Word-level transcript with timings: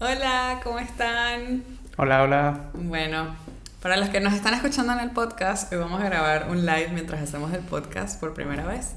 Hola, 0.00 0.60
¿cómo 0.62 0.78
están? 0.78 1.64
Hola, 1.96 2.22
hola. 2.22 2.70
Bueno, 2.72 3.34
para 3.82 3.96
los 3.96 4.10
que 4.10 4.20
nos 4.20 4.32
están 4.32 4.54
escuchando 4.54 4.92
en 4.92 5.00
el 5.00 5.10
podcast, 5.10 5.72
hoy 5.72 5.78
vamos 5.80 6.00
a 6.00 6.04
grabar 6.04 6.46
un 6.50 6.64
live 6.64 6.90
mientras 6.94 7.20
hacemos 7.20 7.52
el 7.52 7.62
podcast 7.62 8.20
por 8.20 8.32
primera 8.32 8.64
vez. 8.64 8.92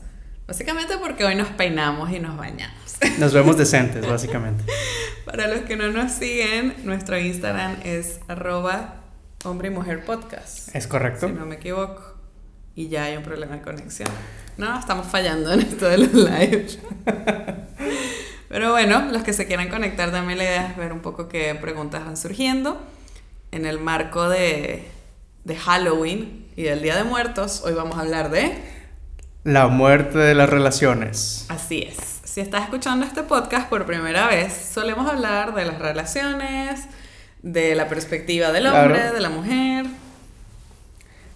Básicamente 0.46 1.00
porque 1.00 1.26
hoy 1.26 1.34
nos 1.34 1.48
peinamos 1.48 2.12
y 2.12 2.20
nos 2.20 2.38
bañamos. 2.38 2.98
Nos 3.18 3.34
vemos 3.34 3.58
decentes, 3.58 4.08
básicamente. 4.10 4.64
Para 5.26 5.48
los 5.48 5.62
que 5.62 5.76
no 5.76 5.90
nos 5.90 6.12
siguen, 6.12 6.76
nuestro 6.84 7.18
Instagram 7.18 7.78
es 7.84 8.20
arroba 8.28 9.02
hombre 9.44 9.70
y 9.70 9.72
mujer 9.72 10.06
podcast. 10.06 10.76
¿Es 10.76 10.86
correcto? 10.86 11.28
Si 11.28 11.34
no 11.34 11.48
me 11.48 11.56
equivoco. 11.56 12.16
Y 12.76 12.90
ya 12.90 13.06
hay 13.06 13.18
un 13.18 13.24
problema 13.24 13.56
de 13.56 13.62
conexión. 13.64 14.10
No, 14.58 14.78
estamos 14.80 15.08
fallando 15.08 15.52
en 15.52 15.62
esto 15.62 15.90
de 15.90 15.98
los 15.98 16.14
lives. 16.14 16.78
Pero 18.52 18.72
bueno, 18.72 19.06
los 19.14 19.24
que 19.24 19.32
se 19.32 19.48
quieran 19.48 19.70
conectar 19.70 20.12
también 20.12 20.38
la 20.38 20.44
idea 20.44 20.68
es 20.68 20.76
ver 20.76 20.92
un 20.92 21.00
poco 21.00 21.30
qué 21.30 21.56
preguntas 21.56 22.04
van 22.06 22.18
surgiendo. 22.18 22.82
En 23.52 23.66
el 23.66 23.80
marco 23.80 24.28
de, 24.28 24.90
de 25.46 25.56
Halloween 25.56 26.48
y 26.58 26.64
del 26.64 26.82
Día 26.82 26.98
de 26.98 27.06
Muertos, 27.06 27.62
hoy 27.66 27.74
vamos 27.74 27.98
a 27.98 28.02
hablar 28.02 28.30
de... 28.30 28.52
La 29.46 29.68
muerte 29.70 30.18
de 30.18 30.36
las 30.36 30.50
relaciones. 30.50 31.46
Así 31.48 31.84
es. 31.84 32.20
Si 32.26 32.42
estás 32.42 32.64
escuchando 32.64 33.06
este 33.06 33.24
podcast 33.24 33.70
por 33.70 33.86
primera 33.86 34.28
vez, 34.28 34.54
solemos 34.74 35.10
hablar 35.10 35.56
de 35.56 35.64
las 35.64 35.80
relaciones, 35.80 36.82
de 37.42 37.74
la 37.76 37.88
perspectiva 37.88 38.52
del 38.52 38.68
hombre, 38.68 38.96
Claro. 39.00 39.14
de 39.14 39.22
la 39.22 39.30
mujer. 39.30 39.86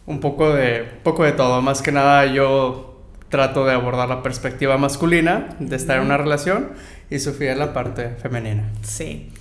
Un 0.06 0.20
poco 0.20 0.54
de, 0.54 0.84
poco 1.04 1.24
de 1.24 1.32
todo. 1.32 1.62
Más 1.62 1.82
que 1.82 1.94
nada 1.94 2.26
yo 2.26 3.02
trato 3.30 3.66
de 3.66 3.74
abordar 3.74 4.08
la 4.10 4.22
perspectiva 4.22 4.78
masculina 4.78 5.56
de 5.60 5.76
estar 5.76 5.98
en 5.98 6.04
una 6.04 6.18
relación 6.18 6.74
y 7.10 7.20
Sofía 7.20 7.56
la 7.56 7.74
parte 7.74 8.10
femenina. 8.22 8.70
Sí. 8.82 9.32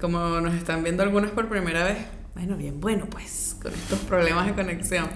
Como 0.00 0.40
nos 0.40 0.54
están 0.54 0.82
viendo 0.82 1.02
algunos 1.02 1.30
por 1.30 1.48
primera 1.48 1.84
vez, 1.84 1.98
bueno, 2.34 2.56
bien 2.56 2.80
bueno, 2.80 3.06
pues, 3.10 3.56
con 3.60 3.72
estos 3.72 3.98
problemas 4.00 4.46
de 4.46 4.52
conexión. 4.52 5.08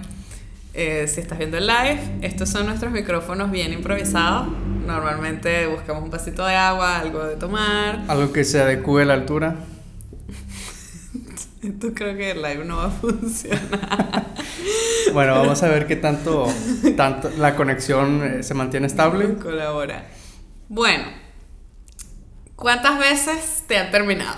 Eh, 0.73 1.07
si 1.07 1.21
estás 1.21 1.37
viendo 1.37 1.57
el 1.57 1.67
live, 1.67 1.99
estos 2.21 2.49
son 2.49 2.65
nuestros 2.65 2.91
micrófonos 2.91 3.51
bien 3.51 3.71
improvisados. 3.71 4.47
Normalmente 4.85 5.67
buscamos 5.67 6.03
un 6.03 6.09
vasito 6.09 6.45
de 6.45 6.55
agua, 6.55 6.99
algo 6.99 7.23
de 7.23 7.35
tomar. 7.35 8.03
Algo 8.07 8.33
que 8.33 8.43
se 8.43 8.59
adecue 8.59 9.03
a 9.03 9.05
la 9.05 9.13
altura. 9.13 9.55
Esto 11.63 11.93
creo 11.93 12.17
que 12.17 12.31
el 12.31 12.41
live 12.41 12.65
no 12.65 12.77
va 12.77 12.87
a 12.87 12.89
funcionar. 12.89 14.27
Bueno, 15.13 15.35
vamos 15.35 15.61
a 15.61 15.67
ver 15.67 15.85
qué 15.85 15.95
tanto, 15.95 16.47
tanto 16.95 17.29
la 17.37 17.55
conexión 17.55 18.23
eh, 18.23 18.41
se 18.41 18.55
mantiene 18.55 18.87
estable. 18.87 19.35
Colabora. 19.35 20.05
Bueno, 20.69 21.03
¿cuántas 22.55 22.99
veces 22.99 23.63
te 23.67 23.77
han 23.77 23.91
terminado? 23.91 24.37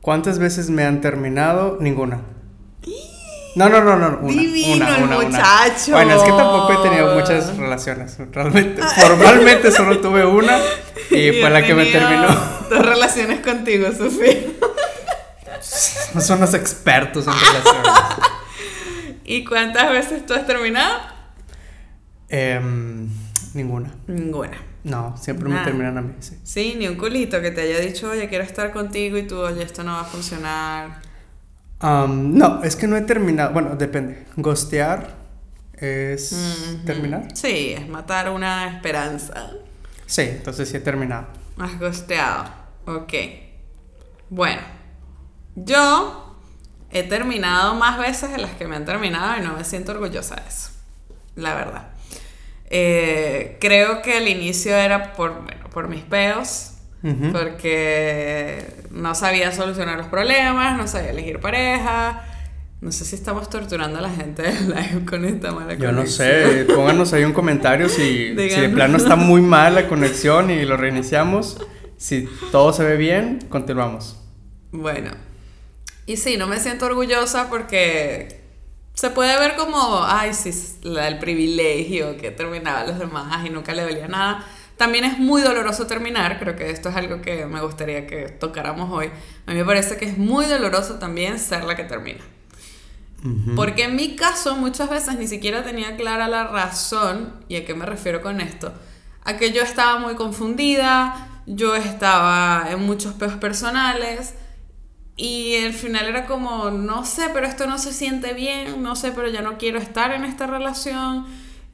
¿Cuántas 0.00 0.38
veces 0.38 0.70
me 0.70 0.84
han 0.84 1.00
terminado? 1.00 1.78
Ninguna. 1.80 2.22
No, 3.56 3.70
no, 3.70 3.82
no, 3.82 3.96
no. 3.96 4.18
Una, 4.18 4.32
Divino 4.32 4.76
una, 4.76 4.98
una, 4.98 5.16
muchacho. 5.16 5.92
Bueno, 5.92 6.14
es 6.14 6.22
que 6.22 6.28
tampoco 6.28 6.72
he 6.74 6.88
tenido 6.88 7.14
muchas 7.14 7.56
relaciones. 7.56 8.18
Realmente, 8.30 8.82
formalmente 8.82 9.72
solo 9.72 9.98
tuve 9.98 10.26
una 10.26 10.58
y 11.10 11.32
fue 11.40 11.48
la 11.48 11.62
que 11.62 11.74
me 11.74 11.86
terminó. 11.86 12.28
Dos 12.68 12.84
relaciones 12.84 13.40
contigo, 13.40 13.90
Sofía. 13.92 14.42
No 16.14 16.20
son 16.20 16.40
los 16.40 16.52
expertos 16.52 17.26
en 17.26 17.32
relaciones. 17.32 17.92
¿Y 19.24 19.42
cuántas 19.44 19.90
veces 19.90 20.26
tú 20.26 20.34
has 20.34 20.46
terminado? 20.46 21.00
Em, 22.28 23.08
ninguna. 23.54 23.90
Ninguna. 24.06 24.65
No, 24.86 25.16
siempre 25.16 25.48
Nada. 25.48 25.62
me 25.62 25.66
terminan 25.66 25.98
a 25.98 26.00
mí. 26.00 26.14
Sí. 26.20 26.38
Sí, 26.44 26.74
ni 26.78 26.86
un 26.86 26.94
culito 26.96 27.40
que 27.42 27.50
te 27.50 27.62
haya 27.62 27.80
dicho, 27.80 28.08
oye, 28.08 28.28
quiero 28.28 28.44
estar 28.44 28.72
contigo 28.72 29.18
y 29.18 29.26
tú, 29.26 29.36
oye, 29.40 29.64
esto 29.64 29.82
no 29.82 29.92
va 29.94 30.02
a 30.02 30.04
funcionar. 30.04 31.02
Am, 31.80 32.32
no, 32.38 32.62
es 32.62 32.76
que 32.76 32.86
no 32.86 32.96
he 32.96 33.02
terminado. 33.02 33.52
Bueno, 33.52 33.74
depende. 33.74 34.26
Ghostear 34.36 35.08
es 35.74 36.32
Ujú. 36.32 36.84
terminar. 36.84 37.26
Sí, 37.34 37.74
es 37.76 37.88
matar 37.88 38.30
una 38.30 38.68
esperanza. 38.68 39.50
Sí, 40.06 40.22
entonces 40.22 40.68
sí 40.68 40.76
he 40.76 40.80
terminado. 40.80 41.26
Has 41.58 41.78
gosteado. 41.80 42.44
Ok. 42.86 43.12
Bueno, 44.30 44.62
yo 45.56 46.36
he 46.92 47.02
terminado 47.02 47.74
más 47.74 47.98
veces 47.98 48.30
de 48.30 48.38
las 48.38 48.52
que 48.52 48.68
me 48.68 48.76
han 48.76 48.84
terminado 48.84 49.36
y 49.36 49.44
no 49.44 49.54
me 49.54 49.64
siento 49.64 49.90
orgullosa 49.92 50.36
de 50.36 50.48
eso. 50.48 50.70
La 51.34 51.54
verdad. 51.56 51.88
Eh, 52.68 53.15
creo 53.60 54.02
que 54.02 54.16
al 54.18 54.28
inicio 54.28 54.74
era 54.76 55.12
por, 55.14 55.42
bueno, 55.42 55.68
por 55.70 55.88
mis 55.88 56.02
peos. 56.02 56.72
Ujú. 57.02 57.30
Porque 57.30 58.64
no 58.90 59.14
sabía 59.14 59.52
solucionar 59.52 59.98
los 59.98 60.08
problemas, 60.08 60.76
no 60.76 60.88
sabía 60.88 61.10
elegir 61.10 61.38
pareja. 61.40 62.24
No 62.80 62.92
sé 62.92 63.04
si 63.04 63.14
estamos 63.14 63.48
torturando 63.48 63.98
a 63.98 64.02
la 64.02 64.10
gente 64.10 64.42
del 64.42 64.68
live 64.68 65.04
con 65.08 65.24
esta 65.24 65.52
mala 65.52 65.74
Yo 65.74 65.92
no 65.92 65.98
conexión. 65.98 66.28
sé, 66.28 66.64
pónganos 66.74 67.12
ahí 67.12 67.24
un 67.24 67.32
comentario 67.32 67.88
si, 67.88 68.28
si 68.36 68.60
de 68.60 68.68
plano 68.68 68.96
está 68.96 69.16
muy 69.16 69.40
mal 69.40 69.74
la 69.74 69.88
conexión 69.88 70.50
y 70.50 70.64
lo 70.64 70.76
reiniciamos. 70.76 71.58
Si 71.96 72.28
todo 72.52 72.72
se 72.72 72.84
ve 72.84 72.96
bien, 72.96 73.38
continuamos. 73.48 74.20
Bueno, 74.72 75.12
y 76.06 76.16
sí, 76.18 76.36
no 76.36 76.46
me 76.46 76.60
siento 76.60 76.86
orgullosa 76.86 77.48
porque 77.48 78.40
se 78.96 79.10
puede 79.10 79.38
ver 79.38 79.56
como, 79.56 80.02
ay, 80.04 80.32
sí, 80.34 80.50
la- 80.82 81.06
el 81.06 81.18
privilegio 81.18 82.16
que 82.16 82.30
terminaba 82.30 82.82
los 82.84 82.98
demás 82.98 83.44
y 83.46 83.50
nunca 83.50 83.72
le 83.74 83.82
dolía 83.82 84.08
nada. 84.08 84.44
También 84.78 85.04
es 85.04 85.18
muy 85.18 85.42
doloroso 85.42 85.86
terminar, 85.86 86.38
creo 86.38 86.56
que 86.56 86.70
esto 86.70 86.88
es 86.88 86.96
algo 86.96 87.20
que 87.22 87.46
me 87.46 87.60
gustaría 87.60 88.06
que 88.06 88.28
tocáramos 88.28 88.90
hoy. 88.90 89.10
A 89.46 89.50
mí 89.52 89.56
me 89.58 89.64
parece 89.64 89.96
que 89.98 90.06
es 90.06 90.18
muy 90.18 90.46
doloroso 90.46 90.94
también 90.94 91.38
ser 91.38 91.64
la 91.64 91.76
que 91.76 91.84
termina. 91.84 92.24
Porque 93.56 93.84
en 93.84 93.96
mi 93.96 94.14
caso 94.14 94.54
muchas 94.56 94.88
veces 94.88 95.16
ni 95.16 95.26
siquiera 95.26 95.64
tenía 95.64 95.96
clara 95.96 96.28
la 96.28 96.46
razón, 96.46 97.34
y 97.48 97.56
a 97.56 97.64
qué 97.64 97.74
me 97.74 97.84
refiero 97.84 98.20
con 98.22 98.40
esto, 98.40 98.72
a 99.24 99.36
que 99.36 99.52
yo 99.52 99.62
estaba 99.62 99.98
muy 99.98 100.14
confundida, 100.14 101.42
yo 101.46 101.74
estaba 101.74 102.68
en 102.70 102.82
muchos 102.82 103.14
peos 103.14 103.32
personales, 103.34 104.34
y 105.16 105.56
al 105.64 105.72
final 105.72 106.06
era 106.06 106.26
como, 106.26 106.70
no 106.70 107.04
sé, 107.04 107.28
pero 107.32 107.46
esto 107.46 107.66
no 107.66 107.78
se 107.78 107.92
siente 107.92 108.34
bien, 108.34 108.82
no 108.82 108.96
sé, 108.96 109.12
pero 109.12 109.28
ya 109.28 109.40
no 109.42 109.56
quiero 109.58 109.78
estar 109.78 110.12
en 110.12 110.24
esta 110.24 110.46
relación, 110.46 111.26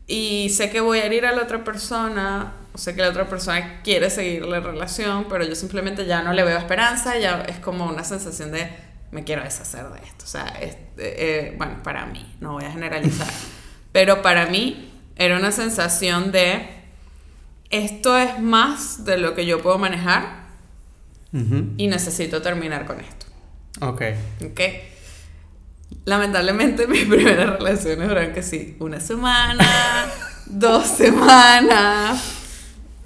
y 0.06 0.48
sé 0.50 0.70
que 0.70 0.80
voy 0.80 0.98
a 0.98 1.04
herir 1.06 1.26
a 1.26 1.32
la 1.32 1.42
otra 1.42 1.64
persona, 1.64 2.52
o 2.72 2.78
sé 2.78 2.94
que 2.94 3.02
la 3.02 3.08
otra 3.10 3.28
persona 3.28 3.80
quiere 3.82 4.10
seguir 4.10 4.44
la 4.46 4.60
relación, 4.60 5.26
pero 5.28 5.44
yo 5.44 5.54
simplemente 5.54 6.06
ya 6.06 6.22
no 6.22 6.32
le 6.32 6.44
veo 6.44 6.56
esperanza, 6.58 7.18
ya 7.18 7.42
es 7.42 7.58
como 7.58 7.86
una 7.86 8.04
sensación 8.04 8.52
de 8.52 8.68
me 9.10 9.24
quiero 9.24 9.42
deshacer 9.42 9.84
de 9.90 9.98
esto. 10.06 10.24
O 10.24 10.28
sea, 10.28 10.46
es- 10.60 10.74
eh, 10.74 10.86
eh, 10.98 11.54
bueno, 11.58 11.82
para 11.82 12.06
mí, 12.06 12.24
no 12.40 12.52
voy 12.52 12.64
a 12.64 12.70
generalizar, 12.72 13.28
pero 13.92 14.22
para 14.22 14.46
mí 14.46 14.90
era 15.16 15.36
una 15.36 15.52
sensación 15.52 16.32
de 16.32 16.66
esto 17.70 18.16
es 18.18 18.38
más 18.40 19.04
de 19.04 19.18
lo 19.18 19.34
que 19.34 19.46
yo 19.46 19.62
puedo 19.62 19.78
manejar 19.78 20.42
Ujú. 21.32 21.72
y 21.76 21.86
necesito 21.88 22.42
terminar 22.42 22.86
con 22.86 23.00
esto. 23.00 23.26
Ok. 23.80 24.02
¿Ok? 24.44 24.60
Lamentablemente 26.04 26.86
mis 26.88 27.04
primeras 27.04 27.58
relaciones 27.58 28.08
duraron 28.08 28.32
que 28.32 28.42
sí, 28.42 28.76
una 28.80 29.00
semana, 29.00 29.64
dos 30.46 30.86
semanas, 30.86 32.22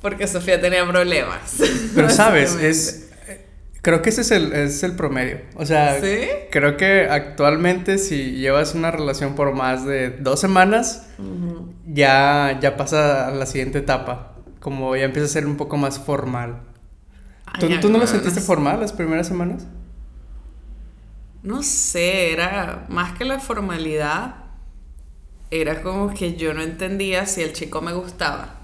porque 0.00 0.26
Sofía 0.26 0.60
tenía 0.60 0.86
problemas. 0.88 1.40
Pero 1.94 2.10
sabes, 2.10 2.54
es. 2.60 3.10
eh, 3.28 3.44
Creo 3.82 4.02
que 4.02 4.10
ese 4.10 4.20
es 4.22 4.30
el, 4.30 4.52
es 4.52 4.82
el 4.82 4.92
promedio. 4.92 5.40
O 5.56 5.66
sea, 5.66 6.00
¿Sí? 6.00 6.28
creo 6.50 6.76
que 6.76 7.08
actualmente 7.10 7.98
si 7.98 8.32
llevas 8.32 8.74
una 8.74 8.90
relación 8.90 9.34
por 9.34 9.52
más 9.54 9.84
de 9.84 10.10
dos 10.10 10.40
semanas, 10.40 11.06
ya, 11.86 12.58
ya 12.60 12.76
pasa 12.76 13.28
a 13.28 13.30
la 13.30 13.46
siguiente 13.46 13.78
etapa. 13.78 14.32
Como 14.60 14.96
ya 14.96 15.04
empieza 15.04 15.26
a 15.26 15.28
ser 15.28 15.46
un 15.46 15.56
poco 15.56 15.76
más 15.76 15.98
formal. 16.00 16.62
¿Tú, 17.60 17.66
Ay, 17.66 17.78
tú 17.80 17.88
no 17.88 17.98
lo 17.98 18.06
sentiste 18.08 18.40
formal 18.40 18.80
las 18.80 18.92
primeras 18.92 19.28
semanas? 19.28 19.66
No 21.46 21.62
sé, 21.62 22.32
era 22.32 22.84
más 22.90 23.16
que 23.16 23.24
la 23.24 23.40
formalidad, 23.40 24.44
era 25.50 25.82
como 25.82 26.14
que 26.14 26.36
yo 26.36 26.54
no 26.54 26.62
entendía 26.62 27.26
si 27.26 27.42
el 27.42 27.52
chico 27.52 27.80
me 27.82 27.92
gustaba, 27.92 28.60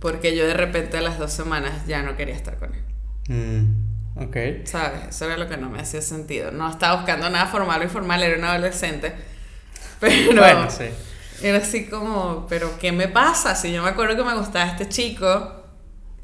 porque 0.00 0.36
yo 0.36 0.46
de 0.46 0.54
repente 0.54 0.98
a 0.98 1.02
las 1.02 1.18
dos 1.18 1.32
semanas 1.32 1.86
ya 1.86 2.02
no 2.02 2.16
quería 2.16 2.34
estar 2.36 2.58
con 2.58 2.74
él, 2.74 2.84
Mm, 3.28 4.16
ok. 4.16 4.36
¿sabes? 4.64 5.08
Eso 5.10 5.26
era 5.26 5.36
lo 5.36 5.48
que 5.48 5.56
no 5.56 5.68
me 5.70 5.80
hacía 5.80 6.00
sentido. 6.02 6.50
No 6.50 6.70
estaba 6.70 6.96
buscando 6.96 7.28
nada 7.30 7.46
formal 7.46 7.80
o 7.80 7.84
informal, 7.84 8.22
era 8.22 8.38
un 8.38 8.44
adolescente, 8.44 9.14
pero 10.00 10.36
Bueno, 10.36 10.70
sí. 10.70 10.86
era 11.40 11.58
así 11.58 11.86
como, 11.88 12.46
pero 12.48 12.78
¿qué 12.78 12.92
me 12.92 13.08
pasa? 13.08 13.54
Si 13.56 13.72
yo 13.72 13.82
me 13.82 13.90
acuerdo 13.90 14.16
que 14.16 14.24
me 14.24 14.36
gustaba 14.36 14.66
este 14.70 14.88
chico. 14.88 15.60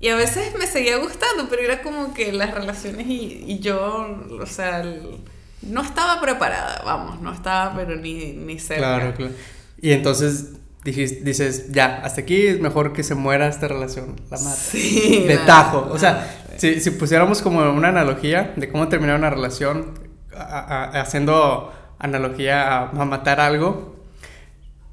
Y 0.00 0.08
a 0.08 0.16
veces 0.16 0.54
me 0.58 0.66
seguía 0.66 0.98
gustando, 0.98 1.48
pero 1.50 1.62
era 1.62 1.82
como 1.82 2.14
que 2.14 2.32
las 2.32 2.52
relaciones 2.54 3.06
y, 3.06 3.44
y 3.48 3.60
yo, 3.60 4.19
o 4.40 4.46
sea, 4.46 4.81
el- 4.82 5.19
no 5.62 5.83
estaba 5.83 6.21
preparada, 6.21 6.83
vamos, 6.85 7.21
no 7.21 7.33
estaba, 7.33 7.75
pero 7.77 7.97
ni, 7.97 8.33
ni 8.33 8.59
cerca. 8.59 8.97
Claro, 8.97 9.15
claro. 9.15 9.33
Y 9.81 9.93
entonces 9.93 10.53
dijis- 10.85 11.23
dices, 11.23 11.73
ya, 11.73 12.01
hasta 12.05 12.23
aquí 12.23 12.47
es 12.47 12.61
mejor 12.61 12.93
que 12.93 13.03
se 13.03 13.15
muera 13.15 13.49
esta 13.49 13.69
relación. 13.69 14.17
La 14.31 14.39
mata. 14.39 14.57
Sí. 14.57 15.25
de 15.27 15.39
tajo. 15.39 15.89
O 15.93 15.99
sea, 15.99 16.43
si, 16.57 16.81
si 16.81 16.91
pusiéramos 16.93 17.43
como 17.43 17.61
una 17.73 17.89
analogía 17.89 18.53
de 18.57 18.69
cómo 18.69 18.89
terminar 18.89 19.17
una 19.19 19.31
relación, 19.31 19.99
haciendo 20.35 21.73
analogía 21.99 22.81
a, 22.81 23.05
matar 23.05 23.41
algo, 23.41 23.97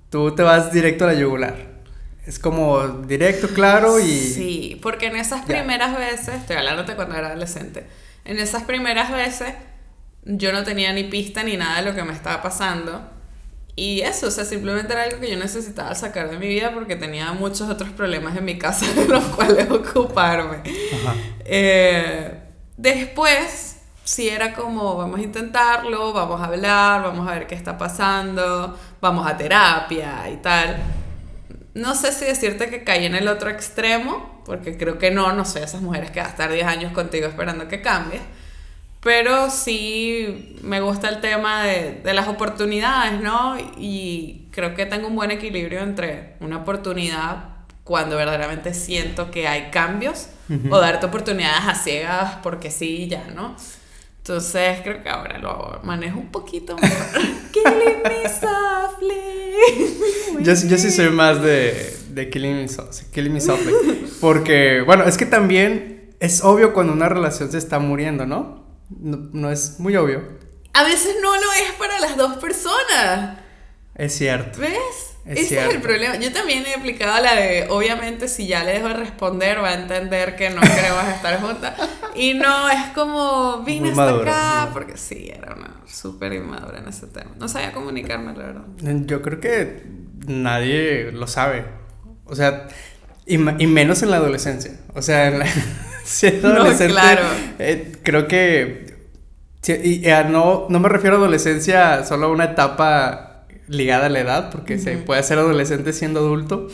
tú 0.09 0.35
te 0.35 0.43
vas 0.43 0.71
directo 0.71 1.05
a 1.05 1.13
la 1.13 1.19
yugular. 1.19 1.55
Es 2.25 2.39
como 2.39 2.85
directo, 2.87 3.47
claro 3.47 3.99
y... 4.01 4.05
Sí, 4.05 4.79
porque 4.81 5.07
en 5.07 5.15
esas 5.15 5.45
primeras 5.45 5.97
veces, 5.97 6.35
estoy 6.35 6.57
hablándote 6.57 6.95
cuando 6.95 7.15
era 7.15 7.27
adolescente, 7.27 7.87
en 8.25 8.37
esas 8.37 8.63
primeras 8.63 9.13
veces 9.13 9.53
yo 10.27 10.51
no 10.51 10.63
tenía 10.63 10.91
ni 10.91 11.05
pista 11.05 11.41
ni 11.43 11.55
nada 11.55 11.77
de 11.77 11.89
lo 11.89 11.95
que 11.95 12.03
me 12.03 12.13
estaba 12.13 12.41
pasando. 12.41 13.01
Y 13.75 14.01
eso, 14.01 14.27
o 14.27 14.31
sea, 14.31 14.43
simplemente 14.43 14.91
era 14.91 15.03
algo 15.03 15.19
que 15.19 15.29
yo 15.29 15.37
necesitaba 15.37 15.93
sacar 15.95 16.29
de 16.29 16.37
mi 16.37 16.47
vida 16.47 16.73
porque 16.73 16.95
tenía 16.95 17.31
muchos 17.31 17.69
otros 17.69 17.91
problemas 17.91 18.35
en 18.35 18.43
mi 18.43 18.57
casa 18.57 18.91
de 18.95 19.07
los 19.07 19.23
cuales 19.25 19.69
ocuparme. 19.69 20.63
Eh, 21.45 22.41
después, 22.75 23.77
si 24.03 24.27
era 24.27 24.53
como, 24.53 24.97
vamos 24.97 25.19
a 25.19 25.23
intentarlo, 25.23 26.11
vamos 26.11 26.41
a 26.41 26.45
hablar, 26.45 27.03
vamos 27.03 27.27
a 27.27 27.33
ver 27.33 27.47
qué 27.47 27.55
está 27.55 27.77
pasando, 27.77 28.77
vamos 28.99 29.27
a 29.27 29.37
terapia 29.37 30.27
y 30.29 30.37
tal. 30.37 30.77
No 31.75 31.93
sé 31.93 32.11
si 32.11 32.25
decirte 32.25 32.69
que 32.69 32.83
caí 32.83 33.05
en 33.05 33.13
el 33.13 33.27
otro 33.27 33.51
extremo, 33.51 34.41
porque 34.43 34.75
creo 34.75 34.97
que 34.97 35.11
no, 35.11 35.31
no 35.33 35.45
sé, 35.45 35.63
esas 35.63 35.81
mujeres 35.81 36.09
que 36.09 36.19
van 36.19 36.29
a 36.29 36.31
estar 36.31 36.51
10 36.51 36.65
años 36.65 36.91
contigo 36.93 37.27
esperando 37.27 37.67
que 37.67 37.81
cambies 37.81 38.23
pero 39.01 39.49
sí 39.49 40.57
me 40.61 40.81
gusta 40.81 41.09
el 41.09 41.21
tema 41.21 41.63
de, 41.63 42.01
de, 42.03 42.13
las 42.13 42.27
oportunidades, 42.27 43.21
¿no? 43.21 43.55
Y 43.77 44.47
creo 44.51 44.75
que 44.75 44.85
tengo 44.85 45.07
un 45.07 45.15
buen 45.15 45.31
equilibrio 45.31 45.81
entre 45.81 46.35
una 46.39 46.57
oportunidad 46.57 47.57
cuando 47.87 48.17
verdaderamente 48.17 48.73
siento 48.73 49.31
que 49.31 49.47
hay 49.47 49.69
cambios 49.71 50.27
o 50.69 50.79
darte 50.79 51.05
oportunidades 51.05 51.67
a 51.67 51.75
ciegas 51.75 52.37
porque 52.43 52.69
sí 52.69 53.07
ya, 53.07 53.27
¿no? 53.33 53.55
Entonces 54.17 54.81
creo 54.83 55.01
que 55.01 55.09
ahora 55.09 55.37
lo 55.37 55.79
manejo 55.83 56.19
un 56.19 56.29
poquito 56.29 56.75
mejor. 56.75 57.21
Killing 57.53 58.03
me 58.03 58.29
softly. 58.29 59.15
yo, 60.43 60.53
yo 60.53 60.77
sí 60.77 60.91
soy 60.91 61.09
más 61.11 61.41
de, 61.41 61.97
de 62.09 62.29
killing, 62.29 62.55
me 62.55 62.67
killing 63.13 63.33
me 63.33 63.39
softly. 63.39 63.73
Porque, 64.21 64.83
bueno, 64.85 65.05
es 65.05 65.17
que 65.17 65.25
también 65.25 66.11
es 66.19 66.43
obvio 66.43 66.73
cuando 66.73 66.91
una 66.91 67.07
relación 67.07 67.49
se 67.49 67.57
está 67.57 67.79
muriendo, 67.79 68.25
¿no? 68.25 68.66
No, 68.89 69.51
es 69.51 69.79
muy 69.79 69.95
obvio. 69.95 70.23
A 70.73 70.83
veces 70.83 71.15
no 71.21 71.35
lo 71.35 71.53
es 71.53 71.71
para 71.77 71.99
las 71.99 72.17
dos 72.17 72.37
personas. 72.37 73.39
Es 73.95 74.15
cierto. 74.15 74.59
¿Ves? 74.59 75.17
Ese 75.25 75.59
es 75.59 75.73
el 75.73 75.81
problema. 75.81 76.15
Yo 76.15 76.31
también 76.31 76.65
he 76.65 76.75
aplicado 76.75 77.21
la 77.21 77.35
de, 77.35 77.67
obviamente, 77.69 78.29
si 78.29 78.47
ya 78.47 78.63
le 78.63 78.73
dejo 78.73 78.87
de 78.87 78.93
responder, 78.93 79.61
va 79.61 79.69
a 79.69 79.73
entender 79.73 80.37
que 80.37 80.49
no 80.49 80.61
queremos 80.61 81.03
estar 81.13 81.41
juntas. 81.41 81.73
Y 82.15 82.33
no, 82.33 82.69
es 82.69 82.91
como, 82.95 83.63
vine 83.63 83.89
hasta 83.89 84.09
acá, 84.09 84.69
porque 84.71 84.97
sí, 84.97 85.29
era 85.29 85.53
una 85.55 85.81
súper 85.85 86.33
inmadura 86.33 86.79
en 86.79 86.87
ese 86.87 87.07
tema. 87.07 87.31
No 87.37 87.49
sabía 87.49 87.73
comunicarme, 87.73 88.33
la 88.33 88.45
verdad. 88.45 88.65
Yo 89.05 89.21
creo 89.21 89.41
que 89.41 89.83
nadie 90.25 91.11
lo 91.11 91.27
sabe. 91.27 91.65
O 92.23 92.35
sea, 92.35 92.67
y, 93.25 93.35
y 93.35 93.67
menos 93.67 94.03
en 94.03 94.11
la 94.11 94.17
adolescencia. 94.17 94.79
O 94.93 95.01
sea, 95.01 95.27
en 95.27 95.39
la, 95.39 95.45
siendo 96.07 96.47
adolescente. 96.47 96.93
claro. 96.93 97.23
Eh, 97.59 97.91
creo 98.01 98.27
que. 98.27 98.95
Y, 99.67 100.03
no, 100.29 100.67
no 100.69 100.79
me 100.79 100.87
refiero 100.87 101.17
a 101.17 101.19
adolescencia 101.19 102.05
solo 102.05 102.27
a 102.27 102.29
una 102.29 102.45
etapa 102.45 103.45
ligada 103.67 104.05
a 104.05 104.09
la 104.09 104.19
edad, 104.21 104.49
porque 104.49 104.79
se 104.79 104.95
puede 104.97 105.21
ser 105.23 105.39
adolescente 105.39 105.91
siendo 105.91 106.21
adulto. 106.21 106.67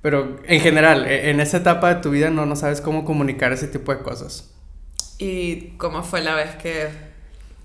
Pero 0.00 0.40
en 0.46 0.60
general, 0.60 1.06
e, 1.06 1.30
en 1.30 1.40
esa 1.40 1.58
etapa 1.58 1.94
de 1.94 2.00
tu 2.00 2.10
vida 2.10 2.30
no, 2.30 2.46
no 2.46 2.56
sabes 2.56 2.80
cómo 2.80 3.04
comunicar 3.04 3.52
ese 3.52 3.68
tipo 3.68 3.92
de 3.94 4.02
cosas. 4.02 4.50
¿Y 5.18 5.74
cómo 5.76 6.02
fue 6.02 6.22
la 6.22 6.34
vez 6.34 6.56
que 6.56 6.88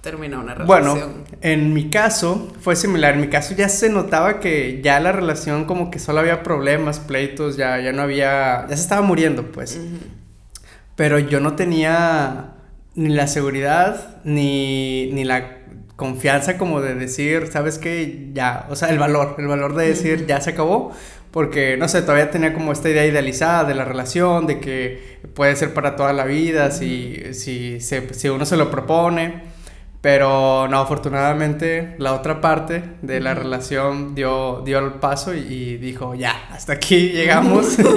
terminó 0.01 0.41
una 0.41 0.53
relación? 0.53 0.67
Bueno, 0.67 1.23
en 1.41 1.73
mi 1.73 1.89
caso 1.89 2.53
fue 2.59 2.75
similar. 2.75 3.13
En 3.13 3.21
mi 3.21 3.29
caso 3.29 3.55
ya 3.55 3.69
se 3.69 3.89
notaba 3.89 4.41
que 4.41 4.81
ya 4.83 4.99
la 4.99 5.13
relación 5.13 5.63
como 5.63 5.89
que 5.89 5.99
solo 5.99 6.19
había 6.19 6.43
problemas, 6.43 6.99
pleitos, 6.99 7.55
ya, 7.55 7.79
ya 7.79 7.93
no 7.93 8.01
había... 8.01 8.67
Ya 8.69 8.75
se 8.75 8.83
estaba 8.83 9.01
muriendo, 9.01 9.49
pues 9.51 9.79
pero 10.97 11.19
yo 11.19 11.39
no 11.39 11.55
tenía 11.55 12.55
ni 12.95 13.09
la 13.09 13.27
seguridad 13.27 14.19
ni, 14.25 15.11
ni 15.13 15.23
la 15.23 15.59
confianza 15.95 16.57
como 16.57 16.81
de 16.81 16.95
decir, 16.95 17.47
¿sabes 17.51 17.77
qué? 17.77 18.31
Ya, 18.33 18.65
o 18.69 18.75
sea, 18.75 18.89
el 18.89 18.97
valor, 18.97 19.35
el 19.37 19.47
valor 19.47 19.75
de 19.75 19.87
decir, 19.87 20.25
ya 20.25 20.41
se 20.41 20.49
acabó, 20.49 20.91
porque, 21.29 21.77
no 21.77 21.87
sé, 21.87 22.01
todavía 22.01 22.31
tenía 22.31 22.51
como 22.53 22.71
esta 22.71 22.89
idea 22.89 23.05
idealizada 23.05 23.63
de 23.63 23.75
la 23.75 23.85
relación, 23.85 24.47
de 24.47 24.59
que 24.59 25.19
puede 25.35 25.55
ser 25.55 25.71
para 25.75 25.95
toda 25.95 26.13
la 26.13 26.25
vida 26.25 26.71
si, 26.71 27.33
si, 27.33 27.79
si 27.79 28.29
uno 28.29 28.45
se 28.45 28.57
lo 28.57 28.71
propone. 28.71 29.56
Pero 30.01 30.67
no, 30.69 30.79
afortunadamente 30.79 31.95
la 31.97 32.13
otra 32.13 32.39
parte 32.39 32.83
de 33.01 33.19
la 33.19 33.33
relación 33.33 34.15
dio, 34.15 34.61
dio 34.63 34.79
el 34.79 34.93
paso 34.93 35.33
y, 35.33 35.39
y 35.39 35.77
dijo, 35.77 36.15
ya, 36.15 36.47
hasta 36.51 36.73
aquí 36.73 37.09
llegamos. 37.13 37.77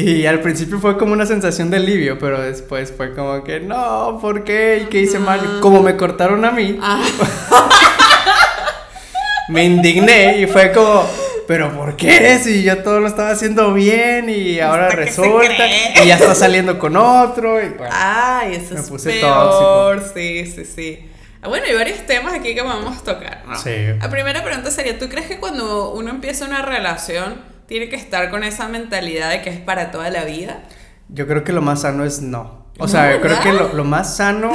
Y 0.00 0.24
al 0.24 0.40
principio 0.40 0.78
fue 0.78 0.96
como 0.96 1.12
una 1.12 1.26
sensación 1.26 1.68
de 1.68 1.76
alivio, 1.76 2.18
pero 2.18 2.40
después 2.40 2.92
fue 2.96 3.14
como 3.14 3.44
que, 3.44 3.60
no, 3.60 4.18
¿por 4.20 4.44
qué? 4.44 4.84
¿Y 4.84 4.86
qué 4.86 5.02
hice 5.02 5.18
mal? 5.18 5.60
Como 5.60 5.82
me 5.82 5.96
cortaron 5.96 6.42
a 6.46 6.52
mí, 6.52 6.78
ah. 6.80 7.02
me 9.50 9.64
indigné 9.64 10.38
y 10.38 10.46
fue 10.46 10.72
como, 10.72 11.04
pero 11.50 11.72
¿por 11.72 11.96
qué? 11.96 12.38
Si 12.38 12.62
yo 12.62 12.80
todo 12.84 13.00
lo 13.00 13.08
estaba 13.08 13.30
haciendo 13.30 13.74
bien 13.74 14.30
y 14.30 14.60
ahora 14.60 14.88
resulta 14.90 15.66
y 16.00 16.06
ya 16.06 16.14
está 16.14 16.32
saliendo 16.36 16.78
con 16.78 16.96
otro. 16.96 17.60
Y, 17.60 17.74
Ay, 17.90 18.54
eso 18.54 18.74
me 18.74 18.80
es 18.80 18.88
puse 18.88 19.10
peor. 19.18 20.00
Sí, 20.14 20.46
sí, 20.46 20.64
sí. 20.64 21.10
Ah, 21.42 21.48
bueno, 21.48 21.66
hay 21.66 21.74
varios 21.74 22.06
temas 22.06 22.34
aquí 22.34 22.54
que 22.54 22.62
vamos 22.62 22.96
a 22.96 23.00
tocar, 23.02 23.42
¿no? 23.48 23.58
Sí. 23.58 23.72
La 24.00 24.08
primera 24.08 24.44
pregunta 24.44 24.70
sería, 24.70 24.96
¿tú 24.96 25.08
crees 25.08 25.26
que 25.26 25.40
cuando 25.40 25.90
uno 25.90 26.10
empieza 26.10 26.44
una 26.44 26.62
relación 26.62 27.40
tiene 27.66 27.88
que 27.88 27.96
estar 27.96 28.30
con 28.30 28.44
esa 28.44 28.68
mentalidad 28.68 29.30
de 29.30 29.42
que 29.42 29.50
es 29.50 29.58
para 29.58 29.90
toda 29.90 30.08
la 30.08 30.24
vida? 30.24 30.62
Yo 31.08 31.26
creo 31.26 31.42
que 31.42 31.52
lo 31.52 31.62
más 31.62 31.80
sano 31.80 32.04
es 32.04 32.22
no. 32.22 32.64
O 32.78 32.86
sea, 32.86 33.12
yo 33.12 33.20
creo 33.20 33.40
que 33.40 33.52
lo, 33.52 33.82
más 33.82 34.16
sano, 34.16 34.52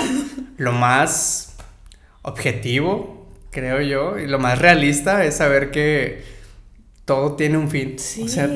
lo 0.55 0.71
más 0.71 1.57
objetivo, 2.21 3.27
creo 3.51 3.81
yo, 3.81 4.17
y 4.17 4.27
lo 4.27 4.39
más 4.39 4.59
realista 4.59 5.25
es 5.25 5.35
saber 5.35 5.71
que 5.71 6.34
todo 7.05 7.35
tiene 7.35 7.57
un 7.57 7.69
fin. 7.69 7.97
Sí. 7.99 8.23
O 8.23 8.27
sea, 8.27 8.49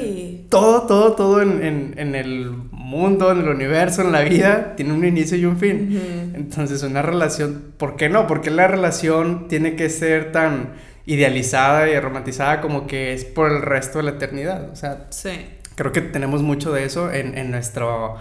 todo, 0.49 0.87
todo, 0.87 1.13
todo 1.13 1.41
en, 1.41 2.15
el 2.15 2.51
mundo, 2.71 3.31
en 3.31 3.39
el 3.39 3.49
universo, 3.49 4.01
en 4.01 4.11
la 4.11 4.21
vida, 4.21 4.75
tiene 4.75 4.93
un 4.93 5.05
inicio 5.05 5.37
y 5.37 5.45
un 5.45 5.57
fin. 5.57 6.31
Entonces, 6.33 6.81
una 6.81 7.03
relación, 7.03 7.73
¿por 7.77 7.95
qué 7.95 8.09
no? 8.09 8.25
Porque 8.25 8.49
la 8.49 8.68
relación 8.68 9.47
tiene 9.47 9.75
que 9.75 9.89
ser 9.89 10.31
tan 10.31 10.73
idealizada 11.06 11.89
y 11.89 11.99
romantizada 11.99 12.59
como 12.61 12.87
que 12.87 13.13
es 13.13 13.23
por 13.23 13.51
el 13.51 13.61
resto 13.61 13.99
de 13.99 14.06
la 14.06 14.11
eternidad. 14.11 14.71
O 14.71 14.75
sea, 14.75 15.07
sí. 15.11 15.29
creo 15.75 15.91
que 15.91 16.01
tenemos 16.01 16.41
mucho 16.41 16.73
de 16.73 16.85
eso 16.85 17.11
en, 17.11 17.37
en, 17.37 17.51
nuestro, 17.51 18.18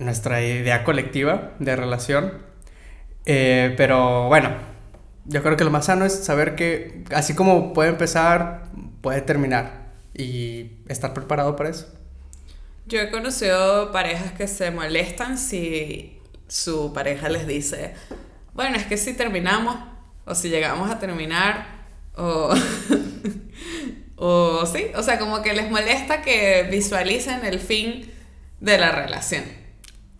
nuestra 0.00 0.42
idea 0.42 0.82
colectiva 0.82 1.52
de 1.60 1.76
relación. 1.76 2.32
Eh, 3.26 3.74
pero 3.76 4.26
bueno, 4.26 4.50
yo 5.26 5.42
creo 5.42 5.56
que 5.56 5.64
lo 5.64 5.70
más 5.70 5.84
sano 5.84 6.04
es 6.04 6.24
saber 6.24 6.54
que 6.54 7.04
así 7.14 7.34
como 7.34 7.72
puede 7.72 7.90
empezar, 7.90 8.64
puede 9.00 9.20
terminar 9.20 9.92
y 10.14 10.72
estar 10.88 11.14
preparado 11.14 11.56
para 11.56 11.70
eso. 11.70 11.86
Yo 12.86 13.00
he 13.00 13.10
conocido 13.10 13.92
parejas 13.92 14.32
que 14.32 14.48
se 14.48 14.70
molestan 14.70 15.38
si 15.38 16.18
su 16.48 16.92
pareja 16.92 17.28
les 17.28 17.46
dice, 17.46 17.94
bueno, 18.54 18.76
es 18.76 18.86
que 18.86 18.96
si 18.96 19.12
terminamos 19.12 19.76
o 20.24 20.34
si 20.34 20.48
llegamos 20.48 20.90
a 20.90 20.98
terminar, 20.98 21.66
o, 22.16 22.54
o 24.16 24.66
sí, 24.66 24.86
o 24.94 25.02
sea, 25.02 25.18
como 25.18 25.42
que 25.42 25.52
les 25.52 25.70
molesta 25.70 26.22
que 26.22 26.66
visualicen 26.70 27.44
el 27.44 27.60
fin 27.60 28.10
de 28.60 28.78
la 28.78 28.90
relación. 28.90 29.44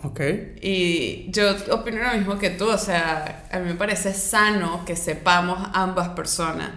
Ok. 0.02 0.20
Y 0.60 1.30
yo 1.30 1.56
opino 1.70 2.02
lo 2.02 2.16
mismo 2.16 2.38
que 2.38 2.50
tú, 2.50 2.68
o 2.68 2.78
sea, 2.78 3.46
a 3.50 3.58
mí 3.58 3.66
me 3.66 3.74
parece 3.74 4.14
sano 4.14 4.84
que 4.84 4.94
sepamos 4.94 5.58
ambas 5.72 6.10
personas 6.10 6.70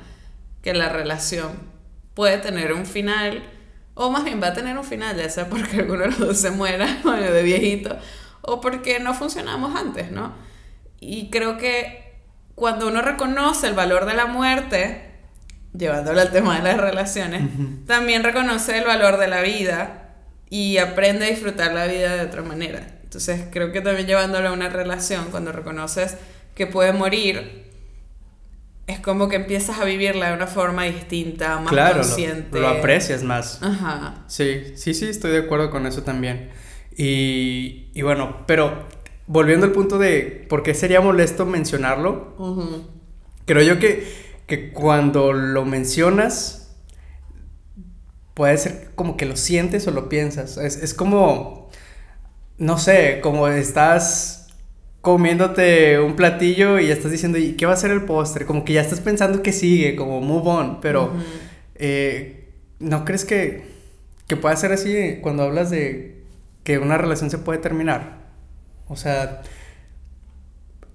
que 0.63 0.73
la 0.73 0.89
relación 0.89 1.70
puede 2.13 2.37
tener 2.37 2.73
un 2.73 2.85
final, 2.85 3.43
o 3.93 4.09
más 4.09 4.23
bien 4.23 4.41
va 4.41 4.47
a 4.47 4.53
tener 4.53 4.77
un 4.77 4.83
final, 4.83 5.17
ya 5.17 5.29
sea 5.29 5.47
porque 5.49 5.77
alguno 5.79 6.01
de 6.01 6.07
los 6.07 6.19
dos 6.19 6.37
se 6.37 6.51
muera, 6.51 6.99
o 7.03 7.11
de 7.11 7.43
viejito, 7.43 7.97
o 8.41 8.61
porque 8.61 8.99
no 8.99 9.13
funcionamos 9.13 9.75
antes, 9.75 10.11
¿no? 10.11 10.33
Y 10.99 11.29
creo 11.29 11.57
que 11.57 12.11
cuando 12.55 12.87
uno 12.87 13.01
reconoce 13.01 13.67
el 13.67 13.73
valor 13.73 14.05
de 14.05 14.13
la 14.13 14.27
muerte, 14.27 15.11
llevándolo 15.73 16.21
al 16.21 16.31
tema 16.31 16.57
de 16.57 16.63
las 16.63 16.77
relaciones, 16.77 17.43
también 17.87 18.23
reconoce 18.23 18.77
el 18.77 18.85
valor 18.85 19.17
de 19.17 19.27
la 19.27 19.41
vida 19.41 20.15
y 20.49 20.77
aprende 20.77 21.25
a 21.25 21.29
disfrutar 21.29 21.73
la 21.73 21.87
vida 21.87 22.15
de 22.15 22.21
otra 22.21 22.43
manera. 22.43 22.85
Entonces 23.03 23.45
creo 23.51 23.71
que 23.71 23.81
también 23.81 24.05
llevándolo 24.05 24.49
a 24.49 24.51
una 24.51 24.69
relación, 24.69 25.31
cuando 25.31 25.51
reconoces 25.51 26.17
que 26.55 26.67
puede 26.67 26.93
morir, 26.93 27.60
es 28.91 28.99
como 28.99 29.29
que 29.29 29.37
empiezas 29.37 29.79
a 29.79 29.85
vivirla 29.85 30.27
de 30.29 30.33
una 30.33 30.47
forma 30.47 30.83
distinta, 30.83 31.59
más 31.59 31.93
consciente. 31.93 32.59
Lo, 32.59 32.61
lo 32.61 32.67
aprecias 32.69 33.23
más. 33.23 33.61
Ajá. 33.61 34.23
Sí, 34.27 34.73
sí, 34.75 34.93
sí, 34.93 35.05
estoy 35.05 35.31
de 35.31 35.39
acuerdo 35.39 35.69
con 35.71 35.85
eso 35.87 36.03
también. 36.03 36.49
Y, 36.95 37.89
y 37.93 38.01
bueno, 38.01 38.43
pero 38.47 38.87
volviendo 39.27 39.65
al 39.65 39.71
punto 39.71 39.97
de 39.97 40.45
por 40.49 40.61
qué 40.61 40.73
sería 40.73 41.01
molesto 41.01 41.45
mencionarlo, 41.45 42.35
creo 43.45 43.63
yo 43.63 43.79
que, 43.79 44.07
que 44.45 44.71
cuando 44.71 45.31
lo 45.33 45.63
mencionas, 45.65 46.75
puede 48.33 48.57
ser 48.57 48.91
como 48.95 49.17
que 49.17 49.25
lo 49.25 49.37
sientes 49.37 49.87
o 49.87 49.91
lo 49.91 50.09
piensas. 50.09 50.57
Es, 50.57 50.77
es 50.77 50.93
como, 50.93 51.69
no 52.57 52.77
sé, 52.77 53.19
como 53.21 53.47
estás 53.47 54.40
comiéndote 55.01 55.99
un 55.99 56.15
platillo 56.15 56.79
y 56.79 56.87
ya 56.87 56.93
estás 56.93 57.11
diciendo, 57.11 57.37
¿y 57.37 57.53
qué 57.53 57.65
va 57.65 57.73
a 57.73 57.77
ser 57.77 57.91
el 57.91 58.03
postre? 58.03 58.45
Como 58.45 58.63
que 58.63 58.73
ya 58.73 58.81
estás 58.81 59.01
pensando 59.01 59.41
que 59.41 59.51
sigue, 59.51 59.95
como 59.95 60.21
move 60.21 60.49
on, 60.49 60.81
pero 60.81 61.11
eh, 61.75 62.49
¿no 62.79 63.03
crees 63.03 63.25
que, 63.25 63.63
que 64.27 64.37
pueda 64.37 64.55
ser 64.55 64.71
así 64.71 65.17
cuando 65.21 65.43
hablas 65.43 65.71
de 65.71 66.21
que 66.63 66.77
una 66.77 66.97
relación 66.97 67.31
se 67.31 67.39
puede 67.39 67.59
terminar? 67.59 68.21
O 68.87 68.95
sea, 68.95 69.41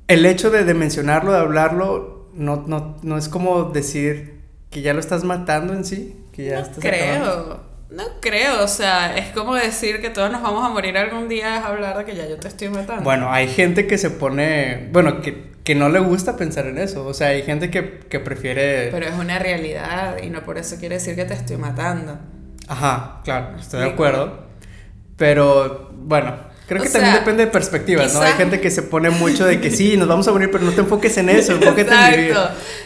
el 0.07 0.25
hecho 0.25 0.51
de, 0.51 0.73
mencionarlo, 0.75 1.33
de 1.33 1.39
hablarlo, 1.39 2.29
no, 2.35 2.65
no, 2.67 2.97
no, 3.03 3.19
es 3.19 3.29
como 3.29 3.65
decir 3.65 4.41
que 4.71 4.83
ya 4.83 4.95
lo 4.95 5.01
estás 5.01 5.25
matando 5.25 5.73
en 5.73 5.85
sí, 5.85 6.17
que 6.33 6.45
ya 6.45 6.61
no 6.61 6.69
creo. 6.79 7.75
No 7.90 8.02
creo, 8.21 8.64
o 8.64 8.69
sea, 8.69 9.16
es 9.16 9.28
como 9.28 9.55
decir 9.55 10.00
que 10.00 10.11
todos 10.11 10.31
nos 10.31 10.43
vamos 10.43 10.64
a 10.64 10.71
morir 10.71 10.99
algún 10.99 11.28
día 11.28 11.59
es 11.59 11.64
hablar 11.64 11.97
de 11.97 12.05
que 12.05 12.16
ya 12.16 12.26
yo 12.26 12.37
te 12.37 12.49
estoy 12.49 12.69
matando. 12.69 13.05
Bueno, 13.05 13.33
hay 13.33 13.47
gente 13.49 13.87
que 13.87 13.97
se 13.97 14.11
pone, 14.11 14.88
bueno, 14.90 15.21
que, 15.21 15.52
que 15.62 15.76
no 15.76 15.88
le 15.88 16.00
gusta 16.00 16.37
pensar 16.37 16.66
en 16.66 16.78
eso, 16.78 17.07
o 17.07 17.14
sea, 17.14 17.28
hay 17.28 17.43
gente 17.43 17.71
que, 17.71 18.00
que 18.00 18.19
prefiere... 18.19 18.88
Pero 18.90 19.07
es 19.07 19.14
una 19.14 19.38
realidad 19.38 20.16
y 20.21 20.31
no 20.31 20.43
por 20.45 20.59
eso 20.59 20.76
quiere 20.81 20.97
decir 20.97 21.14
que 21.14 21.25
te 21.26 21.35
estoy 21.35 21.59
matando. 21.59 22.19
Ajá, 22.66 23.21
claro, 23.23 23.57
estoy 23.57 23.81
de 23.81 23.90
acuerdo. 23.90 24.47
Pero, 25.16 25.93
bueno, 25.95 26.37
Creo 26.67 26.83
que 26.83 26.89
también 26.89 27.15
depende 27.15 27.45
de 27.45 27.51
perspectivas, 27.51 28.13
¿no? 28.13 28.21
Hay 28.21 28.33
gente 28.33 28.61
que 28.61 28.73
se 28.73 28.83
pone 28.83 29.11
mucho 29.11 29.47
de 29.47 29.61
que 29.61 29.71
sí, 29.71 29.97
nos 29.97 30.09
vamos 30.09 30.27
a 30.27 30.33
morir, 30.33 30.51
pero 30.51 30.65
no 30.65 30.73
te 30.73 30.81
enfoques 30.81 31.17
en 31.17 31.29
eso, 31.29 31.53
enfóquete 31.57 31.95
en 31.95 32.11
vivir. 32.11 32.37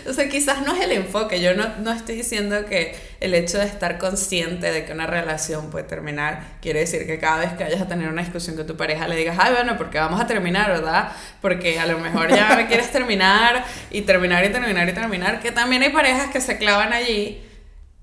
O 0.07 0.13
sea, 0.13 0.29
quizás 0.29 0.67
no 0.67 0.75
es 0.75 0.83
el 0.83 0.93
enfoque. 0.93 1.41
Yo 1.41 1.55
no, 1.55 1.67
no 1.79 1.91
estoy 1.91 2.17
diciendo 2.17 2.67
que 2.67 2.95
el 3.21 3.33
hecho 3.33 3.57
de 3.59 3.65
estar 3.65 3.97
consciente 3.99 4.71
de 4.71 4.85
que 4.85 4.93
una 4.93 5.07
relación 5.07 5.71
puede 5.71 5.85
terminar 5.85 6.43
quiere 6.61 6.81
decir 6.81 7.07
que 7.07 7.19
cada 7.19 7.39
vez 7.39 7.53
que 7.55 7.65
vayas 7.65 7.81
a 7.81 7.89
tener 7.89 8.09
una 8.09 8.21
discusión 8.21 8.55
con 8.57 8.67
tu 8.67 8.77
pareja 8.77 9.09
le 9.09 9.17
digas, 9.17 9.37
ay, 9.41 9.53
bueno, 9.53 9.79
porque 9.79 9.99
vamos 9.99 10.21
a 10.21 10.27
terminar, 10.27 10.69
¿verdad? 10.69 11.13
Porque 11.41 11.81
a 11.81 11.87
lo 11.87 11.99
mejor 11.99 12.29
ya 12.29 12.55
me 12.57 12.67
quieres 12.67 12.93
terminar 12.93 13.65
y 13.91 14.03
terminar 14.03 14.45
y 14.45 14.51
terminar 14.51 14.89
y 14.89 14.93
terminar. 14.93 15.41
Que 15.41 15.53
también 15.53 15.83
hay 15.83 15.91
parejas 15.91 16.31
que 16.31 16.43
se 16.43 16.59
clavan 16.59 16.93
allí 16.93 17.43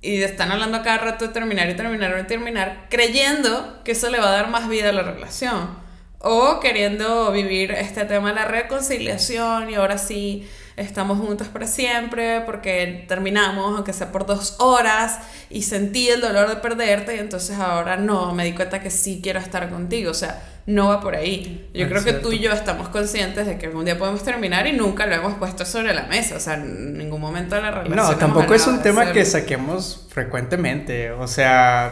y 0.08 0.24
están 0.24 0.52
hablando 0.52 0.82
cada 0.84 1.00
rato 1.00 1.28
de 1.28 1.34
terminar 1.34 1.70
y 1.70 1.76
terminar 1.76 2.18
y 2.18 2.28
terminar, 2.28 2.86
creyendo 2.90 3.82
que 3.84 3.92
eso 3.92 4.10
le 4.10 4.20
va 4.20 4.30
a 4.30 4.32
dar 4.32 4.50
más 4.50 4.70
vida 4.70 4.90
a 4.90 4.94
la 4.94 5.04
relación. 5.04 5.78
O 6.20 6.62
queriendo 6.62 7.30
vivir 7.34 7.72
este 7.72 8.06
tema 8.06 8.30
de 8.30 8.36
la 8.36 8.46
reconciliación 8.46 9.70
y 9.70 9.76
ahora 9.76 9.98
sí 9.98 10.50
estamos 10.78 11.18
juntos 11.18 11.48
para 11.48 11.68
siempre 11.68 12.42
porque 12.42 13.06
terminamos, 13.08 13.76
aunque 13.76 13.92
sea 13.94 14.12
por 14.12 14.26
dos 14.26 14.56
horas, 14.60 15.20
y 15.50 15.64
sentí 15.64 16.08
el 16.10 16.22
dolor 16.22 16.48
de 16.48 16.58
perderte 16.58 17.16
y 17.16 17.20
entonces 17.20 17.58
ahora 17.58 17.98
no, 17.98 18.34
me 18.34 18.46
di 18.46 18.54
cuenta 18.54 18.80
que 18.80 18.92
sí 18.92 19.20
quiero 19.22 19.40
estar 19.40 19.70
contigo. 19.70 20.12
O 20.12 20.14
sea, 20.14 20.42
no 20.68 20.90
va 20.90 21.02
por 21.02 21.16
ahí. 21.16 21.70
Yo 21.74 21.90
creo 21.90 22.04
que 22.04 22.14
tú 22.14 22.32
y 22.32 22.40
yo 22.40 22.52
estamos 22.52 22.90
conscientes 22.90 23.48
de 23.48 23.58
que 23.58 23.66
algún 23.66 23.86
día 23.86 23.98
podemos 23.98 24.24
terminar 24.24 24.68
y 24.68 24.74
nunca 24.74 25.08
lo 25.08 25.16
hemos 25.16 25.34
puesto 25.36 25.66
sobre 25.66 25.94
la 25.94 26.04
mesa. 26.04 26.36
O 26.36 26.40
sea, 26.40 26.54
en 26.54 26.98
ningún 26.98 27.22
momento 27.22 27.56
de 27.56 27.62
la 27.64 27.72
relación. 27.72 27.96
No, 27.96 28.16
tampoco 28.16 28.54
es 28.54 28.68
un 28.68 28.82
tema 28.82 29.12
que 29.12 29.26
saquemos 29.26 30.06
frecuentemente. 30.10 31.12
O 31.12 31.28
sea. 31.28 31.92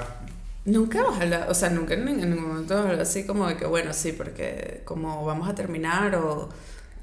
Nunca 0.65 0.99
hemos 0.99 1.21
hablado, 1.21 1.51
o 1.51 1.53
sea, 1.53 1.69
nunca 1.69 1.93
en 1.93 2.05
ningún 2.05 2.47
momento 2.47 2.87
así 2.99 3.23
como 3.23 3.47
de 3.47 3.55
que, 3.55 3.67
bueno, 3.67 3.93
sí, 3.93 4.13
porque 4.13 4.81
como 4.83 5.23
vamos 5.23 5.47
a 5.47 5.53
terminar 5.53 6.15
o 6.15 6.49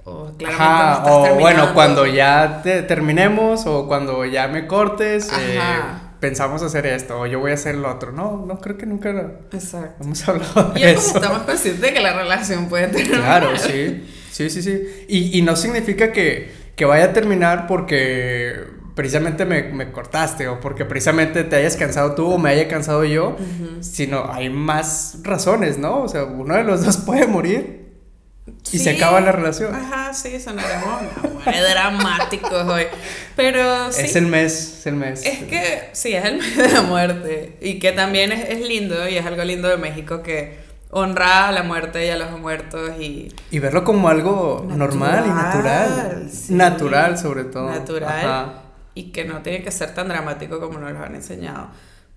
o 0.04 0.32
claramente 0.36 1.30
o 1.30 1.34
bueno, 1.36 1.74
cuando 1.74 2.06
ya 2.06 2.60
te 2.62 2.82
terminemos 2.82 3.66
o 3.66 3.86
cuando 3.86 4.24
ya 4.24 4.48
me 4.48 4.66
cortes, 4.66 5.30
eh, 5.38 5.60
pensamos 6.18 6.62
hacer 6.62 6.86
esto 6.86 7.20
o 7.20 7.26
yo 7.26 7.38
voy 7.38 7.52
a 7.52 7.54
hacer 7.54 7.76
lo 7.76 7.90
otro. 7.90 8.12
No, 8.12 8.44
no 8.46 8.58
creo 8.58 8.76
que 8.76 8.86
nunca 8.86 9.10
Exacto. 9.52 10.02
hemos 10.02 10.28
hablado 10.28 10.72
de 10.72 10.80
y 10.80 10.84
eso. 10.84 11.16
estamos 11.16 11.42
conscientes 11.42 11.80
de 11.80 11.92
que 11.92 12.00
la 12.00 12.14
relación 12.14 12.68
puede 12.68 12.88
terminar. 12.88 13.20
Claro, 13.20 13.56
sí. 13.56 14.04
Sí, 14.30 14.48
sí, 14.48 14.62
sí. 14.62 15.06
Y, 15.08 15.38
y 15.38 15.42
no 15.42 15.56
significa 15.56 16.10
que, 16.10 16.50
que, 16.74 16.84
vaya 16.86 17.06
a 17.06 17.12
terminar 17.12 17.66
porque 17.66 18.54
precisamente 18.94 19.44
me, 19.44 19.64
me, 19.64 19.92
cortaste 19.92 20.48
o 20.48 20.58
porque 20.58 20.86
precisamente 20.86 21.44
te 21.44 21.56
hayas 21.56 21.76
cansado 21.76 22.14
tú 22.14 22.32
o 22.32 22.38
me 22.38 22.48
haya 22.48 22.66
cansado 22.66 23.04
yo, 23.04 23.36
sino 23.80 24.32
hay 24.32 24.48
más 24.48 25.18
razones, 25.22 25.76
¿no? 25.76 26.02
O 26.02 26.08
sea, 26.08 26.24
uno 26.24 26.54
de 26.54 26.64
los 26.64 26.84
dos 26.84 26.96
puede 26.98 27.26
morir 27.26 27.81
y 28.72 28.78
se 28.78 28.90
acaba 28.90 29.20
la 29.20 29.32
relación. 29.32 29.74
Ajá, 29.74 30.12
sí, 30.12 30.40
sonaremos 30.40 31.02
dramáticos 31.44 32.68
hoy. 32.68 32.86
Pero 33.36 33.92
sí. 33.92 34.02
Es 34.02 34.16
el 34.16 34.26
mes, 34.26 34.78
es 34.78 34.86
el 34.86 34.94
mes. 34.94 35.24
Es 35.24 35.44
que 35.44 35.90
sí, 35.92 36.14
es 36.14 36.24
el 36.24 36.36
mes 36.38 36.56
de 36.56 36.68
la 36.68 36.82
muerte. 36.82 37.56
Y 37.60 37.78
que 37.78 37.92
también 37.92 38.32
es, 38.32 38.48
es 38.48 38.66
lindo 38.66 39.08
y 39.08 39.16
es 39.16 39.26
algo 39.26 39.44
lindo 39.44 39.68
de 39.68 39.76
México 39.76 40.22
que 40.22 40.58
honra 40.90 41.48
a 41.48 41.52
la 41.52 41.62
muerte 41.62 42.06
y 42.06 42.10
a 42.10 42.16
los 42.16 42.38
muertos 42.38 42.92
y... 43.00 43.32
Y 43.50 43.58
verlo 43.60 43.84
como 43.84 44.08
algo 44.08 44.66
normal 44.68 45.24
y 45.26 45.30
natural. 45.30 46.30
Natural 46.48 47.18
sobre 47.18 47.44
todo. 47.44 47.70
Natural. 47.70 48.62
Y 48.94 49.12
que 49.12 49.24
no 49.24 49.40
tiene 49.42 49.62
que 49.62 49.70
ser 49.70 49.94
tan 49.94 50.08
dramático 50.08 50.60
como 50.60 50.78
nos 50.78 50.92
lo 50.92 51.02
han 51.02 51.14
enseñado. 51.14 51.68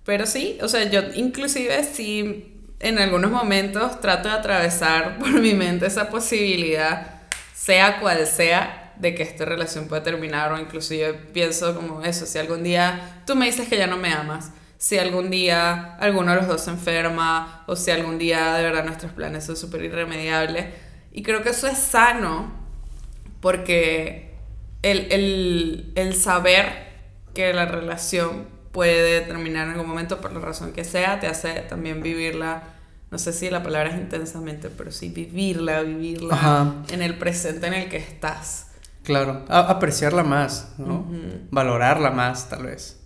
Pero 0.04 0.26
sí, 0.26 0.58
o 0.62 0.68
sea, 0.68 0.84
yo 0.90 1.00
inclusive 1.14 1.84
sí 1.84 2.55
en 2.80 2.98
algunos 2.98 3.30
momentos 3.30 4.00
trato 4.00 4.28
de 4.28 4.34
atravesar 4.34 5.18
por 5.20 5.40
mi 5.40 5.54
mente 5.54 5.86
esa 5.86 6.08
posibilidad, 6.10 7.20
sea 7.54 8.00
cual 8.00 8.26
sea, 8.26 8.82
de 8.98 9.14
que 9.14 9.22
esta 9.22 9.44
relación 9.44 9.88
pueda 9.88 10.02
terminar 10.02 10.52
o 10.52 10.58
inclusive 10.58 11.12
pienso 11.14 11.74
como 11.74 12.02
eso, 12.02 12.26
si 12.26 12.38
algún 12.38 12.62
día 12.62 13.22
tú 13.26 13.36
me 13.36 13.46
dices 13.46 13.68
que 13.68 13.76
ya 13.76 13.86
no 13.86 13.96
me 13.96 14.12
amas, 14.12 14.52
si 14.78 14.98
algún 14.98 15.30
día 15.30 15.96
alguno 15.96 16.32
de 16.32 16.38
los 16.38 16.48
dos 16.48 16.62
se 16.62 16.70
enferma 16.70 17.64
o 17.66 17.76
si 17.76 17.90
algún 17.90 18.18
día 18.18 18.54
de 18.54 18.62
verdad 18.62 18.84
nuestros 18.84 19.12
planes 19.12 19.44
son 19.44 19.56
súper 19.56 19.82
irremediables. 19.84 20.66
Y 21.12 21.22
creo 21.22 21.42
que 21.42 21.50
eso 21.50 21.66
es 21.66 21.78
sano 21.78 22.52
porque 23.40 24.34
el, 24.82 25.12
el, 25.12 25.92
el 25.94 26.14
saber 26.14 26.86
que 27.34 27.52
la 27.52 27.66
relación 27.66 28.46
puede 28.76 29.22
terminar 29.22 29.68
en 29.68 29.72
algún 29.72 29.88
momento 29.88 30.20
por 30.20 30.34
la 30.34 30.38
razón 30.40 30.72
que 30.72 30.84
sea, 30.84 31.18
te 31.18 31.26
hace 31.26 31.62
también 31.62 32.02
vivirla, 32.02 32.62
no 33.10 33.16
sé 33.16 33.32
si 33.32 33.48
la 33.48 33.62
palabra 33.62 33.88
es 33.88 33.96
intensamente, 33.96 34.68
pero 34.68 34.92
sí 34.92 35.08
vivirla, 35.08 35.80
vivirla 35.80 36.74
en 36.90 37.00
el 37.00 37.16
presente 37.16 37.68
en 37.68 37.72
el 37.72 37.88
que 37.88 37.96
estás. 37.96 38.66
Claro, 39.02 39.46
apreciarla 39.48 40.24
más, 40.24 40.74
¿no? 40.76 41.06
Valorarla 41.50 42.10
más, 42.10 42.50
tal 42.50 42.64
vez. 42.64 43.00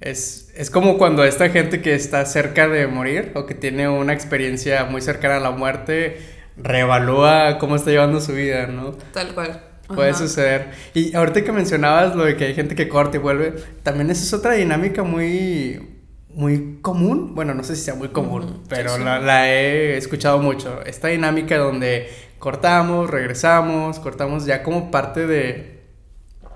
Es, 0.00 0.50
es 0.56 0.68
como 0.68 0.98
cuando 0.98 1.22
esta 1.22 1.48
gente 1.48 1.80
que 1.80 1.94
está 1.94 2.26
cerca 2.26 2.66
de 2.66 2.88
morir 2.88 3.30
o 3.36 3.46
que 3.46 3.54
tiene 3.54 3.88
una 3.88 4.14
experiencia 4.14 4.84
muy 4.84 5.00
cercana 5.00 5.36
a 5.36 5.40
la 5.40 5.52
muerte, 5.52 6.18
reevalúa 6.56 7.58
cómo 7.58 7.76
está 7.76 7.90
llevando 7.90 8.20
su 8.20 8.32
vida, 8.32 8.66
¿no? 8.66 8.90
Tal 9.12 9.32
cual. 9.32 9.73
Puede 9.88 10.14
suceder. 10.14 10.70
Y 10.94 11.14
ahorita 11.14 11.44
que 11.44 11.52
mencionabas 11.52 12.14
lo 12.14 12.24
de 12.24 12.36
que 12.36 12.46
hay 12.46 12.54
gente 12.54 12.74
que 12.74 12.88
corta 12.88 13.16
y 13.16 13.20
vuelve, 13.20 13.52
también 13.82 14.10
esa 14.10 14.22
es 14.22 14.32
otra 14.32 14.52
dinámica 14.52 15.02
muy, 15.02 16.00
muy 16.30 16.78
común. 16.80 17.34
Bueno, 17.34 17.54
no 17.54 17.64
sé 17.64 17.76
si 17.76 17.82
sea 17.82 17.94
muy 17.94 18.08
común, 18.08 18.62
pero 18.68 18.96
La, 18.98 19.18
la, 19.18 19.50
he 19.50 19.96
escuchado 19.96 20.38
mucho. 20.38 20.82
Esta 20.84 21.08
dinámica 21.08 21.58
donde 21.58 22.08
cortamos, 22.38 23.10
regresamos, 23.10 23.98
cortamos 23.98 24.46
ya 24.46 24.62
como 24.62 24.90
parte 24.90 25.26
de, 25.26 25.82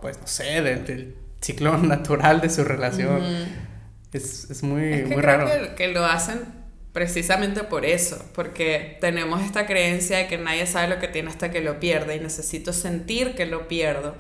pues 0.01 0.19
no 0.21 0.27
sé, 0.27 0.63
del 0.63 1.17
ciclo 1.41 1.77
natural 1.83 2.41
de 2.41 2.51
su 2.51 2.65
relación. 2.65 3.23
es, 4.13 4.51
es, 4.51 4.63
muy, 4.63 5.05
muy 5.05 5.21
raro. 5.21 5.47
que, 5.47 5.75
que 5.75 5.89
lo 5.93 6.05
hacen 6.05 6.58
precisamente 6.93 7.65
por 7.65 7.85
eso, 7.85 8.23
porque 8.35 8.99
tenemos 9.01 9.43
esta 9.43 9.67
creencia 9.67 10.19
de 10.19 10.27
que 10.27 10.39
nadie 10.39 10.67
sabe 10.67 10.89
lo 10.89 10.99
que 10.99 11.09
tiene 11.09 11.31
hasta 11.31 11.51
que 11.51 11.61
lo 11.61 11.79
pierde 11.81 12.17
y 12.17 12.21
necesito 12.21 12.73
sentir 12.73 13.35
que 13.35 13.47
lo 13.47 13.69
pierdo 13.69 14.15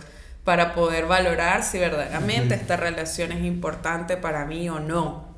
para 0.44 0.74
poder 0.74 1.06
valorar 1.06 1.62
si 1.62 1.78
verdaderamente 1.78 2.54
esta 2.54 2.76
relación 2.76 3.32
es 3.32 3.44
importante 3.44 4.16
para 4.16 4.46
mí 4.46 4.68
o 4.70 4.80
no, 4.80 5.34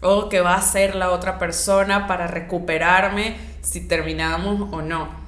o 0.00 0.28
que 0.28 0.40
va 0.40 0.54
a 0.54 0.62
ser 0.62 0.94
la 0.94 1.10
otra 1.10 1.38
persona 1.38 2.06
para 2.06 2.26
recuperarme 2.26 3.36
si 3.62 3.80
terminamos 3.80 4.68
o 4.72 4.82
no. 4.82 5.22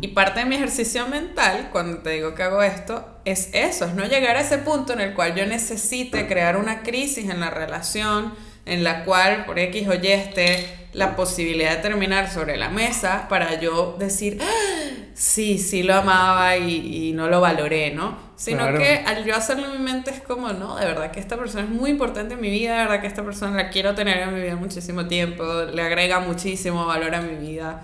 Y 0.00 0.08
parte 0.08 0.40
de 0.40 0.46
mi 0.46 0.56
ejercicio 0.56 1.06
mental, 1.06 1.68
cuando 1.70 1.98
te 1.98 2.10
digo 2.10 2.34
que 2.34 2.42
hago 2.42 2.62
esto, 2.62 3.20
es 3.26 3.50
eso, 3.52 3.84
es 3.84 3.94
no 3.94 4.06
llegar 4.06 4.36
a 4.36 4.40
ese 4.40 4.56
punto 4.56 4.94
en 4.94 5.00
el 5.00 5.12
cual 5.12 5.34
yo 5.34 5.44
necesite 5.44 6.26
crear 6.26 6.56
una 6.56 6.82
crisis 6.82 7.28
en 7.28 7.40
la 7.40 7.50
relación, 7.50 8.32
en 8.70 8.84
la 8.84 9.04
cual 9.04 9.44
por 9.46 9.58
X 9.58 9.88
o 9.88 9.94
Y 9.94 10.06
esté 10.06 10.80
la 10.92 11.16
posibilidad 11.16 11.76
de 11.76 11.82
terminar 11.82 12.30
sobre 12.30 12.56
la 12.56 12.68
mesa 12.68 13.26
para 13.28 13.60
yo 13.60 13.96
decir, 13.98 14.38
ah, 14.40 14.80
sí, 15.14 15.58
sí 15.58 15.82
lo 15.82 15.94
amaba 15.94 16.56
y, 16.56 17.12
no 17.12 17.28
lo 17.28 17.40
valoré, 17.40 17.92
¿no? 17.92 18.30
Sino 18.36 18.72
que 18.78 19.02
al 19.06 19.24
yo 19.24 19.34
hacerlo 19.36 19.66
en 19.66 19.72
mi 19.72 19.92
mente 19.92 20.10
es 20.10 20.20
como, 20.20 20.52
no, 20.52 20.76
de 20.76 20.86
verdad 20.86 21.10
que 21.10 21.20
esta 21.20 21.36
persona 21.36 21.64
es 21.64 21.68
muy 21.68 21.90
importante 21.90 22.34
en 22.34 22.40
mi 22.40 22.50
vida, 22.50 22.72
de 22.72 22.84
verdad 22.84 23.00
que 23.00 23.06
esta 23.06 23.22
persona 23.24 23.56
la 23.56 23.70
quiero 23.70 23.94
tener 23.94 24.18
en 24.18 24.34
mi 24.34 24.40
vida 24.40 24.56
muchísimo 24.56 25.06
tiempo, 25.06 25.44
le 25.64 25.82
agrega 25.82 26.20
muchísimo 26.20 26.86
valor 26.86 27.14
a 27.14 27.20
mi 27.20 27.34
vida. 27.34 27.82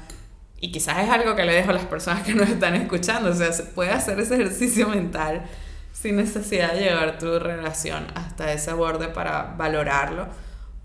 Y 0.60 0.72
quizás 0.72 1.04
es 1.04 1.10
algo 1.10 1.36
que 1.36 1.44
le 1.44 1.52
dejo 1.52 1.70
a 1.70 1.74
las 1.74 1.84
personas 1.84 2.22
que 2.22 2.32
nos 2.32 2.48
están 2.48 2.74
escuchando, 2.76 3.30
o 3.30 3.34
sea, 3.34 3.52
se 3.52 3.64
puede 3.64 3.90
hacer 3.90 4.18
ese 4.18 4.34
ejercicio 4.36 4.88
mental 4.88 5.42
sin 5.92 6.16
necesidad 6.16 6.72
de 6.72 6.80
llevar 6.80 7.18
tu 7.18 7.38
relación 7.38 8.06
hasta 8.14 8.52
ese 8.52 8.72
borde 8.72 9.08
para 9.08 9.54
valorarlo, 9.56 10.28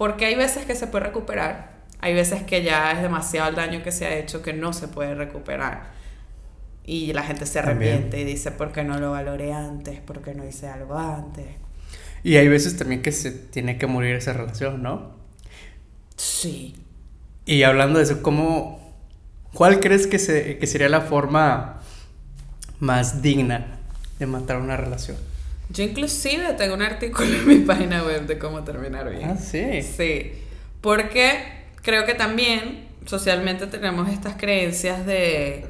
porque 0.01 0.25
hay 0.25 0.33
veces 0.33 0.65
que 0.65 0.73
se 0.73 0.87
puede 0.87 1.05
recuperar, 1.05 1.73
hay 1.99 2.15
veces 2.15 2.41
que 2.41 2.63
ya 2.63 2.91
es 2.91 3.03
demasiado 3.03 3.49
el 3.49 3.55
daño 3.55 3.83
que 3.83 3.91
se 3.91 4.07
ha 4.07 4.15
hecho 4.17 4.41
que 4.41 4.51
no 4.51 4.73
se 4.73 4.87
puede 4.87 5.13
recuperar. 5.13 5.91
Y 6.83 7.13
la 7.13 7.21
gente 7.21 7.45
se 7.45 7.59
arrepiente 7.59 8.19
y 8.19 8.23
dice, 8.23 8.49
¿por 8.49 8.71
qué 8.71 8.83
no 8.83 8.97
lo 8.97 9.11
valoré 9.11 9.53
antes? 9.53 9.99
¿Por 9.99 10.23
qué 10.23 10.33
no 10.33 10.43
hice 10.43 10.67
algo 10.67 10.97
antes? 10.97 11.45
Y 12.23 12.37
hay 12.37 12.47
veces 12.47 12.77
también 12.77 13.03
que 13.03 13.11
se 13.11 13.29
tiene 13.29 13.77
que 13.77 13.85
morir 13.85 14.15
esa 14.15 14.33
relación, 14.33 14.81
¿no? 14.81 15.11
Sí. 16.15 16.73
Y 17.45 17.61
hablando 17.61 17.99
de 17.99 18.05
eso, 18.05 18.23
¿cómo, 18.23 18.95
¿cuál 19.53 19.79
crees 19.79 20.07
que, 20.07 20.17
se, 20.17 20.57
que 20.57 20.65
sería 20.65 20.89
la 20.89 21.01
forma 21.01 21.83
más 22.79 23.21
digna 23.21 23.77
de 24.17 24.25
matar 24.25 24.57
una 24.57 24.77
relación? 24.77 25.17
Yo 25.71 25.83
inclusive 25.83 26.53
tengo 26.53 26.75
un 26.75 26.81
artículo 26.81 27.27
en 27.27 27.47
mi 27.47 27.55
página 27.65 28.03
web 28.03 28.25
de 28.27 28.37
cómo 28.37 28.63
terminar 28.63 29.09
bien. 29.09 29.31
Ah, 29.31 29.37
sí. 29.37 29.81
Sí. 29.81 30.33
Porque 30.81 31.63
creo 31.81 32.05
que 32.05 32.13
también 32.13 32.87
socialmente 33.05 33.67
tenemos 33.67 34.09
estas 34.09 34.35
creencias 34.35 35.05
de 35.05 35.65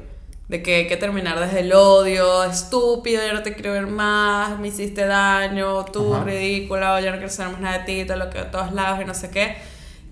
de 0.52 0.62
que 0.62 0.74
hay 0.74 0.86
que 0.86 0.98
terminar 0.98 1.40
desde 1.40 1.60
el 1.60 1.72
odio, 1.72 2.44
estúpido, 2.44 3.26
yo 3.26 3.32
no 3.32 3.42
te 3.42 3.54
quiero 3.54 3.72
ver 3.72 3.86
más, 3.86 4.58
me 4.58 4.68
hiciste 4.68 5.06
daño, 5.06 5.86
tú 5.86 6.14
ridícula, 6.22 7.00
yo 7.00 7.10
no 7.10 7.16
quiero 7.16 7.32
saber 7.32 7.52
más 7.52 7.60
nada 7.62 7.78
de 7.78 7.84
ti, 7.84 8.04
todo 8.04 8.18
lo 8.18 8.28
que 8.28 8.38
a 8.38 8.50
todos 8.50 8.70
lados 8.72 9.00
y 9.00 9.06
no 9.06 9.14
sé 9.14 9.30
qué. 9.30 9.56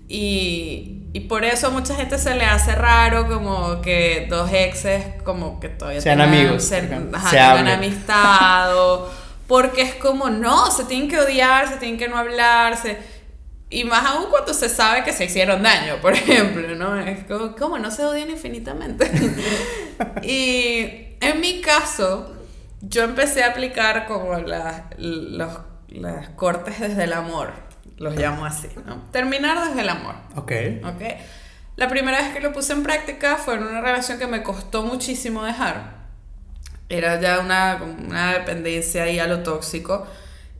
Y, 0.07 1.03
y, 1.13 1.19
por 1.21 1.45
eso 1.45 1.67
a 1.67 1.69
mucha 1.69 1.95
gente 1.95 2.17
se 2.17 2.33
le 2.33 2.43
hace 2.43 2.73
raro 2.73 3.27
como 3.27 3.81
que 3.81 4.25
dos 4.31 4.51
exes 4.51 5.05
como 5.23 5.59
que 5.59 5.69
todavía 5.69 6.01
sean 6.01 6.19
amigos, 6.19 6.63
se 6.63 6.81
tengan 6.81 7.67
amistad 7.67 8.71
porque 9.51 9.81
es 9.81 9.95
como 9.95 10.29
no, 10.29 10.71
se 10.71 10.85
tienen 10.85 11.09
que 11.09 11.19
odiar, 11.19 11.67
se 11.67 11.75
tienen 11.75 11.99
que 11.99 12.07
no 12.07 12.15
hablarse 12.17 12.97
y 13.69 13.83
más 13.83 14.05
aún 14.05 14.29
cuando 14.29 14.53
se 14.53 14.69
sabe 14.69 15.03
que 15.03 15.11
se 15.11 15.25
hicieron 15.25 15.61
daño, 15.61 15.97
por 16.01 16.13
ejemplo, 16.13 16.73
¿no? 16.73 16.97
Es 16.97 17.25
como, 17.25 17.53
¿cómo 17.57 17.77
no 17.77 17.91
se 17.91 18.05
odian 18.05 18.29
infinitamente? 18.29 19.11
y 20.23 21.17
en 21.19 21.41
mi 21.41 21.59
caso, 21.59 22.33
yo 22.79 23.03
empecé 23.03 23.43
a 23.43 23.47
aplicar 23.47 24.07
como 24.07 24.37
las, 24.37 24.83
los, 24.97 25.51
las 25.89 26.29
cortes 26.29 26.79
desde 26.79 27.03
el 27.03 27.11
amor, 27.11 27.51
los 27.97 28.15
llamo 28.15 28.45
así, 28.45 28.69
¿no? 28.85 29.03
Terminar 29.11 29.67
desde 29.67 29.81
el 29.81 29.89
amor. 29.89 30.15
Ok. 30.37 30.53
Ok. 30.85 31.01
La 31.75 31.89
primera 31.89 32.19
vez 32.21 32.33
que 32.33 32.39
lo 32.39 32.53
puse 32.53 32.71
en 32.71 32.83
práctica 32.83 33.35
fue 33.35 33.55
en 33.55 33.63
una 33.63 33.81
relación 33.81 34.17
que 34.17 34.27
me 34.27 34.43
costó 34.43 34.83
muchísimo 34.83 35.43
dejar. 35.43 36.00
Era 36.91 37.19
ya 37.19 37.39
una, 37.39 37.81
una 37.81 38.33
dependencia 38.33 39.03
ahí 39.03 39.19
a 39.19 39.27
lo 39.27 39.43
tóxico. 39.43 40.05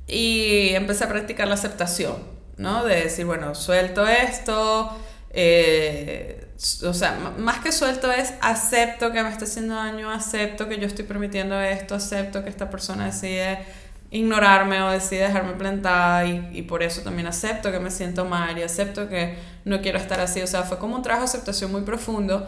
Y 0.08 0.70
empecé 0.70 1.04
a 1.04 1.10
practicar 1.10 1.48
la 1.48 1.54
aceptación 1.54 2.32
¿no? 2.62 2.86
De 2.86 2.96
decir, 3.04 3.26
bueno, 3.26 3.56
suelto 3.56 4.06
esto, 4.06 4.92
eh, 5.32 6.48
o 6.84 6.94
sea, 6.94 7.18
más 7.38 7.60
que 7.60 7.72
suelto 7.72 8.12
es 8.12 8.34
acepto 8.42 9.12
que 9.12 9.24
me 9.24 9.30
está 9.30 9.46
haciendo 9.46 9.76
daño, 9.76 10.12
acepto 10.12 10.70
que 10.70 10.80
yo 10.80 10.86
estoy 10.86 11.06
permitiendo 11.06 11.60
esto, 11.60 11.96
acepto 11.96 12.44
que 12.44 12.50
esta 12.50 12.70
persona 12.70 13.08
decide 13.08 13.66
ignorarme 14.12 14.82
o 14.84 14.92
decide 14.92 15.22
dejarme 15.22 15.54
plantada 15.54 16.26
y, 16.26 16.50
y, 16.54 16.62
por 16.64 16.84
eso 16.84 17.02
también 17.02 17.28
acepto 17.28 17.72
que 17.72 17.80
me 17.80 17.90
siento 17.90 18.26
mal 18.26 18.58
y 18.58 18.62
acepto 18.62 19.08
que 19.08 19.38
no 19.66 19.82
quiero 19.82 19.98
estar 19.98 20.20
así. 20.20 20.42
O 20.42 20.48
sea, 20.48 20.64
fue 20.64 20.78
como 20.78 20.98
un 20.98 21.02
trabajo 21.02 21.24
de 21.24 21.30
aceptación 21.30 21.72
muy 21.72 21.82
profundo 21.82 22.48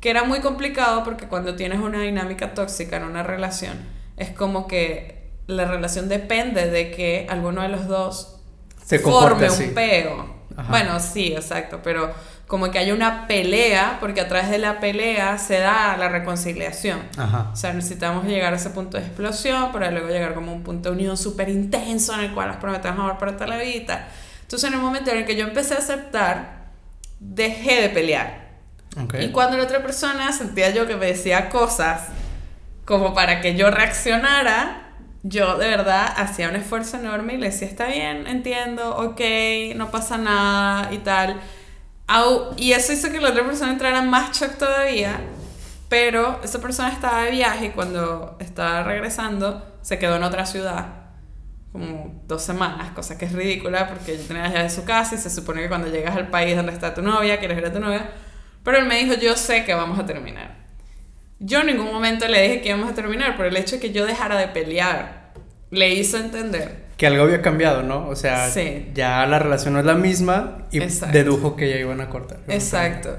que 0.00 0.10
era 0.10 0.24
muy 0.24 0.40
complicado 0.40 1.04
porque 1.04 1.26
cuando 1.26 1.56
tienes 1.56 1.80
una 1.80 2.00
dinámica 2.00 2.54
tóxica 2.54 2.96
en 2.96 3.04
una 3.04 3.22
relación 3.22 3.76
es 4.16 4.30
como 4.30 4.66
que 4.66 5.30
la 5.46 5.64
relación 5.64 6.08
depende 6.08 6.70
de 6.70 6.90
que 6.90 7.26
alguno 7.28 7.62
de 7.62 7.68
los 7.68 7.86
dos 7.86 8.40
se 8.84 8.98
forme 8.98 9.50
un 9.50 9.74
peo. 9.74 10.36
Bueno, 10.68 10.98
sí, 11.00 11.32
exacto, 11.34 11.80
pero 11.82 12.12
como 12.46 12.70
que 12.70 12.78
hay 12.78 12.92
una 12.92 13.26
pelea, 13.26 13.98
porque 14.00 14.20
a 14.20 14.28
través 14.28 14.48
de 14.50 14.58
la 14.58 14.78
pelea 14.78 15.36
se 15.38 15.58
da 15.58 15.96
la 15.96 16.08
reconciliación. 16.08 17.00
O 17.52 17.56
sea, 17.56 17.72
necesitamos 17.72 18.24
llegar 18.24 18.52
a 18.52 18.56
ese 18.56 18.70
punto 18.70 18.96
de 18.96 19.04
explosión 19.04 19.72
para 19.72 19.90
luego 19.90 20.08
llegar 20.08 20.34
como 20.34 20.52
a 20.52 20.54
un 20.54 20.62
punto 20.62 20.90
de 20.90 20.96
unión 20.96 21.16
súper 21.16 21.48
intenso 21.48 22.14
en 22.14 22.20
el 22.20 22.32
cual 22.32 22.48
nos 22.48 22.56
prometemos 22.56 22.98
amor 22.98 23.18
para 23.18 23.34
toda 23.34 23.48
la 23.48 23.58
vida. 23.58 24.08
Entonces, 24.42 24.68
en 24.68 24.74
el 24.74 24.80
momento 24.80 25.10
en 25.10 25.18
el 25.18 25.26
que 25.26 25.36
yo 25.36 25.44
empecé 25.44 25.74
a 25.74 25.78
aceptar, 25.78 26.66
dejé 27.18 27.82
de 27.82 27.88
pelear. 27.90 28.45
Y 29.20 29.28
cuando 29.28 29.58
la 29.58 29.64
otra 29.64 29.82
persona 29.82 30.32
sentía 30.32 30.70
yo 30.70 30.86
que 30.86 30.96
me 30.96 31.06
decía 31.06 31.50
cosas 31.50 32.08
como 32.86 33.12
para 33.12 33.40
que 33.40 33.54
yo 33.54 33.70
reaccionara, 33.70 34.86
yo 35.22 35.58
de 35.58 35.68
verdad 35.68 36.12
hacía 36.16 36.48
un 36.48 36.56
esfuerzo 36.56 36.96
enorme 36.98 37.34
y 37.34 37.36
le 37.36 37.50
decía, 37.50 37.68
está 37.68 37.86
bien, 37.86 38.26
entiendo, 38.26 38.96
ok, 38.96 39.20
no 39.74 39.90
pasa 39.90 40.16
nada 40.16 40.92
y 40.92 40.98
tal. 40.98 41.40
y 42.56 42.72
eso 42.72 42.92
hizo 42.92 43.10
que 43.10 43.20
la 43.20 43.30
otra 43.30 43.44
persona 43.44 43.72
entrara 43.72 43.98
en 43.98 44.08
más 44.08 44.38
shock 44.38 44.56
todavía, 44.56 45.20
pero 45.88 46.40
esa 46.42 46.60
persona 46.60 46.90
estaba 46.90 47.24
de 47.24 47.32
viaje 47.32 47.66
y 47.66 47.70
cuando 47.70 48.36
estaba 48.40 48.82
regresando 48.84 49.78
se 49.82 49.98
quedó 49.98 50.16
en 50.16 50.22
otra 50.22 50.46
ciudad, 50.46 50.86
como 51.72 52.22
dos 52.26 52.42
semanas, 52.42 52.92
cosa 52.92 53.18
que 53.18 53.26
es 53.26 53.32
ridícula 53.32 53.88
porque 53.88 54.16
yo 54.16 54.24
tenía 54.24 54.48
ya 54.48 54.62
de 54.62 54.70
su 54.70 54.84
casa 54.84 55.16
y 55.16 55.18
se 55.18 55.28
supone 55.28 55.62
que 55.62 55.68
cuando 55.68 55.88
llegas 55.88 56.16
al 56.16 56.28
país 56.28 56.56
donde 56.56 56.72
está 56.72 56.94
tu 56.94 57.02
novia, 57.02 57.38
quieres 57.38 57.56
ver 57.56 57.66
a 57.66 57.72
tu 57.72 57.80
novia, 57.80 58.10
pero 58.66 58.78
él 58.78 58.86
me 58.86 58.98
dijo, 58.98 59.14
yo 59.14 59.36
sé 59.36 59.64
que 59.64 59.74
vamos 59.74 59.96
a 59.96 60.06
terminar. 60.06 60.56
Yo 61.38 61.60
en 61.60 61.68
ningún 61.68 61.86
momento 61.86 62.26
le 62.26 62.42
dije 62.42 62.62
que 62.62 62.70
íbamos 62.70 62.90
a 62.90 62.94
terminar, 62.96 63.34
pero 63.36 63.48
el 63.48 63.56
hecho 63.56 63.76
de 63.76 63.80
que 63.80 63.92
yo 63.92 64.04
dejara 64.04 64.36
de 64.36 64.48
pelear 64.48 65.30
le 65.70 65.94
hizo 65.94 66.16
entender. 66.16 66.86
Que 66.96 67.06
algo 67.06 67.22
había 67.22 67.42
cambiado, 67.42 67.84
¿no? 67.84 68.08
O 68.08 68.16
sea, 68.16 68.52
ya 68.92 69.24
la 69.26 69.38
relación 69.38 69.74
no 69.74 69.78
es 69.78 69.86
la 69.86 69.94
misma 69.94 70.66
y 70.72 70.80
dedujo 70.80 71.54
que 71.54 71.70
ya 71.70 71.76
iban 71.76 72.00
a 72.00 72.08
cortar. 72.08 72.40
Exacto. 72.48 73.16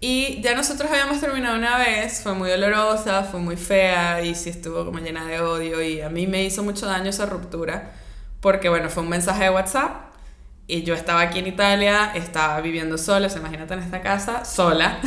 Y 0.00 0.40
ya 0.40 0.54
nosotros 0.54 0.90
habíamos 0.90 1.20
terminado 1.20 1.58
una 1.58 1.76
vez, 1.76 2.22
fue 2.22 2.32
muy 2.32 2.48
dolorosa, 2.48 3.24
fue 3.24 3.40
muy 3.40 3.56
fea 3.56 4.22
y 4.22 4.34
sí 4.34 4.48
estuvo 4.48 4.86
como 4.86 5.00
llena 5.00 5.26
de 5.26 5.42
odio 5.42 5.82
y 5.82 6.00
a 6.00 6.08
mí 6.08 6.26
me 6.26 6.44
hizo 6.44 6.62
mucho 6.62 6.86
daño 6.86 7.10
esa 7.10 7.26
ruptura 7.26 7.92
porque 8.40 8.70
bueno, 8.70 8.88
fue 8.88 9.02
un 9.02 9.10
mensaje 9.10 9.44
de 9.44 9.50
WhatsApp 9.50 10.07
y 10.68 10.82
yo 10.82 10.94
estaba 10.94 11.22
aquí 11.22 11.38
en 11.38 11.46
Italia, 11.46 12.12
estaba 12.14 12.60
viviendo 12.60 12.98
sola, 12.98 13.30
se 13.30 13.38
imagínate 13.38 13.72
en 13.72 13.80
esta 13.80 14.02
casa, 14.02 14.44
sola. 14.44 15.00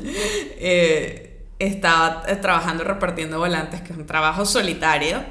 eh, 0.58 1.46
estaba 1.58 2.24
eh, 2.26 2.36
trabajando 2.36 2.82
repartiendo 2.82 3.38
volantes, 3.38 3.82
que 3.82 3.92
es 3.92 3.98
un 3.98 4.06
trabajo 4.06 4.46
solitario. 4.46 5.22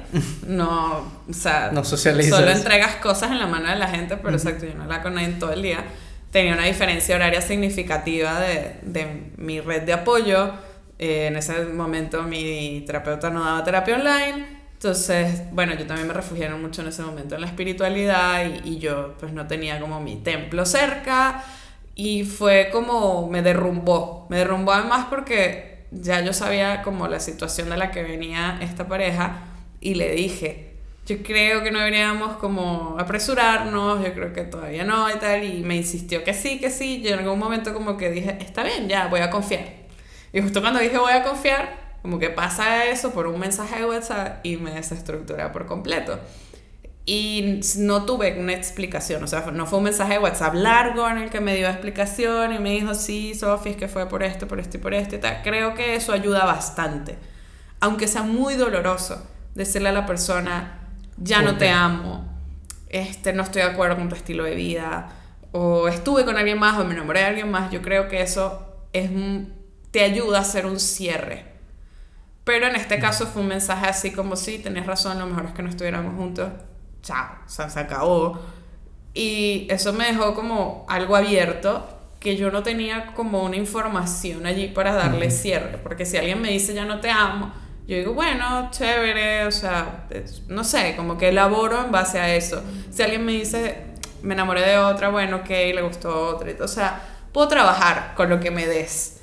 No, 0.46 0.98
o 1.28 1.32
sea, 1.32 1.70
no 1.72 1.82
solo 1.82 2.50
entregas 2.50 2.96
cosas 2.96 3.32
en 3.32 3.40
la 3.40 3.48
mano 3.48 3.68
de 3.68 3.76
la 3.76 3.88
gente, 3.88 4.16
pero 4.16 4.36
exacto, 4.36 4.66
yo 4.66 4.74
no 4.74 4.86
la 4.86 5.02
con 5.02 5.14
nadie 5.14 5.30
todo 5.30 5.52
el 5.52 5.62
día. 5.62 5.84
Tenía 6.30 6.54
una 6.54 6.64
diferencia 6.64 7.16
horaria 7.16 7.42
significativa 7.42 8.40
de, 8.40 8.76
de 8.82 9.32
mi 9.36 9.60
red 9.60 9.82
de 9.82 9.94
apoyo. 9.94 10.52
Eh, 10.96 11.26
en 11.26 11.36
ese 11.36 11.64
momento 11.64 12.22
mi 12.22 12.84
terapeuta 12.86 13.30
no 13.30 13.44
daba 13.44 13.64
terapia 13.64 13.96
online. 13.96 14.61
Entonces, 14.82 15.42
bueno, 15.52 15.74
yo 15.76 15.86
también 15.86 16.08
me 16.08 16.12
refugié 16.12 16.48
mucho 16.48 16.82
en 16.82 16.88
ese 16.88 17.02
momento 17.02 17.36
en 17.36 17.42
la 17.42 17.46
espiritualidad 17.46 18.44
y, 18.64 18.68
y 18.68 18.78
yo 18.80 19.14
pues 19.20 19.32
no 19.32 19.46
tenía 19.46 19.78
como 19.78 20.00
mi 20.00 20.16
templo 20.16 20.66
cerca 20.66 21.44
y 21.94 22.24
fue 22.24 22.68
como 22.72 23.28
me 23.28 23.42
derrumbó. 23.42 24.26
Me 24.28 24.38
derrumbó 24.38 24.72
además 24.72 25.06
porque 25.08 25.84
ya 25.92 26.20
yo 26.22 26.32
sabía 26.32 26.82
como 26.82 27.06
la 27.06 27.20
situación 27.20 27.70
de 27.70 27.76
la 27.76 27.92
que 27.92 28.02
venía 28.02 28.58
esta 28.60 28.88
pareja 28.88 29.44
y 29.80 29.94
le 29.94 30.16
dije, 30.16 30.74
yo 31.06 31.22
creo 31.22 31.62
que 31.62 31.70
no 31.70 31.78
deberíamos 31.78 32.38
como 32.38 32.96
apresurarnos, 32.98 34.04
yo 34.04 34.12
creo 34.14 34.32
que 34.32 34.42
todavía 34.42 34.82
no 34.82 35.08
y 35.08 35.14
tal, 35.20 35.44
y 35.44 35.62
me 35.62 35.76
insistió 35.76 36.24
que 36.24 36.34
sí, 36.34 36.58
que 36.58 36.70
sí, 36.70 37.02
yo 37.02 37.10
en 37.10 37.20
algún 37.20 37.38
momento 37.38 37.72
como 37.72 37.96
que 37.96 38.10
dije, 38.10 38.36
está 38.40 38.64
bien, 38.64 38.88
ya, 38.88 39.06
voy 39.06 39.20
a 39.20 39.30
confiar. 39.30 39.64
Y 40.32 40.40
justo 40.40 40.60
cuando 40.60 40.80
dije 40.80 40.98
voy 40.98 41.12
a 41.12 41.22
confiar, 41.22 41.81
como 42.02 42.18
que 42.18 42.30
pasa 42.30 42.86
eso 42.86 43.12
por 43.12 43.28
un 43.28 43.38
mensaje 43.38 43.78
de 43.78 43.86
WhatsApp 43.86 44.44
y 44.44 44.56
me 44.56 44.72
desestructura 44.72 45.52
por 45.52 45.66
completo. 45.66 46.18
Y 47.04 47.60
no 47.78 48.04
tuve 48.04 48.38
una 48.38 48.52
explicación, 48.52 49.24
o 49.24 49.26
sea, 49.26 49.50
no 49.52 49.66
fue 49.66 49.78
un 49.78 49.84
mensaje 49.84 50.14
de 50.14 50.18
WhatsApp 50.18 50.54
largo 50.54 51.08
en 51.08 51.18
el 51.18 51.30
que 51.30 51.40
me 51.40 51.56
dio 51.56 51.68
explicación 51.68 52.52
y 52.52 52.58
me 52.58 52.70
dijo, 52.70 52.94
sí, 52.94 53.34
Sofía, 53.34 53.72
es 53.72 53.78
que 53.78 53.88
fue 53.88 54.08
por 54.08 54.22
esto, 54.22 54.46
por 54.46 54.60
esto 54.60 54.76
y 54.76 54.80
por 54.80 54.94
esto 54.94 55.16
y 55.16 55.18
tal. 55.18 55.40
Creo 55.42 55.74
que 55.74 55.96
eso 55.96 56.12
ayuda 56.12 56.44
bastante, 56.44 57.18
aunque 57.80 58.06
sea 58.06 58.22
muy 58.22 58.54
doloroso 58.54 59.26
decirle 59.54 59.88
a 59.88 59.92
la 59.92 60.06
persona, 60.06 60.78
ya 61.16 61.42
no 61.42 61.56
te 61.56 61.70
amo, 61.70 62.28
este, 62.88 63.32
no 63.32 63.42
estoy 63.42 63.62
de 63.62 63.68
acuerdo 63.68 63.96
con 63.96 64.08
tu 64.08 64.14
estilo 64.14 64.44
de 64.44 64.54
vida, 64.54 65.08
o 65.50 65.88
estuve 65.88 66.24
con 66.24 66.36
alguien 66.36 66.58
más 66.58 66.78
o 66.78 66.84
me 66.84 66.94
enamoré 66.94 67.20
de 67.20 67.26
alguien 67.26 67.50
más, 67.50 67.70
yo 67.70 67.82
creo 67.82 68.08
que 68.08 68.22
eso 68.22 68.86
es 68.92 69.10
te 69.90 70.02
ayuda 70.02 70.38
a 70.38 70.40
hacer 70.42 70.66
un 70.66 70.80
cierre. 70.80 71.51
Pero 72.44 72.66
en 72.66 72.74
este 72.74 72.98
caso 72.98 73.26
fue 73.26 73.42
un 73.42 73.48
mensaje 73.48 73.86
así 73.86 74.12
como, 74.12 74.36
sí, 74.36 74.58
tenías 74.58 74.86
razón, 74.86 75.18
lo 75.18 75.26
mejor 75.26 75.46
es 75.46 75.52
que 75.52 75.62
no 75.62 75.68
estuviéramos 75.68 76.16
juntos. 76.16 76.50
Chao, 77.02 77.36
o 77.46 77.48
sea, 77.48 77.70
se 77.70 77.80
acabó. 77.80 78.40
Y 79.14 79.66
eso 79.70 79.92
me 79.92 80.06
dejó 80.06 80.34
como 80.34 80.84
algo 80.88 81.14
abierto 81.16 81.86
que 82.18 82.36
yo 82.36 82.50
no 82.50 82.62
tenía 82.62 83.06
como 83.14 83.42
una 83.42 83.56
información 83.56 84.46
allí 84.46 84.68
para 84.68 84.92
darle 84.92 85.30
cierre. 85.30 85.78
Porque 85.78 86.06
si 86.06 86.16
alguien 86.16 86.40
me 86.40 86.50
dice 86.50 86.74
ya 86.74 86.84
no 86.84 87.00
te 87.00 87.10
amo, 87.10 87.52
yo 87.86 87.96
digo, 87.96 88.14
bueno, 88.14 88.70
chévere, 88.70 89.44
o 89.44 89.50
sea, 89.50 90.06
no 90.48 90.62
sé, 90.64 90.94
como 90.96 91.18
que 91.18 91.28
elaboro 91.28 91.84
en 91.84 91.90
base 91.90 92.20
a 92.20 92.34
eso. 92.34 92.62
Si 92.90 93.02
alguien 93.02 93.24
me 93.24 93.32
dice, 93.32 93.86
me 94.22 94.34
enamoré 94.34 94.62
de 94.62 94.78
otra, 94.78 95.08
bueno, 95.08 95.38
ok, 95.38 95.48
le 95.48 95.82
gustó 95.82 96.28
otra. 96.28 96.52
O 96.60 96.68
sea, 96.68 97.02
puedo 97.32 97.48
trabajar 97.48 98.14
con 98.14 98.28
lo 98.28 98.38
que 98.38 98.50
me 98.50 98.66
des 98.66 99.21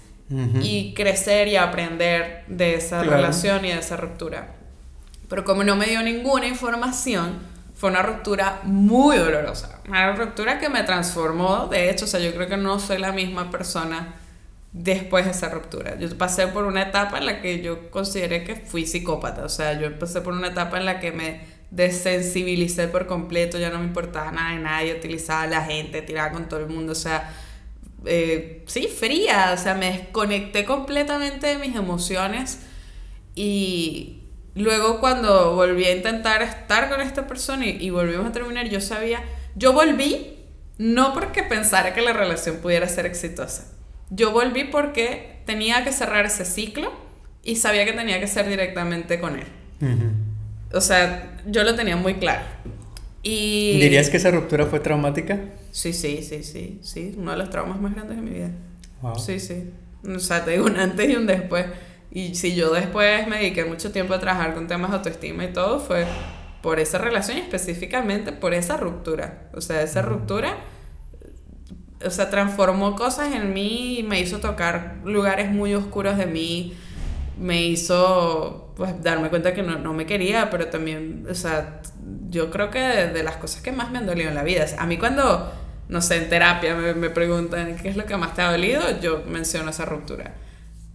y 0.61 0.93
crecer 0.93 1.47
y 1.47 1.55
aprender 1.55 2.43
de 2.47 2.75
esa 2.75 3.03
relación 3.03 3.65
y 3.65 3.69
de 3.69 3.79
esa 3.79 3.97
ruptura. 3.97 4.55
Pero 5.27 5.43
como 5.43 5.63
no 5.63 5.75
me 5.75 5.87
dio 5.87 6.01
ninguna 6.01 6.47
información, 6.47 7.39
fue 7.75 7.89
una 7.89 8.01
ruptura 8.01 8.59
muy 8.63 9.17
dolorosa. 9.17 9.79
Una 9.87 10.13
ruptura 10.13 10.59
que 10.59 10.69
me 10.69 10.83
transformó, 10.83 11.67
de 11.67 11.89
hecho, 11.89 12.05
o 12.05 12.07
sea, 12.07 12.19
yo 12.19 12.33
creo 12.33 12.47
que 12.47 12.57
no 12.57 12.79
soy 12.79 12.97
la 12.97 13.11
misma 13.11 13.49
persona 13.49 14.15
después 14.71 15.25
de 15.25 15.31
esa 15.31 15.49
ruptura. 15.49 15.97
Yo 15.97 16.15
pasé 16.17 16.47
por 16.47 16.65
una 16.65 16.83
etapa 16.83 17.17
en 17.17 17.25
la 17.25 17.41
que 17.41 17.61
yo 17.61 17.89
consideré 17.89 18.43
que 18.43 18.55
fui 18.55 18.85
psicópata, 18.85 19.43
o 19.45 19.49
sea, 19.49 19.79
yo 19.79 19.97
pasé 19.97 20.21
por 20.21 20.33
una 20.33 20.49
etapa 20.49 20.77
en 20.77 20.85
la 20.85 20.99
que 20.99 21.11
me 21.11 21.41
desensibilicé 21.71 22.87
por 22.87 23.07
completo, 23.07 23.57
ya 23.57 23.69
no 23.69 23.79
me 23.79 23.85
importaba 23.85 24.31
nada 24.31 24.55
de 24.55 24.59
nadie, 24.59 24.93
utilizaba 24.93 25.43
a 25.43 25.47
la 25.47 25.63
gente, 25.63 26.01
tiraba 26.01 26.31
con 26.31 26.49
todo 26.49 26.59
el 26.59 26.67
mundo, 26.67 26.91
o 26.91 26.95
sea, 26.95 27.33
eh, 28.05 28.63
sí, 28.67 28.87
fría, 28.87 29.53
o 29.53 29.57
sea, 29.57 29.75
me 29.75 29.91
desconecté 29.91 30.65
completamente 30.65 31.47
de 31.47 31.57
mis 31.57 31.75
emociones 31.75 32.59
y 33.35 34.23
luego 34.55 34.99
cuando 34.99 35.55
volví 35.55 35.85
a 35.85 35.95
intentar 35.95 36.41
estar 36.41 36.89
con 36.89 37.01
esta 37.01 37.27
persona 37.27 37.65
y, 37.65 37.77
y 37.79 37.89
volvimos 37.89 38.27
a 38.27 38.31
terminar, 38.31 38.69
yo 38.69 38.81
sabía, 38.81 39.23
yo 39.55 39.73
volví 39.73 40.37
no 40.77 41.13
porque 41.13 41.43
pensara 41.43 41.93
que 41.93 42.01
la 42.01 42.13
relación 42.13 42.57
pudiera 42.57 42.87
ser 42.87 43.05
exitosa, 43.05 43.71
yo 44.09 44.31
volví 44.31 44.63
porque 44.65 45.41
tenía 45.45 45.83
que 45.83 45.91
cerrar 45.91 46.25
ese 46.25 46.45
ciclo 46.45 46.91
y 47.43 47.55
sabía 47.55 47.85
que 47.85 47.93
tenía 47.93 48.19
que 48.19 48.27
ser 48.27 48.47
directamente 48.47 49.19
con 49.19 49.37
él. 49.39 49.47
O 50.71 50.81
sea, 50.81 51.37
yo 51.45 51.63
lo 51.63 51.75
tenía 51.75 51.95
muy 51.95 52.15
claro. 52.15 52.43
Y... 53.23 53.79
¿Dirías 53.79 54.09
que 54.09 54.17
esa 54.17 54.31
ruptura 54.31 54.65
fue 54.65 54.79
traumática? 54.79 55.39
Sí, 55.71 55.93
sí, 55.93 56.21
sí, 56.21 56.43
sí, 56.43 56.79
sí. 56.81 57.15
Uno 57.17 57.31
de 57.31 57.37
los 57.37 57.49
traumas 57.49 57.79
más 57.79 57.93
grandes 57.93 58.17
de 58.17 58.21
mi 58.21 58.31
vida. 58.31 58.51
Sí, 59.17 59.39
sí. 59.39 59.71
O 60.07 60.19
sea, 60.19 60.45
te 60.45 60.51
digo 60.51 60.65
un 60.65 60.77
antes 60.77 61.09
y 61.09 61.15
un 61.15 61.27
después. 61.27 61.65
Y 62.11 62.35
si 62.35 62.55
yo 62.55 62.73
después 62.73 63.27
me 63.27 63.37
dediqué 63.37 63.65
mucho 63.65 63.91
tiempo 63.91 64.13
a 64.13 64.19
trabajar 64.19 64.53
con 64.53 64.67
temas 64.67 64.91
de 64.91 64.97
autoestima 64.97 65.43
y 65.43 65.53
todo, 65.53 65.79
fue 65.79 66.05
por 66.61 66.79
esa 66.79 66.97
relación 66.97 67.37
y 67.37 67.41
específicamente 67.41 68.31
por 68.31 68.53
esa 68.53 68.77
ruptura. 68.77 69.49
O 69.53 69.61
sea, 69.61 69.81
esa 69.81 70.01
ruptura, 70.01 70.57
o 72.03 72.09
sea, 72.09 72.29
transformó 72.29 72.95
cosas 72.95 73.33
en 73.33 73.53
mí 73.53 73.99
y 73.99 74.03
me 74.03 74.19
hizo 74.19 74.39
tocar 74.39 74.97
lugares 75.03 75.51
muy 75.51 75.75
oscuros 75.75 76.17
de 76.17 76.25
mí. 76.25 76.73
Me 77.39 77.63
hizo, 77.63 78.73
pues, 78.75 79.01
darme 79.01 79.29
cuenta 79.29 79.53
que 79.53 79.63
no, 79.63 79.77
no 79.77 79.93
me 79.93 80.05
quería, 80.05 80.49
pero 80.49 80.67
también, 80.67 81.25
o 81.29 81.35
sea, 81.35 81.81
yo 82.29 82.51
creo 82.51 82.69
que 82.69 82.79
de, 82.79 83.23
las 83.23 83.37
cosas 83.37 83.61
que 83.61 83.71
más 83.71 83.91
me 83.91 83.97
han 83.97 84.05
dolido 84.05 84.29
en 84.29 84.35
la 84.35 84.43
vida. 84.43 84.65
A 84.77 84.85
mí 84.85 84.97
cuando, 84.97 85.51
no 85.87 86.01
sé, 86.01 86.17
en 86.17 86.29
terapia 86.29 86.75
me, 86.75 86.93
me 86.93 87.09
preguntan 87.09 87.75
qué 87.77 87.89
es 87.89 87.95
lo 87.95 88.05
que 88.05 88.15
más 88.17 88.33
te 88.33 88.41
ha 88.41 88.51
dolido, 88.51 88.99
yo 88.99 89.23
menciono 89.27 89.69
esa 89.69 89.85
ruptura. 89.85 90.33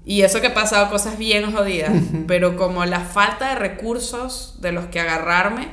Y 0.05 0.23
eso 0.23 0.41
que 0.41 0.49
he 0.49 0.51
pasado 0.51 0.91
cosas 0.91 1.19
bien 1.19 1.51
jodidas, 1.53 1.93
pero 2.27 2.57
como 2.57 2.85
la 2.85 3.01
falta 3.01 3.51
de 3.51 3.55
recursos 3.57 4.59
de 4.61 4.73
los 4.73 4.87
que 4.87 5.01
agarrarme 5.01 5.69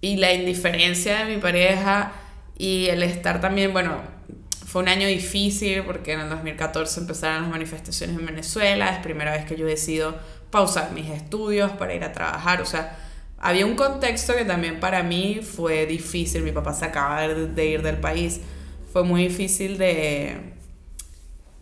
y 0.00 0.16
la 0.16 0.32
indiferencia 0.32 1.24
de 1.24 1.36
mi 1.36 1.40
pareja 1.40 2.12
y 2.58 2.86
el 2.86 3.02
estar 3.02 3.40
también, 3.40 3.72
bueno, 3.72 4.00
fue 4.66 4.82
un 4.82 4.88
año 4.88 5.06
difícil 5.06 5.82
porque 5.84 6.12
en 6.12 6.20
el 6.20 6.28
2014 6.28 7.00
empezaron 7.00 7.42
las 7.42 7.50
manifestaciones 7.50 8.18
en 8.18 8.26
Venezuela, 8.26 8.90
es 8.90 8.98
primera 8.98 9.30
vez 9.32 9.44
que 9.44 9.56
yo 9.56 9.64
decido 9.64 10.18
pausar 10.50 10.92
mis 10.92 11.08
estudios 11.10 11.70
para 11.72 11.94
ir 11.94 12.02
a 12.02 12.12
trabajar, 12.12 12.60
o 12.60 12.66
sea, 12.66 12.98
había 13.38 13.66
un 13.66 13.76
contexto 13.76 14.34
que 14.34 14.44
también 14.44 14.80
para 14.80 15.02
mí 15.02 15.40
fue 15.42 15.86
difícil. 15.86 16.42
Mi 16.42 16.52
papá 16.52 16.72
se 16.72 16.84
acaba 16.86 17.26
de, 17.28 17.66
ir 17.66 17.82
del 17.82 17.98
país. 17.98 18.40
Fue 18.92 19.04
muy 19.04 19.24
difícil 19.24 19.78
de, 19.78 20.54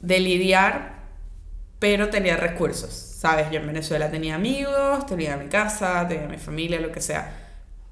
de 0.01 0.21
lidiar, 0.21 1.03
pero 1.79 2.11
tenía 2.11 2.37
recursos. 2.37 2.93
¿Sabes? 2.93 3.51
Yo 3.51 3.59
en 3.59 3.67
Venezuela 3.67 4.11
tenía 4.11 4.35
amigos, 4.35 5.07
tenía 5.07 5.37
mi 5.37 5.49
casa, 5.49 6.07
tenía 6.07 6.29
mi 6.29 6.39
familia, 6.39 6.81
lo 6.81 6.93
que 6.93 7.01
sea. 7.01 7.41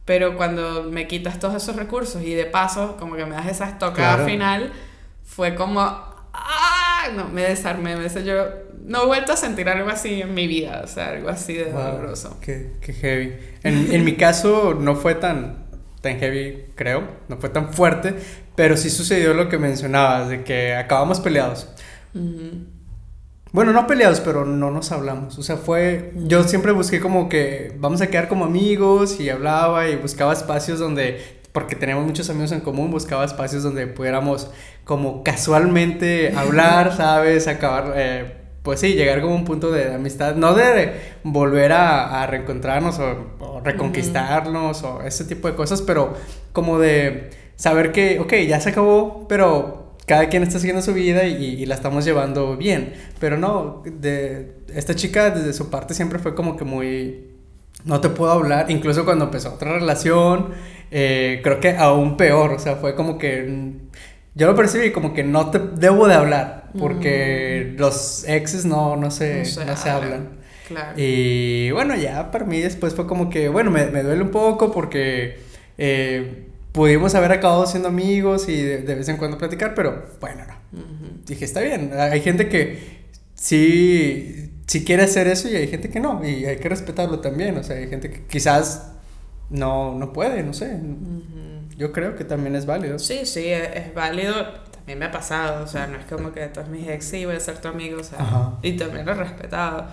Pero 0.04 0.36
cuando 0.36 0.84
me 0.84 1.06
quitas 1.06 1.38
todos 1.38 1.62
esos 1.62 1.76
recursos 1.76 2.22
y 2.22 2.34
de 2.34 2.44
paso, 2.44 2.96
como 2.98 3.16
que 3.16 3.24
me 3.24 3.34
das 3.34 3.46
esa 3.46 3.68
estocada 3.68 4.24
final, 4.24 4.72
fue 5.24 5.54
como. 5.54 5.80
¡Ah! 5.80 7.08
No, 7.14 7.28
me 7.28 7.42
desarmé. 7.42 7.96
Me 7.96 8.08
yo 8.24 8.44
no 8.84 9.04
he 9.04 9.06
vuelto 9.06 9.32
a 9.32 9.36
sentir 9.36 9.68
algo 9.68 9.88
así 9.88 10.22
en 10.22 10.34
mi 10.34 10.46
vida, 10.46 10.82
o 10.84 10.86
sea, 10.86 11.10
algo 11.10 11.28
así 11.28 11.54
de 11.54 11.70
doloroso. 11.70 12.38
Qué, 12.40 12.72
qué 12.80 12.92
heavy. 12.92 13.32
En, 13.62 13.92
en 13.92 14.04
mi 14.04 14.16
caso 14.16 14.74
no 14.74 14.96
fue 14.96 15.14
tan, 15.14 15.66
tan 16.00 16.18
heavy, 16.18 16.66
creo, 16.74 17.04
no 17.28 17.36
fue 17.36 17.48
tan 17.48 17.72
fuerte, 17.72 18.14
pero 18.54 18.76
sí 18.76 18.90
sucedió 18.90 19.34
lo 19.34 19.48
que 19.48 19.58
mencionabas, 19.58 20.28
de 20.28 20.44
que 20.44 20.74
acabamos 20.74 21.20
peleados. 21.20 21.68
Bueno, 23.52 23.72
no 23.72 23.86
peleados, 23.86 24.20
pero 24.20 24.44
no 24.44 24.70
nos 24.70 24.92
hablamos. 24.92 25.38
O 25.38 25.42
sea, 25.42 25.56
fue. 25.56 26.12
Yo 26.26 26.42
siempre 26.44 26.72
busqué 26.72 27.00
como 27.00 27.28
que 27.28 27.74
vamos 27.78 28.00
a 28.00 28.08
quedar 28.08 28.28
como 28.28 28.44
amigos 28.44 29.20
y 29.20 29.30
hablaba 29.30 29.88
y 29.88 29.96
buscaba 29.96 30.32
espacios 30.32 30.78
donde. 30.78 31.40
Porque 31.52 31.76
teníamos 31.76 32.06
muchos 32.06 32.30
amigos 32.30 32.50
en 32.52 32.60
común, 32.60 32.90
buscaba 32.90 33.26
espacios 33.26 33.62
donde 33.62 33.86
pudiéramos 33.86 34.50
como 34.84 35.22
casualmente 35.22 36.34
hablar, 36.34 36.92
¿sabes? 36.96 37.46
Acabar. 37.46 37.92
Eh, 37.94 38.41
pues 38.62 38.80
sí, 38.80 38.94
llegar 38.94 39.20
como 39.20 39.34
un 39.34 39.44
punto 39.44 39.72
de 39.72 39.94
amistad, 39.94 40.36
no 40.36 40.54
de 40.54 40.92
volver 41.24 41.72
a, 41.72 42.26
reencontrarnos 42.26 42.98
o, 42.98 43.60
reconquistarnos 43.64 44.82
o 44.84 45.02
ese 45.02 45.24
tipo 45.24 45.48
de 45.48 45.54
cosas, 45.54 45.82
pero 45.82 46.14
como 46.52 46.78
de 46.78 47.30
saber 47.56 47.92
que, 47.92 48.20
ok, 48.20 48.34
ya 48.46 48.60
se 48.60 48.70
acabó, 48.70 49.26
pero 49.28 49.94
cada 50.06 50.28
quien 50.28 50.42
está 50.42 50.58
siguiendo 50.58 50.82
su 50.82 50.94
vida 50.94 51.24
y, 51.24 51.64
la 51.66 51.74
estamos 51.74 52.04
llevando 52.04 52.56
bien. 52.56 52.94
Pero 53.18 53.36
no, 53.36 53.82
de 53.84 54.56
esta 54.74 54.94
chica 54.94 55.30
desde 55.30 55.52
su 55.52 55.70
parte 55.70 55.94
siempre 55.94 56.18
fue 56.18 56.34
como 56.34 56.56
que 56.56 56.64
muy... 56.64 57.28
No 57.84 58.00
te 58.00 58.10
puedo 58.10 58.30
hablar, 58.30 58.70
incluso 58.70 59.04
cuando 59.04 59.24
empezó 59.24 59.54
otra 59.54 59.72
relación, 59.72 60.50
eh, 60.92 61.40
creo 61.42 61.58
que 61.58 61.76
aún 61.76 62.16
peor, 62.16 62.52
o 62.52 62.58
sea, 62.58 62.76
fue 62.76 62.94
como 62.94 63.18
que 63.18 63.80
yo 64.34 64.46
lo 64.46 64.54
percibí 64.56 64.92
como 64.92 65.12
que 65.12 65.24
no 65.24 65.50
te 65.50 65.58
debo 65.58 66.08
de 66.08 66.14
hablar, 66.14 66.70
porque 66.78 67.74
los 67.76 68.24
exes 68.26 68.64
no, 68.64 68.96
no, 68.96 69.10
se, 69.10 69.40
no 69.66 69.76
se, 69.76 69.90
hablan. 69.90 70.40
Claro. 70.68 70.94
Y 70.96 71.70
bueno, 71.72 71.94
ya 71.96 72.30
para 72.30 72.46
mí 72.46 72.60
después 72.60 72.94
fue 72.94 73.06
como 73.06 73.28
que, 73.28 73.48
bueno, 73.48 73.70
me, 73.70 73.86
me 73.86 74.02
duele 74.02 74.22
un 74.22 74.30
poco 74.30 74.72
porque 74.72 75.38
eh, 75.76 76.46
pudimos 76.72 77.14
haber 77.14 77.32
acabado 77.32 77.66
siendo 77.66 77.88
amigos 77.88 78.48
y 78.48 78.60
de, 78.62 78.94
vez 78.94 79.08
en 79.08 79.18
cuando 79.18 79.38
platicar, 79.38 79.74
pero 79.74 80.06
bueno, 80.20 80.44
no. 80.46 80.82
Dije, 81.26 81.44
está 81.44 81.60
bien, 81.60 81.92
hay 81.94 82.20
gente 82.20 82.48
que 82.48 83.02
sí, 83.34 84.50
sí 84.66 84.84
quiere 84.84 85.02
hacer 85.02 85.28
eso 85.28 85.48
y 85.48 85.56
hay 85.56 85.68
gente 85.68 85.90
que 85.90 86.00
no, 86.00 86.26
y 86.26 86.46
hay 86.46 86.56
que 86.56 86.68
respetarlo 86.68 87.20
también, 87.20 87.56
o 87.58 87.62
sea, 87.62 87.76
hay 87.76 87.88
gente 87.88 88.10
que 88.10 88.24
quizás 88.24 88.92
no, 89.50 89.96
no 89.98 90.12
puede, 90.12 90.42
no 90.42 90.54
sé. 90.54 90.78
Yo 91.76 91.92
creo 91.92 92.16
que 92.16 92.24
también 92.24 92.54
es 92.54 92.66
válido. 92.66 92.98
Sí, 92.98 93.26
sí, 93.26 93.48
es, 93.48 93.94
válido. 93.94 94.34
También 94.70 94.98
me 94.98 95.04
ha 95.06 95.10
pasado, 95.10 95.64
o 95.64 95.66
sea, 95.66 95.86
no 95.86 95.98
es 95.98 96.04
como 96.06 96.32
que 96.32 96.46
todos 96.48 96.68
mis 96.68 96.88
ex 96.88 97.04
sí 97.04 97.24
voy 97.24 97.36
a 97.36 97.40
ser 97.40 97.58
tu 97.60 97.68
amigo, 97.68 98.00
o 98.00 98.04
sea, 98.04 98.58
y 98.62 98.72
también 98.72 99.06
lo 99.06 99.12
he 99.12 99.14
respetado. 99.14 99.86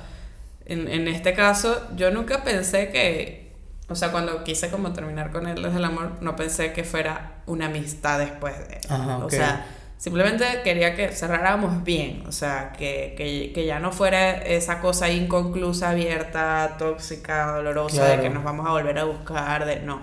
En, 0.65 0.87
en 0.87 1.07
este 1.07 1.33
caso, 1.33 1.87
yo 1.95 2.11
nunca 2.11 2.43
pensé 2.43 2.89
que, 2.89 3.53
o 3.87 3.95
sea, 3.95 4.11
cuando 4.11 4.43
quise 4.43 4.69
como 4.69 4.91
terminar 4.93 5.31
con 5.31 5.47
él 5.47 5.61
desde 5.61 5.77
el 5.77 5.85
amor, 5.85 6.21
no 6.21 6.35
pensé 6.35 6.73
que 6.73 6.83
fuera 6.83 7.41
una 7.45 7.67
amistad 7.67 8.19
después 8.19 8.55
de 8.67 8.79
O 9.23 9.29
sea, 9.29 9.65
simplemente 9.97 10.45
quería 10.63 10.95
que 10.95 11.09
cerráramos 11.09 11.83
bien, 11.83 12.23
o 12.27 12.31
sea, 12.31 12.71
que, 12.71 13.13
que, 13.15 13.51
que, 13.53 13.65
ya 13.65 13.79
no 13.79 13.91
fuera 13.91 14.37
esa 14.37 14.79
cosa 14.79 15.09
inconclusa, 15.09 15.89
abierta, 15.91 16.77
tóxica, 16.79 17.51
dolorosa, 17.51 18.05
de 18.05 18.21
que 18.21 18.29
nos 18.29 18.43
vamos 18.43 18.67
a 18.67 18.71
volver 18.71 18.97
a 18.97 19.03
buscar, 19.03 19.65
de 19.65 19.81
no. 19.81 20.01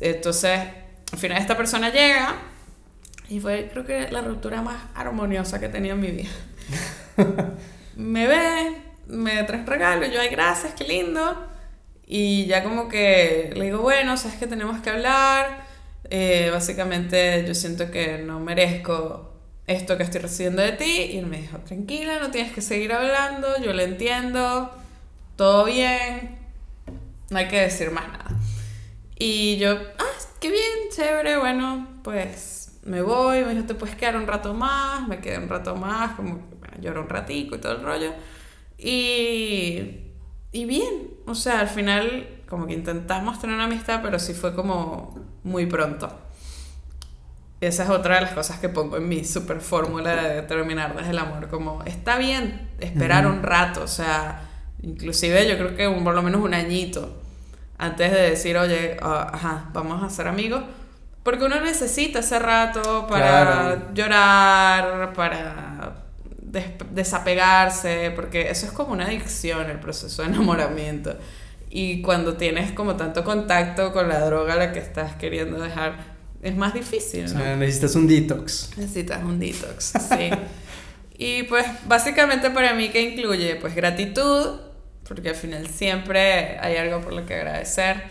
Entonces, 0.00 0.60
al 1.14 1.20
final 1.20 1.38
esta 1.38 1.56
persona 1.56 1.90
llega 1.90 2.34
y 3.28 3.38
fue 3.38 3.70
creo 3.72 3.86
que 3.86 4.10
la 4.10 4.20
ruptura 4.20 4.62
más 4.62 4.82
armoniosa 4.96 5.60
que 5.60 5.66
he 5.66 5.68
tenido 5.68 5.94
en 5.94 6.00
mi 6.00 6.10
vida. 6.10 6.30
me 7.96 8.26
ve, 8.26 8.82
me 9.06 9.44
trae 9.44 9.64
regalo, 9.64 10.06
yo, 10.06 10.20
ay, 10.20 10.28
gracias, 10.30 10.74
qué 10.74 10.82
lindo. 10.82 11.48
Y 12.04 12.46
ya 12.46 12.64
como 12.64 12.88
que 12.88 13.52
le 13.54 13.66
digo, 13.66 13.78
bueno, 13.78 14.16
sabes 14.16 14.38
que 14.38 14.48
tenemos 14.48 14.80
que 14.80 14.90
hablar. 14.90 15.64
Eh, 16.10 16.50
básicamente 16.52 17.44
yo 17.46 17.54
siento 17.54 17.92
que 17.92 18.18
no 18.18 18.40
merezco 18.40 19.32
esto 19.68 19.96
que 19.96 20.02
estoy 20.02 20.20
recibiendo 20.20 20.62
de 20.62 20.72
ti. 20.72 21.10
Y 21.12 21.18
él 21.18 21.26
me 21.26 21.42
dijo, 21.42 21.58
tranquila, 21.58 22.18
no 22.18 22.32
tienes 22.32 22.52
que 22.52 22.60
seguir 22.60 22.92
hablando, 22.92 23.56
yo 23.62 23.72
lo 23.72 23.82
entiendo. 23.82 24.74
todo 25.36 25.64
bien, 25.64 26.38
no 27.30 27.38
hay 27.38 27.46
que 27.46 27.60
decir 27.60 27.92
más 27.92 28.08
nada. 28.08 28.36
Y 29.16 29.56
yo, 29.58 29.78
ah, 29.98 30.14
qué 30.44 30.50
bien, 30.50 30.90
chévere, 30.94 31.38
bueno, 31.38 31.88
pues 32.02 32.78
me 32.84 33.00
voy, 33.00 33.42
me 33.44 33.54
dijo, 33.54 33.66
te 33.66 33.74
puedes 33.74 33.96
quedar 33.96 34.18
un 34.18 34.26
rato 34.26 34.52
más, 34.52 35.08
me 35.08 35.18
quedé 35.18 35.38
un 35.38 35.48
rato 35.48 35.74
más, 35.74 36.16
como, 36.16 36.34
bueno, 36.60 36.76
lloré 36.82 37.00
un 37.00 37.08
ratico 37.08 37.56
y 37.56 37.58
todo 37.60 37.72
el 37.72 37.82
rollo. 37.82 38.12
Y, 38.76 40.02
y 40.52 40.64
bien, 40.66 41.14
o 41.26 41.34
sea, 41.34 41.60
al 41.60 41.68
final 41.68 42.42
como 42.46 42.66
que 42.66 42.74
intentamos 42.74 43.40
tener 43.40 43.56
una 43.56 43.64
amistad, 43.64 44.00
pero 44.02 44.18
sí 44.18 44.34
fue 44.34 44.54
como 44.54 45.18
muy 45.44 45.64
pronto. 45.64 46.12
Esa 47.62 47.84
es 47.84 47.88
otra 47.88 48.16
de 48.16 48.20
las 48.20 48.32
cosas 48.32 48.58
que 48.58 48.68
pongo 48.68 48.98
en 48.98 49.08
mi 49.08 49.24
super 49.24 49.62
fórmula 49.62 50.14
de 50.14 50.42
terminar 50.42 50.94
desde 50.94 51.12
el 51.12 51.18
amor, 51.20 51.48
como 51.48 51.82
está 51.84 52.18
bien 52.18 52.68
esperar 52.80 53.26
un 53.26 53.42
rato, 53.42 53.82
o 53.82 53.88
sea, 53.88 54.42
inclusive 54.82 55.48
yo 55.48 55.56
creo 55.56 55.74
que 55.74 55.88
un, 55.88 56.04
por 56.04 56.14
lo 56.14 56.20
menos 56.20 56.42
un 56.42 56.52
añito 56.52 57.23
antes 57.78 58.12
de 58.12 58.30
decir, 58.30 58.56
oye, 58.56 58.96
ah, 59.02 59.30
ajá, 59.32 59.70
vamos 59.72 60.02
a 60.02 60.10
ser 60.10 60.28
amigos, 60.28 60.62
porque 61.22 61.44
uno 61.44 61.60
necesita 61.60 62.20
ese 62.20 62.38
rato 62.38 63.06
para 63.06 63.92
llorar, 63.94 65.12
para 65.14 65.94
desapegarse, 66.92 68.12
porque 68.14 68.50
eso 68.50 68.66
es 68.66 68.72
como 68.72 68.92
una 68.92 69.06
adicción, 69.06 69.68
el 69.70 69.80
proceso 69.80 70.22
de 70.22 70.28
enamoramiento. 70.28 71.16
Y 71.70 72.02
cuando 72.02 72.36
tienes 72.36 72.72
como 72.72 72.94
tanto 72.94 73.24
contacto 73.24 73.92
con 73.92 74.08
la 74.08 74.20
droga 74.20 74.52
a 74.52 74.56
la 74.56 74.72
que 74.72 74.78
estás 74.78 75.16
queriendo 75.16 75.60
dejar, 75.60 75.96
es 76.42 76.54
más 76.54 76.74
difícil. 76.74 77.24
¿no? 77.34 77.56
necesitas 77.56 77.96
un 77.96 78.06
detox. 78.06 78.70
Necesitas 78.76 79.24
un 79.24 79.40
detox, 79.40 79.94
sí. 80.08 80.30
y 81.18 81.42
pues 81.44 81.66
básicamente 81.88 82.50
para 82.50 82.74
mí, 82.74 82.90
¿qué 82.90 83.00
incluye? 83.00 83.56
Pues 83.56 83.74
gratitud, 83.74 84.60
porque 85.06 85.30
al 85.30 85.34
final 85.34 85.68
siempre 85.68 86.58
hay 86.58 86.76
algo 86.76 87.00
por 87.00 87.12
lo 87.12 87.26
que 87.26 87.34
agradecer, 87.34 88.04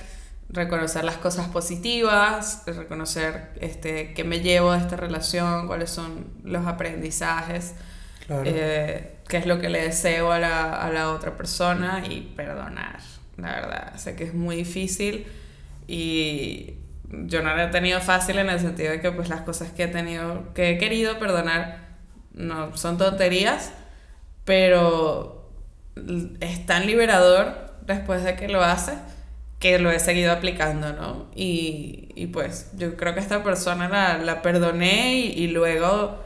reconocer 0.50 1.04
las 1.04 1.18
cosas 1.18 1.48
positivas, 1.50 2.64
reconocer 2.66 3.50
este, 3.60 4.14
qué 4.14 4.24
me 4.24 4.40
llevo 4.40 4.72
de 4.72 4.80
esta 4.80 4.96
relación, 4.96 5.68
cuáles 5.68 5.90
son 5.90 6.28
los 6.44 6.68
aprendizajes, 6.68 7.74
eh, 8.30 9.18
qué 9.28 9.38
es 9.38 9.46
lo 9.46 9.60
que 9.60 9.70
le 9.70 9.82
deseo 9.82 10.32
a 10.32 10.40
la, 10.40 10.74
a 10.74 10.92
la 10.92 11.12
otra 11.12 11.36
persona 11.36 12.04
y 12.08 12.34
perdonar 12.36 13.00
la 13.38 13.52
verdad. 13.52 13.96
Sé 13.98 14.16
que 14.16 14.26
es 14.26 14.34
muy 14.34 14.56
difícil 14.56 15.26
y 15.88 16.76
yo 17.10 17.42
no 17.42 17.56
lo 17.56 17.64
he 17.64 17.68
tenido 17.68 18.00
fácil 18.02 18.38
en 18.40 18.50
el 18.50 18.60
sentido 18.60 18.92
de 18.92 19.02
que 19.02 19.12
pues 19.12 19.30
las 19.30 19.42
cosas 19.42 19.72
que 19.72 19.84
he 19.84 19.88
tenido, 19.88 20.54
que 20.54 20.72
he 20.72 20.78
querido 20.78 21.20
perdonar, 21.20 21.84
no 22.34 22.76
son 22.78 22.98
tonterías, 22.98 23.72
pero 24.46 25.43
es 26.40 26.66
tan 26.66 26.86
liberador 26.86 27.74
después 27.86 28.24
de 28.24 28.36
que 28.36 28.48
lo 28.48 28.64
haces 28.64 28.98
que 29.64 29.80
lo 29.80 29.92
he 29.92 30.00
seguido 30.00 30.34
aplicando, 30.34 30.92
¿no? 30.92 31.28
Y, 31.36 32.10
y 32.16 32.28
pues 32.28 32.72
yo 32.76 32.98
creo 32.98 33.14
que 33.14 33.22
esta 33.22 33.44
persona 33.46 33.88
la, 33.88 34.18
la 34.18 34.42
perdoné 34.42 35.16
y, 35.16 35.44
y 35.44 35.48
luego 35.48 36.20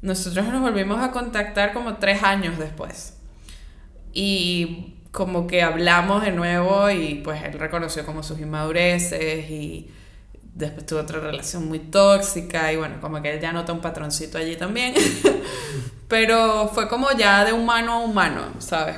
nosotros 0.00 0.46
nos 0.46 0.62
volvimos 0.62 0.98
a 1.02 1.10
contactar 1.10 1.74
como 1.74 1.96
tres 1.96 2.22
años 2.22 2.58
después. 2.58 3.18
Y 4.14 4.94
como 5.10 5.46
que 5.46 5.62
hablamos 5.62 6.22
de 6.22 6.32
nuevo 6.32 6.90
y 6.90 7.16
pues 7.16 7.42
él 7.44 7.52
reconoció 7.58 8.06
como 8.06 8.22
sus 8.22 8.40
inmadureces 8.40 9.50
y 9.50 9.90
después 10.54 10.86
tuvo 10.86 11.00
otra 11.00 11.20
relación 11.20 11.68
muy 11.68 11.80
tóxica 11.80 12.72
y 12.72 12.76
bueno, 12.76 12.98
como 13.02 13.20
que 13.20 13.30
él 13.34 13.40
ya 13.40 13.52
notó 13.52 13.74
un 13.74 13.82
patroncito 13.82 14.38
allí 14.38 14.56
también. 14.56 14.94
Pero 16.10 16.68
fue 16.74 16.88
como 16.88 17.12
ya 17.12 17.44
de 17.44 17.52
humano 17.52 17.92
a 17.92 17.98
humano, 17.98 18.42
¿sabes? 18.58 18.96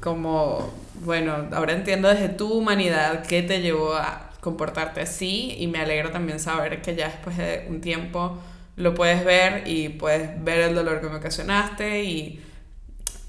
Como, 0.00 0.72
bueno, 1.04 1.46
ahora 1.52 1.74
entiendo 1.74 2.08
desde 2.08 2.30
tu 2.30 2.50
humanidad 2.50 3.26
qué 3.26 3.42
te 3.42 3.60
llevó 3.60 3.94
a 3.94 4.30
comportarte 4.40 5.02
así 5.02 5.54
y 5.58 5.66
me 5.66 5.78
alegra 5.78 6.10
también 6.10 6.40
saber 6.40 6.80
que 6.80 6.96
ya 6.96 7.08
después 7.08 7.36
de 7.36 7.66
un 7.68 7.82
tiempo 7.82 8.38
lo 8.76 8.94
puedes 8.94 9.26
ver 9.26 9.68
y 9.68 9.90
puedes 9.90 10.42
ver 10.42 10.60
el 10.70 10.74
dolor 10.74 11.02
que 11.02 11.10
me 11.10 11.16
ocasionaste 11.16 12.02
y 12.02 12.42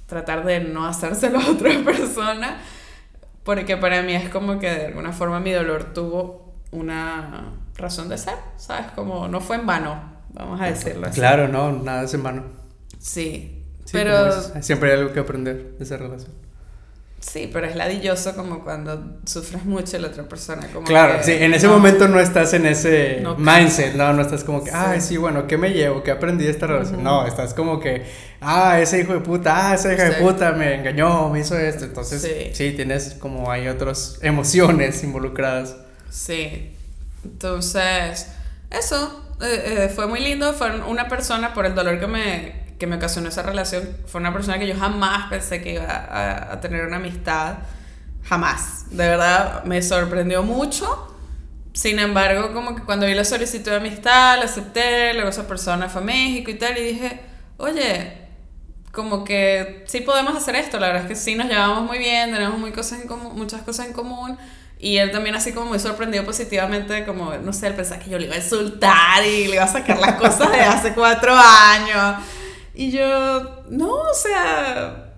tratar 0.07 0.45
de 0.45 0.61
no 0.61 0.85
hacérselo 0.85 1.39
a 1.39 1.49
otra 1.51 1.71
persona, 1.83 2.61
porque 3.43 3.75
para 3.75 4.01
mí 4.01 4.13
es 4.13 4.29
como 4.29 4.59
que 4.59 4.69
de 4.69 4.85
alguna 4.85 5.11
forma 5.11 5.41
mi 5.41 5.51
dolor 5.51 5.93
tuvo 5.93 6.53
una 6.71 7.51
razón 7.75 8.07
de 8.07 8.17
ser, 8.17 8.35
¿sabes? 8.55 8.85
Como 8.95 9.27
no 9.27 9.41
fue 9.41 9.57
en 9.57 9.65
vano, 9.65 10.01
vamos 10.29 10.61
a 10.61 10.67
decirlo 10.67 11.07
así. 11.07 11.19
Claro, 11.19 11.49
no, 11.49 11.73
nada 11.73 12.03
es 12.03 12.13
en 12.13 12.23
vano. 12.23 12.62
Sí, 13.03 13.61
pero... 13.91 14.31
siempre 14.61 14.93
hay 14.93 14.99
algo 14.99 15.11
que 15.11 15.19
aprender 15.19 15.73
de 15.77 15.83
esa 15.83 15.97
relación. 15.97 16.31
Sí, 17.19 17.49
pero 17.51 17.67
es 17.67 17.75
ladilloso 17.75 18.33
como 18.33 18.63
cuando 18.63 19.17
sufres 19.25 19.65
mucho 19.65 19.97
la 19.97 20.07
otra 20.07 20.23
persona. 20.23 20.67
Como 20.73 20.87
claro, 20.87 21.21
sí, 21.21 21.33
en 21.33 21.53
ese 21.53 21.67
momento 21.67 22.07
no 22.07 22.19
estás 22.19 22.53
en 22.53 22.65
ese 22.65 23.21
mindset, 23.37 23.95
no, 23.95 24.13
no 24.13 24.21
estás 24.21 24.45
como 24.45 24.63
que, 24.63 24.71
ay, 24.71 25.01
sí, 25.01 25.17
bueno, 25.17 25.47
¿qué 25.47 25.57
me 25.57 25.71
llevo? 25.71 26.01
¿Qué 26.01 26.11
aprendí 26.11 26.45
de 26.45 26.51
esta 26.51 26.67
relación? 26.67 27.03
No, 27.03 27.27
estás 27.27 27.53
como 27.53 27.79
que, 27.79 28.05
ah, 28.39 28.79
ese 28.79 29.01
hijo 29.01 29.13
de 29.13 29.19
puta, 29.19 29.71
ah, 29.71 29.75
esa 29.75 29.93
hija 29.93 30.05
de 30.05 30.11
puta 30.13 30.53
me 30.53 30.75
engañó, 30.75 31.29
me 31.29 31.41
hizo 31.41 31.57
esto. 31.57 31.83
Entonces, 31.83 32.21
sí, 32.53 32.71
tienes 32.71 33.15
como 33.19 33.51
hay 33.51 33.67
otras 33.67 34.17
emociones 34.21 35.03
involucradas. 35.03 35.75
Sí, 36.09 36.73
entonces, 37.25 38.27
eso 38.69 39.25
eh, 39.41 39.85
eh, 39.85 39.91
fue 39.93 40.07
muy 40.07 40.21
lindo, 40.21 40.53
fue 40.53 40.79
una 40.81 41.09
persona 41.09 41.53
por 41.53 41.65
el 41.65 41.75
dolor 41.75 41.99
que 41.99 42.07
me 42.07 42.62
que 42.83 42.87
me 42.87 42.97
ocasionó 42.97 43.29
esa 43.29 43.43
relación 43.43 43.95
fue 44.07 44.19
una 44.19 44.33
persona 44.33 44.59
que 44.59 44.67
yo 44.67 44.75
jamás 44.77 45.29
pensé 45.29 45.61
que 45.61 45.75
iba 45.75 46.51
a, 46.51 46.59
tener 46.59 46.85
una 46.85 46.97
amistad. 46.97 47.59
Jamás. 48.25 48.87
De 48.89 49.07
verdad, 49.07 49.63
me 49.63 49.81
sorprendió 49.81 50.43
mucho. 50.43 51.15
Sin 51.71 51.97
embargo, 51.97 52.53
como 52.53 52.75
que 52.75 52.81
cuando 52.83 53.05
vi 53.05 53.13
la 53.13 53.23
solicitud 53.23 53.71
de 53.71 53.77
amistad, 53.77 54.37
la 54.37 54.45
acepté, 54.45 55.13
luego 55.13 55.29
esa 55.29 55.47
persona 55.47 55.87
fue 55.87 56.01
a 56.01 56.03
México 56.03 56.51
y 56.51 56.55
tal, 56.55 56.77
y 56.77 56.83
dije, 56.83 57.21
oye, 57.55 58.17
como 58.91 59.23
que 59.23 59.85
sí 59.87 60.01
podemos 60.01 60.35
hacer 60.35 60.55
esto, 60.55 60.77
la 60.77 60.87
verdad 60.87 61.03
es 61.03 61.07
que 61.07 61.15
sí 61.15 61.35
nos 61.35 61.47
llevamos 61.47 61.83
muy 61.83 61.99
bien, 61.99 62.33
tenemos 62.33 62.59
muy 62.59 62.73
cosas 62.73 62.99
en 63.01 63.07
muchas 63.33 63.61
cosas 63.61 63.87
en 63.87 63.93
común. 63.93 64.37
Y 64.77 64.97
él 64.97 65.11
también 65.11 65.35
así 65.35 65.53
como 65.53 65.67
muy 65.67 65.79
sorprendido 65.79 66.25
positivamente, 66.25 67.05
como, 67.05 67.33
no 67.33 67.53
sé, 67.53 67.67
él 67.67 67.75
pensaba 67.75 68.01
que 68.01 68.09
yo 68.09 68.19
le 68.19 68.25
iba 68.25 68.35
a 68.35 68.39
insultar 68.39 69.25
y 69.25 69.47
le 69.47 69.55
iba 69.55 69.63
a 69.63 69.69
sacar 69.69 69.97
las 69.99 70.15
cosas 70.15 70.51
de 70.51 70.59
hace 70.59 70.93
cuatro 70.93 71.33
años. 71.33 72.17
Y 72.75 72.91
yo, 72.91 73.63
no, 73.69 73.93
o 73.93 74.13
sea, 74.13 75.13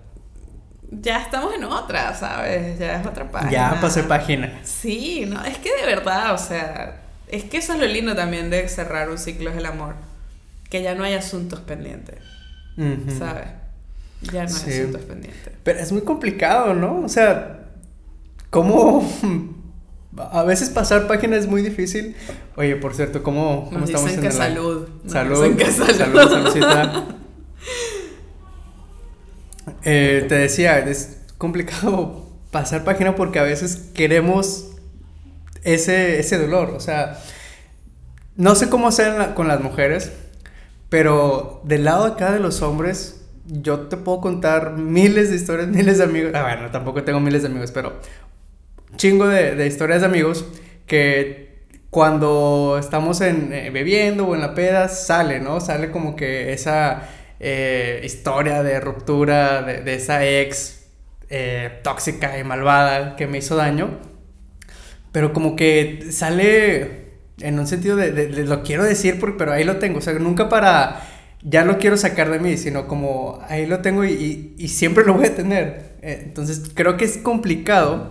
ya 0.90 1.22
estamos 1.22 1.54
en 1.54 1.64
otra, 1.64 2.14
¿sabes? 2.14 2.78
Ya 2.78 3.00
es 3.00 3.06
otra 3.06 3.30
página. 3.30 3.50
Ya 3.50 3.80
pasé 3.80 4.02
página. 4.02 4.60
Sí, 4.62 5.24
no, 5.26 5.42
es 5.44 5.58
que 5.58 5.74
de 5.74 5.86
verdad, 5.86 6.34
o 6.34 6.38
sea, 6.38 7.02
es 7.28 7.44
que 7.44 7.58
eso 7.58 7.74
es 7.74 7.80
lo 7.80 7.86
lindo 7.86 8.14
también 8.14 8.50
de 8.50 8.68
cerrar 8.68 9.08
un 9.10 9.18
ciclo 9.18 9.50
del 9.52 9.66
amor, 9.66 9.94
que 10.68 10.82
ya 10.82 10.94
no 10.94 11.04
hay 11.04 11.14
asuntos 11.14 11.60
pendientes, 11.60 12.18
¿sabes? 13.18 13.48
Ya 14.22 14.44
no 14.44 14.56
hay 14.56 14.72
asuntos 14.72 15.02
pendientes. 15.02 15.52
Pero 15.62 15.78
es 15.78 15.92
muy 15.92 16.02
complicado, 16.02 16.74
¿no? 16.74 17.00
O 17.00 17.08
sea, 17.08 17.60
¿cómo 18.50 19.08
a 20.18 20.42
veces 20.44 20.70
pasar 20.70 21.06
página 21.06 21.36
es 21.36 21.46
muy 21.46 21.62
difícil. 21.62 22.16
Oye, 22.56 22.76
por 22.76 22.94
cierto, 22.94 23.22
¿cómo, 23.22 23.68
cómo 23.70 23.84
estamos 23.84 24.12
en 24.12 24.20
que 24.20 24.30
salud. 24.30 24.88
Salud. 25.06 25.42
Dicen 25.42 25.56
que 25.56 25.70
salud. 25.70 26.52
Salud, 26.52 27.14
Eh, 29.82 30.24
te 30.28 30.34
decía, 30.36 30.78
es 30.78 31.18
complicado 31.38 32.26
pasar 32.50 32.84
página 32.84 33.14
porque 33.14 33.38
a 33.38 33.42
veces 33.42 33.90
queremos 33.94 34.76
ese, 35.64 36.20
ese 36.20 36.38
dolor. 36.38 36.70
O 36.70 36.80
sea, 36.80 37.18
no 38.36 38.54
sé 38.54 38.68
cómo 38.68 38.92
sea 38.92 39.34
con 39.34 39.48
las 39.48 39.60
mujeres, 39.60 40.12
pero 40.88 41.60
del 41.64 41.84
lado 41.84 42.04
acá 42.04 42.32
de 42.32 42.40
los 42.40 42.62
hombres, 42.62 43.24
yo 43.46 43.80
te 43.80 43.96
puedo 43.96 44.20
contar 44.20 44.72
miles 44.72 45.30
de 45.30 45.36
historias, 45.36 45.68
miles 45.68 45.98
de 45.98 46.04
amigos. 46.04 46.32
Ah, 46.34 46.42
bueno, 46.42 46.70
tampoco 46.70 47.02
tengo 47.02 47.20
miles 47.20 47.42
de 47.42 47.48
amigos, 47.48 47.72
pero 47.72 48.00
chingo 48.96 49.26
de, 49.26 49.66
historias 49.66 50.00
de 50.00 50.06
amigos 50.06 50.46
que 50.86 51.66
cuando 51.90 52.76
estamos 52.78 53.20
en, 53.20 53.52
eh, 53.52 53.70
bebiendo 53.70 54.26
o 54.26 54.34
en 54.34 54.40
la 54.40 54.54
peda 54.54 54.88
sale, 54.88 55.40
¿no? 55.40 55.60
Sale 55.60 55.90
como 55.90 56.14
que 56.14 56.52
esa 56.52 57.08
eh, 57.40 58.00
historia 58.04 58.62
de 58.62 58.80
ruptura 58.80 59.62
de, 59.62 59.94
esa 59.94 60.24
ex 60.24 60.86
eh, 61.28 61.80
tóxica 61.82 62.38
y 62.38 62.44
malvada 62.44 63.16
que 63.16 63.26
me 63.26 63.38
hizo 63.38 63.56
daño. 63.56 63.98
Pero 65.12 65.32
como 65.32 65.56
que 65.56 66.06
sale 66.10 67.06
en 67.40 67.58
un 67.58 67.66
sentido 67.66 67.96
de, 67.96 68.28
lo 68.44 68.62
quiero 68.62 68.84
decir, 68.84 69.18
pero 69.38 69.52
ahí 69.52 69.64
lo 69.64 69.76
tengo. 69.76 69.98
O 69.98 70.02
sea, 70.02 70.14
nunca 70.14 70.48
para 70.48 71.02
ya 71.42 71.64
lo 71.64 71.78
quiero 71.78 71.96
sacar 71.96 72.30
de 72.30 72.38
mí, 72.38 72.56
sino 72.56 72.88
como 72.88 73.40
ahí 73.48 73.66
lo 73.66 73.80
tengo 73.80 74.04
y, 74.04 74.54
y, 74.56 74.68
siempre 74.68 75.04
lo 75.04 75.14
voy 75.14 75.26
a 75.26 75.34
tener. 75.34 75.96
Eh, 76.02 76.22
entonces 76.24 76.70
creo 76.74 76.96
que 76.96 77.04
es 77.04 77.18
complicado 77.18 78.10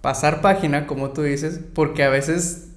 pasar 0.00 0.40
página, 0.40 0.86
como 0.86 1.10
tú 1.10 1.22
dices, 1.22 1.60
porque 1.74 2.04
a 2.04 2.08
veces, 2.08 2.68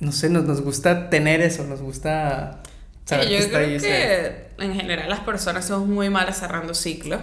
no 0.00 0.12
sé, 0.12 0.30
nos, 0.30 0.44
nos 0.44 0.62
gusta 0.62 1.10
tener 1.10 1.40
eso, 1.42 1.64
nos 1.64 1.80
gusta 1.80 2.62
yo 3.08 3.48
creo 3.48 3.80
que 3.80 4.48
en 4.58 4.74
general 4.74 5.08
las 5.08 5.20
personas 5.20 5.66
somos 5.66 5.88
muy 5.88 6.10
malas 6.10 6.38
cerrando 6.38 6.74
ciclos, 6.74 7.20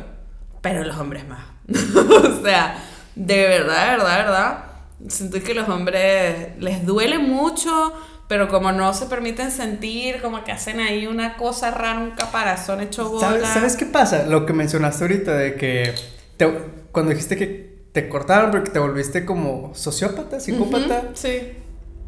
pero 0.61 0.83
los 0.83 0.97
hombres 0.97 1.27
más. 1.27 1.45
o 1.95 2.43
sea, 2.43 2.77
de 3.15 3.47
verdad, 3.47 3.85
de 3.85 3.97
verdad, 3.97 4.17
de 4.17 4.23
verdad, 4.23 4.63
siento 5.07 5.41
que 5.43 5.53
los 5.53 5.69
hombres 5.69 6.59
les 6.59 6.85
duele 6.85 7.19
mucho, 7.19 7.93
pero 8.27 8.47
como 8.47 8.71
no 8.71 8.93
se 8.93 9.05
permiten 9.05 9.51
sentir, 9.51 10.21
como 10.21 10.43
que 10.43 10.51
hacen 10.51 10.79
ahí 10.79 11.07
una 11.07 11.37
cosa 11.37 11.71
rara, 11.71 11.99
un 11.99 12.11
caparazón 12.11 12.81
hecho 12.81 13.09
bola. 13.09 13.27
¿Sabes, 13.27 13.49
¿Sabes 13.49 13.77
qué 13.77 13.85
pasa? 13.85 14.25
Lo 14.25 14.45
que 14.45 14.53
mencionaste 14.53 15.03
ahorita 15.03 15.35
de 15.35 15.55
que 15.55 15.93
cuando 16.91 17.11
dijiste 17.11 17.37
que 17.37 17.75
te 17.91 18.09
cortaron 18.09 18.51
porque 18.51 18.71
te 18.71 18.79
volviste 18.79 19.25
como 19.25 19.73
sociópata, 19.75 20.39
psicópata. 20.39 21.11
sí. 21.13 21.53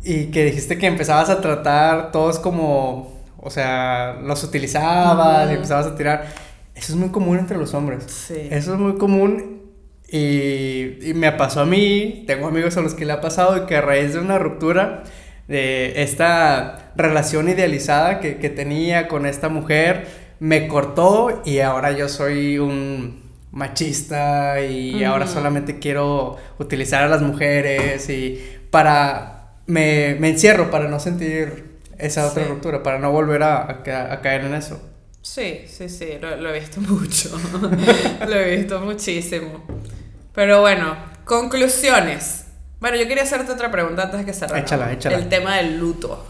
Y 0.04 0.28
que 0.28 0.46
dijiste 0.46 0.78
que 0.78 0.86
empezabas 0.86 1.30
a 1.30 1.42
tratar 1.42 2.12
todos 2.12 2.40
como, 2.40 3.17
o 3.48 3.50
sea, 3.50 4.20
los 4.22 4.44
utilizabas 4.44 5.50
y 5.50 5.54
empezabas 5.54 5.88
a 5.88 5.96
tirar. 5.96 6.26
Eso 6.76 6.92
es 6.92 7.00
muy 7.00 7.10
común 7.10 7.40
entre 7.40 7.58
los 7.58 7.74
hombres. 7.74 8.04
Sí. 8.08 8.50
Eso 8.52 8.74
es 8.74 8.80
muy 8.80 8.98
común 8.98 9.62
y, 10.10 11.10
y, 11.10 11.14
me 11.16 11.32
pasó 11.32 11.62
a 11.62 11.66
mí, 11.66 12.26
tengo 12.28 12.48
amigos 12.48 12.76
a 12.76 12.82
los 12.82 12.94
que 12.94 13.06
le 13.06 13.14
ha 13.14 13.22
pasado 13.22 13.56
y 13.56 13.66
que 13.66 13.78
a 13.78 13.82
raíz 13.82 14.14
de 14.14 14.20
una 14.20 14.38
ruptura 14.38 15.04
de 15.48 16.04
esta 16.04 16.92
relación 16.98 17.48
idealizada 17.48 18.20
que, 18.20 18.36
que 18.36 18.50
tenía 18.50 19.08
con 19.08 19.26
esta 19.26 19.48
mujer, 19.48 20.08
me 20.40 20.68
cortó 20.68 21.42
y 21.46 21.60
ahora 21.60 21.94
yo 21.94 22.10
soy 22.10 22.60
un 22.60 23.32
machista 23.54 24.60
y 24.60 25.06
ahora 25.06 25.26
solamente 25.26 25.80
quiero 25.80 26.36
utilizar 26.60 27.04
a 27.04 27.08
las 27.08 27.22
mujeres 27.22 28.10
y 28.10 28.44
para, 28.72 29.54
me, 29.68 30.18
me 30.20 30.30
encierro 30.32 30.70
para 30.70 30.90
no 30.90 31.00
sentir 31.00 31.67
esa 31.98 32.28
otra 32.28 32.46
ruptura, 32.46 32.84
para 32.84 33.00
no 33.00 33.12
volver 33.12 33.44
a, 33.44 33.70
a, 33.70 34.22
caer 34.22 34.46
en 34.46 34.54
eso. 34.54 34.80
Sí, 35.22 35.66
sí, 35.68 35.90
sí, 35.90 36.18
lo, 36.22 36.36
lo 36.38 36.54
he 36.54 36.60
visto 36.60 36.80
mucho, 36.82 37.30
lo 38.28 38.36
he 38.36 38.58
visto 38.58 38.80
muchísimo. 38.80 39.64
Pero 40.34 40.62
bueno, 40.62 40.96
conclusiones. 41.26 42.46
Bueno, 42.80 42.96
yo 42.98 43.08
quería 43.08 43.24
hacerte 43.24 43.52
otra 43.52 43.72
pregunta 43.72 44.04
antes 44.04 44.20
de 44.20 44.26
que 44.26 44.34
cerrara. 44.34 44.62
Échala, 44.62 44.94
échala. 44.94 45.18
El 45.18 45.30
tema 45.30 45.58
del 45.58 45.80
luto. 45.80 46.26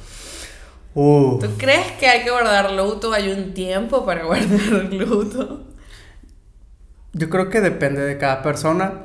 Uh. 0.96 1.38
¿Tú 1.40 1.58
crees 1.58 1.92
que 2.00 2.08
hay 2.08 2.24
que 2.24 2.32
guardar 2.32 2.72
luto? 2.72 3.14
¿Hay 3.14 3.30
un 3.30 3.54
tiempo 3.54 4.06
para 4.06 4.24
guardar 4.26 4.92
luto? 4.94 5.68
Yo 7.14 7.30
creo 7.30 7.50
que 7.50 7.62
depende 7.62 8.02
de 8.02 8.18
cada 8.18 8.42
persona. 8.42 9.02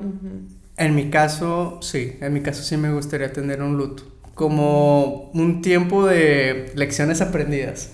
En 0.77 0.95
mi 0.95 1.11
caso, 1.11 1.79
sí. 1.83 2.17
En 2.21 2.33
mi 2.33 2.41
caso 2.41 2.63
sí 2.63 2.77
me 2.77 2.93
gustaría 2.93 3.33
tener 3.33 3.61
un 3.63 3.77
luto. 3.77 4.05
Como 4.35 5.31
un 5.35 5.61
tiempo 5.61 6.07
de 6.07 6.73
lecciones 6.75 7.21
aprendidas. 7.21 7.91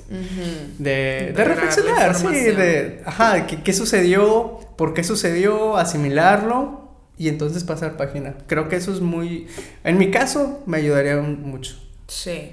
De, 0.79 1.33
de 1.37 1.45
reflexionar, 1.45 2.15
sí. 2.15 2.27
De, 2.27 3.03
ajá, 3.05 3.47
¿qué, 3.47 3.63
¿qué 3.63 3.73
sucedió? 3.73 4.61
¿Por 4.77 4.95
qué 4.95 5.03
sucedió? 5.03 5.77
Asimilarlo 5.77 6.89
y 7.19 7.29
entonces 7.29 7.65
pasar 7.65 7.97
página. 7.97 8.37
Creo 8.47 8.69
que 8.69 8.77
eso 8.77 8.93
es 8.93 9.01
muy, 9.01 9.49
en 9.83 9.99
mi 9.99 10.11
caso, 10.11 10.63
me 10.67 10.77
ayudaría 10.79 11.17
mucho. 11.17 11.77
Sí. 12.07 12.53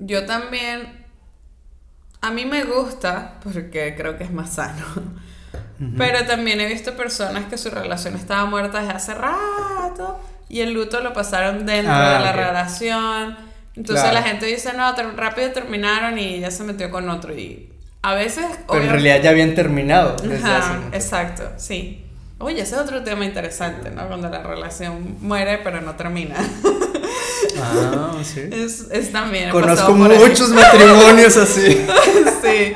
Yo 0.00 0.26
también, 0.26 1.06
a 2.20 2.32
mí 2.32 2.44
me 2.44 2.64
gusta, 2.64 3.38
porque 3.42 3.94
creo 3.96 4.18
que 4.18 4.24
es 4.24 4.32
más 4.32 4.54
sano, 4.54 4.84
pero 5.96 6.26
también 6.26 6.60
he 6.60 6.66
visto 6.66 6.96
personas 6.96 7.46
que 7.46 7.56
su 7.56 7.70
relación 7.70 8.16
estaba 8.16 8.44
muerta 8.46 8.80
desde 8.80 8.92
hace 8.92 9.14
rato 9.14 10.20
y 10.48 10.60
el 10.60 10.72
luto 10.72 11.00
lo 11.00 11.12
pasaron 11.12 11.66
dentro 11.66 11.92
ah, 11.94 12.18
de 12.18 12.24
la 12.24 12.32
relación. 12.32 13.36
Entonces 13.74 14.12
la 14.12 14.22
gente 14.22 14.46
dice, 14.46 14.72
no, 14.72 14.94
rápido 15.16 15.50
terminaron 15.52 16.18
y 16.18 16.40
ya 16.40 16.50
se 16.50 16.64
metió 16.64 16.90
con 16.90 17.08
otro 17.08 17.32
y 17.32 17.70
a 18.02 18.14
veces... 18.14 18.46
Pero 18.68 18.84
en 18.84 18.90
realidad 18.90 19.20
ya 19.22 19.30
habían 19.30 19.54
terminado. 19.54 20.16
Ajá, 20.42 20.80
exacto, 20.92 21.44
sí. 21.56 22.04
Oye, 22.38 22.62
ese 22.62 22.76
es 22.76 22.80
otro 22.80 23.02
tema 23.02 23.24
interesante, 23.24 23.90
¿no? 23.90 24.06
Cuando 24.06 24.28
la 24.28 24.42
relación 24.42 25.16
muere 25.20 25.58
pero 25.58 25.80
no 25.80 25.96
termina. 25.96 26.36
Ah, 27.60 28.12
sí. 28.22 28.48
Es, 28.52 28.86
es 28.92 29.12
también. 29.12 29.50
Conozco 29.50 29.92
muchos 29.92 30.50
matrimonios 30.50 31.36
así. 31.36 31.84
sí. 32.42 32.74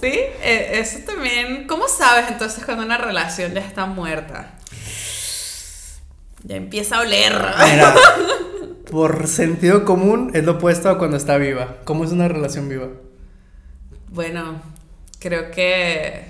Sí, 0.00 0.18
e, 0.42 0.80
eso 0.80 1.00
también. 1.04 1.66
¿Cómo 1.66 1.86
sabes 1.86 2.26
entonces 2.28 2.64
cuando 2.64 2.84
una 2.84 2.96
relación 2.96 3.52
ya 3.52 3.60
está 3.60 3.84
muerta? 3.84 4.54
Ya 6.44 6.56
empieza 6.56 6.96
a 6.96 7.00
oler. 7.00 7.32
Mira, 7.32 7.94
por 8.90 9.26
sentido 9.26 9.84
común 9.84 10.30
es 10.34 10.44
lo 10.44 10.52
opuesto 10.52 10.88
a 10.88 10.98
cuando 10.98 11.16
está 11.16 11.36
viva. 11.36 11.76
¿Cómo 11.84 12.04
es 12.04 12.12
una 12.12 12.28
relación 12.28 12.68
viva? 12.68 12.88
Bueno, 14.08 14.60
creo 15.18 15.50
que 15.50 16.24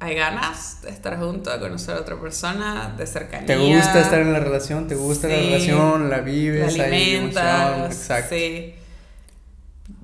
hay 0.00 0.14
ganas 0.14 0.82
de 0.82 0.90
estar 0.90 1.18
junto, 1.18 1.50
de 1.50 1.58
conocer 1.58 1.96
a 1.96 2.00
otra 2.00 2.20
persona, 2.20 2.94
de 2.96 3.06
cercanía. 3.06 3.46
¿Te 3.46 3.56
gusta 3.56 4.00
estar 4.00 4.20
en 4.20 4.32
la 4.32 4.40
relación? 4.40 4.88
¿Te 4.88 4.94
gusta 4.94 5.28
la 5.28 5.36
relación? 5.36 6.10
¿La 6.10 6.20
vives? 6.20 6.76
La 6.76 6.84
alimentas, 6.84 7.86
Exacto. 7.86 8.34
Sí. 8.34 8.74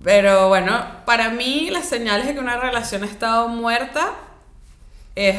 Pero 0.02 0.48
bueno, 0.48 0.80
para 1.04 1.30
mí 1.30 1.68
las 1.70 1.86
señales 1.86 2.26
de 2.26 2.34
que 2.34 2.40
una 2.40 2.58
relación 2.58 3.02
ha 3.02 3.06
estado 3.06 3.48
muerta 3.48 4.12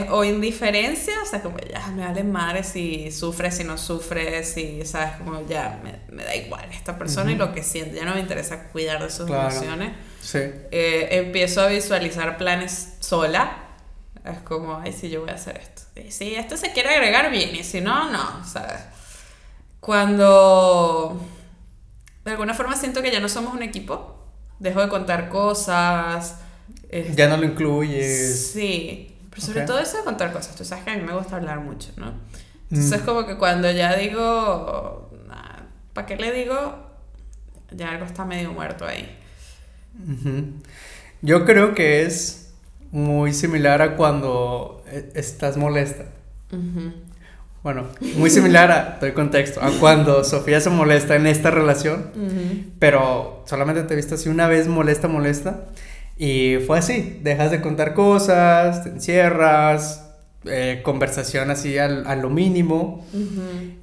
o 0.10 0.24
indiferencia, 0.24 1.14
o 1.22 1.26
sea, 1.26 1.42
como 1.42 1.58
ya 1.58 1.88
me 1.88 2.06
vale 2.06 2.24
madre 2.24 2.64
si 2.64 3.12
sufre, 3.12 3.52
si 3.52 3.64
no 3.64 3.78
sufre, 3.78 4.44
si, 4.44 4.86
sabes, 4.86 5.16
como 5.18 5.46
ya 5.48 5.82
me, 5.84 6.24
da 6.24 6.36
igual 6.36 6.66
esta 6.72 6.98
persona 6.98 7.32
y 7.32 7.36
lo 7.36 7.54
que 7.54 7.64
siente, 7.64 7.96
ya 7.96 8.06
no 8.06 8.14
me 8.14 8.20
interesa 8.20 8.70
cuidar 8.70 9.02
de 9.02 9.10
sus 9.10 9.30
emociones. 9.30 9.94
Sí. 10.22 10.40
Eh, 10.40 11.10
empiezo 11.12 11.62
a 11.62 11.68
visualizar 11.68 12.38
planes 12.38 12.98
sola 13.00 13.70
es 14.26 14.38
como, 14.40 14.78
ay, 14.78 14.94
sí, 14.94 15.10
yo 15.10 15.22
voy 15.22 15.32
a 15.32 15.34
hacer 15.34 15.58
esto. 15.58 15.82
Y 16.00 16.12
si 16.12 16.36
esto 16.36 16.56
se 16.56 16.72
quiere 16.74 16.90
agregar, 16.90 17.32
bien, 17.32 17.56
y 17.56 17.64
si 17.64 17.82
no, 17.82 18.12
no, 18.12 18.46
¿sabes? 18.46 18.82
Cuando 19.80 21.20
de 22.24 22.32
alguna 22.32 22.54
forma 22.54 22.76
siento 22.76 23.02
que 23.02 23.12
ya 23.12 23.20
no 23.20 23.30
somos 23.30 23.54
un 23.54 23.64
equipo, 23.64 24.16
dejo 24.60 24.82
de 24.82 24.90
contar 24.90 25.30
cosas. 25.30 26.38
ya 27.16 27.28
no 27.30 27.38
lo 27.38 27.46
incluyes. 27.46 28.52
Sí, 28.54 29.11
pero 29.32 29.42
sobre 29.42 29.62
todo 29.62 29.80
eso 29.80 29.98
de 29.98 30.04
contar 30.04 30.32
cosas. 30.32 30.56
Tú 30.56 30.64
sabes 30.64 30.84
que 30.84 30.92
a 30.92 30.98
mí 30.98 31.04
me 31.04 31.14
gusta 31.14 31.38
hablar 31.38 31.62
mucho, 31.62 31.90
¿no? 31.96 32.14
Entonces 32.70 32.92
es 32.92 33.02
mm. 33.02 33.06
como 33.06 33.26
que 33.26 33.38
cuando 33.38 33.72
ya 33.72 33.96
digo, 33.96 35.10
¿para 35.94 36.06
qué 36.06 36.18
le 36.18 36.32
digo? 36.32 36.76
Ya 37.72 37.92
algo 37.92 38.06
está 38.06 38.26
medio 38.26 38.52
muerto 38.52 38.86
ahí. 38.86 39.18
Yo 41.22 41.46
creo 41.46 41.74
que 41.74 42.04
es 42.04 42.54
muy 42.92 43.34
similar 43.34 43.82
a 43.82 43.96
cuando 43.96 44.84
eh, 44.88 45.12
estás 45.16 45.58
molesta. 45.58 46.06
Bueno, 47.64 47.88
muy 48.18 48.30
similar 48.30 48.72
a, 48.72 48.98
doy 49.00 49.12
contexto, 49.14 49.62
a 49.62 49.72
cuando 49.80 50.24
Sofía 50.24 50.60
se 50.60 50.70
molesta 50.70 51.16
en 51.16 51.28
esta 51.28 51.52
relación, 51.52 52.12
pero 52.80 53.44
solamente 53.48 53.84
te 53.84 53.96
viste 53.96 54.16
así 54.16 54.30
una 54.30 54.48
vez 54.48 54.68
molesta, 54.68 55.08
molesta, 55.08 55.68
y 56.18 56.58
fue 56.66 56.80
así, 56.80 57.20
dejas 57.24 57.52
de 57.52 57.62
contar 57.62 57.94
cosas, 57.94 58.84
te 58.84 58.90
encierras, 58.90 60.10
eh, 60.46 60.82
conversación 60.84 61.52
así 61.52 61.78
al, 61.78 62.08
a 62.08 62.16
lo 62.16 62.30
mínimo, 62.30 63.06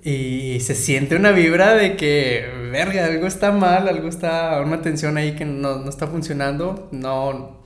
y 0.03 0.59
se 0.61 0.75
siente 0.75 1.17
una 1.17 1.33
vibra 1.33 1.75
de 1.75 1.97
que, 1.97 2.47
verga, 2.73 3.07
algo 3.07 3.27
está 3.27 3.53
mal, 3.53 3.89
algo 3.89 4.09
está, 4.09 4.61
una 4.61 4.83
tensión 4.83 5.17
ahí 5.17 5.33
que 5.37 5.45
no, 5.45 5.79
no 5.79 5.89
está 5.89 6.07
funcionando, 6.07 6.89
no 6.93 7.58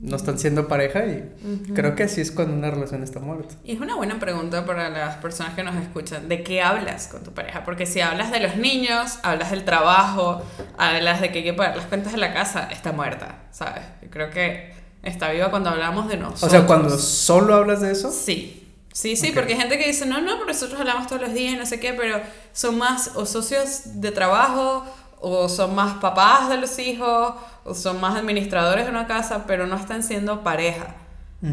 no 0.00 0.16
están 0.16 0.38
siendo 0.38 0.66
pareja 0.66 1.04
y 1.04 1.30
creo 1.74 1.94
que 1.94 2.04
así 2.04 2.22
es 2.22 2.30
cuando 2.30 2.54
una 2.54 2.70
relación 2.70 3.02
está 3.02 3.20
muerta. 3.20 3.54
Y 3.64 3.72
es 3.72 3.80
una 3.80 3.96
buena 3.96 4.18
pregunta 4.18 4.64
para 4.64 4.88
las 4.88 5.16
personas 5.16 5.54
que 5.54 5.62
nos 5.62 5.76
escuchan, 5.76 6.28
¿de 6.28 6.42
qué 6.42 6.62
hablas 6.62 7.08
con 7.08 7.22
tu 7.22 7.32
pareja? 7.32 7.64
Porque 7.64 7.84
si 7.84 8.00
hablas 8.00 8.30
de 8.30 8.40
los 8.40 8.56
niños, 8.56 9.18
hablas 9.22 9.50
del 9.50 9.64
trabajo, 9.64 10.42
hablas 10.78 11.20
de 11.20 11.30
que 11.30 11.38
hay 11.38 11.44
que 11.44 11.52
pagar 11.52 11.76
las 11.76 11.86
cuentas 11.86 12.12
de 12.12 12.18
la 12.18 12.32
casa, 12.32 12.68
está 12.70 12.92
muerta, 12.92 13.40
¿sabes? 13.50 13.82
Yo 14.02 14.08
creo 14.08 14.30
que 14.30 14.72
está 15.02 15.30
viva 15.30 15.50
cuando 15.50 15.68
hablamos 15.68 16.08
de 16.08 16.16
nosotros. 16.16 16.44
O 16.44 16.50
sea, 16.50 16.66
cuando 16.66 16.96
solo 16.98 17.54
hablas 17.54 17.82
de 17.82 17.92
eso. 17.92 18.10
Sí. 18.10 18.56
Sí, 18.92 19.14
sí, 19.14 19.30
porque 19.32 19.52
hay 19.52 19.60
gente 19.60 19.78
que 19.78 19.86
dice, 19.86 20.04
no, 20.04 20.20
no, 20.20 20.36
porque 20.36 20.52
nosotros 20.52 20.80
hablamos 20.80 21.06
todos 21.06 21.22
los 21.22 21.32
días, 21.32 21.56
no 21.56 21.64
sé 21.64 21.78
qué, 21.78 21.92
pero 21.92 22.20
son 22.52 22.76
más 22.76 23.12
o 23.14 23.24
socios 23.24 24.00
de 24.00 24.10
trabajo, 24.10 24.84
o 25.20 25.48
son 25.48 25.74
más 25.74 25.94
papás 25.94 26.48
de 26.48 26.56
los 26.56 26.78
hijos, 26.78 27.34
o 27.64 27.74
son 27.74 28.00
más 28.00 28.16
administradores 28.16 28.84
de 28.86 28.90
una 28.90 29.06
casa, 29.06 29.44
pero 29.46 29.66
no 29.66 29.76
están 29.76 30.02
siendo 30.02 30.42
pareja, 30.42 30.94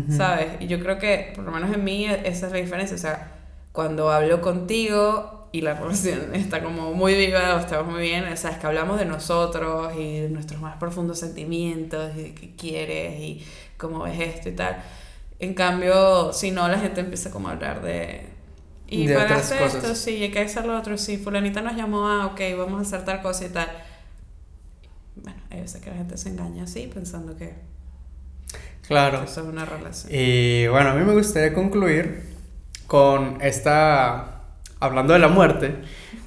¿sabes? 0.09 0.47
Y 0.59 0.67
yo 0.67 0.79
creo 0.79 0.99
que, 0.99 1.33
por 1.35 1.43
lo 1.43 1.51
menos 1.51 1.73
en 1.73 1.83
mí, 1.83 2.05
esa 2.05 2.47
es 2.47 2.51
la 2.51 2.57
diferencia. 2.57 2.95
O 2.95 2.99
sea, 2.99 3.31
cuando 3.71 4.09
hablo 4.09 4.41
contigo 4.41 5.49
y 5.51 5.61
la 5.61 5.73
relación 5.79 6.33
está 6.33 6.63
como 6.63 6.93
muy 6.93 7.15
viva 7.15 7.55
o 7.55 7.59
estamos 7.59 7.91
muy 7.91 8.01
bien, 8.01 8.25
o 8.25 8.37
sea, 8.37 8.51
es 8.51 8.57
que 8.57 8.67
hablamos 8.67 8.99
de 8.99 9.05
nosotros 9.05 9.93
y 9.97 10.21
de 10.21 10.29
nuestros 10.29 10.61
más 10.61 10.77
profundos 10.77 11.19
sentimientos 11.19 12.11
y 12.15 12.23
de 12.23 12.33
qué 12.33 12.55
quieres 12.55 13.19
y 13.19 13.45
cómo 13.77 14.03
ves 14.03 14.19
esto 14.19 14.49
y 14.49 14.53
tal. 14.53 14.77
En 15.39 15.53
cambio, 15.53 16.33
si 16.33 16.51
no, 16.51 16.67
la 16.67 16.79
gente 16.79 17.01
empieza 17.01 17.31
como 17.31 17.49
a 17.49 17.51
hablar 17.51 17.81
de... 17.81 18.36
Y 18.87 19.07
para 19.09 19.35
hacer 19.35 19.61
esto, 19.61 19.95
sí, 19.95 20.23
hay 20.23 20.31
que 20.31 20.39
hacer 20.39 20.65
lo 20.65 20.77
otro, 20.77 20.97
sí, 20.97 21.17
fulanita 21.17 21.61
nos 21.61 21.75
llamó, 21.75 22.07
ah, 22.07 22.27
ok, 22.27 22.39
vamos 22.57 22.79
a 22.79 22.81
hacer 22.81 23.05
tal 23.05 23.21
cosa 23.21 23.45
y 23.45 23.49
tal 23.49 23.69
bueno, 25.23 25.39
hay 25.49 25.61
veces 25.61 25.81
que 25.81 25.89
la 25.89 25.97
gente 25.97 26.17
se 26.17 26.29
engaña 26.29 26.63
así 26.63 26.89
pensando 26.93 27.35
que... 27.35 27.53
Claro. 28.87 29.23
Eso 29.23 29.41
es 29.41 29.47
una 29.47 29.65
relación. 29.65 30.13
Y 30.13 30.67
bueno, 30.67 30.91
a 30.91 30.93
mí 30.93 31.03
me 31.03 31.13
gustaría 31.13 31.53
concluir 31.53 32.23
con 32.85 33.41
esta, 33.41 34.43
hablando 34.79 35.13
de 35.13 35.19
la 35.19 35.27
muerte, 35.27 35.75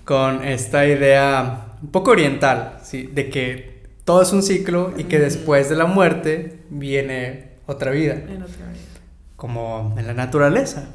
con 0.05 0.45
esta 0.45 0.87
idea 0.87 1.77
un 1.81 1.91
poco 1.91 2.11
oriental, 2.11 2.79
¿sí? 2.83 3.05
De 3.05 3.31
que 3.31 3.89
todo 4.05 4.21
es 4.21 4.33
un 4.33 4.43
ciclo 4.43 4.93
y 4.99 5.05
que 5.05 5.19
después 5.19 5.71
de 5.71 5.77
la 5.77 5.87
muerte 5.87 6.65
viene 6.69 7.53
otra 7.67 7.93
vida. 7.93 8.15
En 8.15 8.43
otra 8.43 8.67
vida. 8.67 8.81
Como 9.37 9.95
en 9.97 10.07
la 10.07 10.13
naturaleza. 10.13 10.91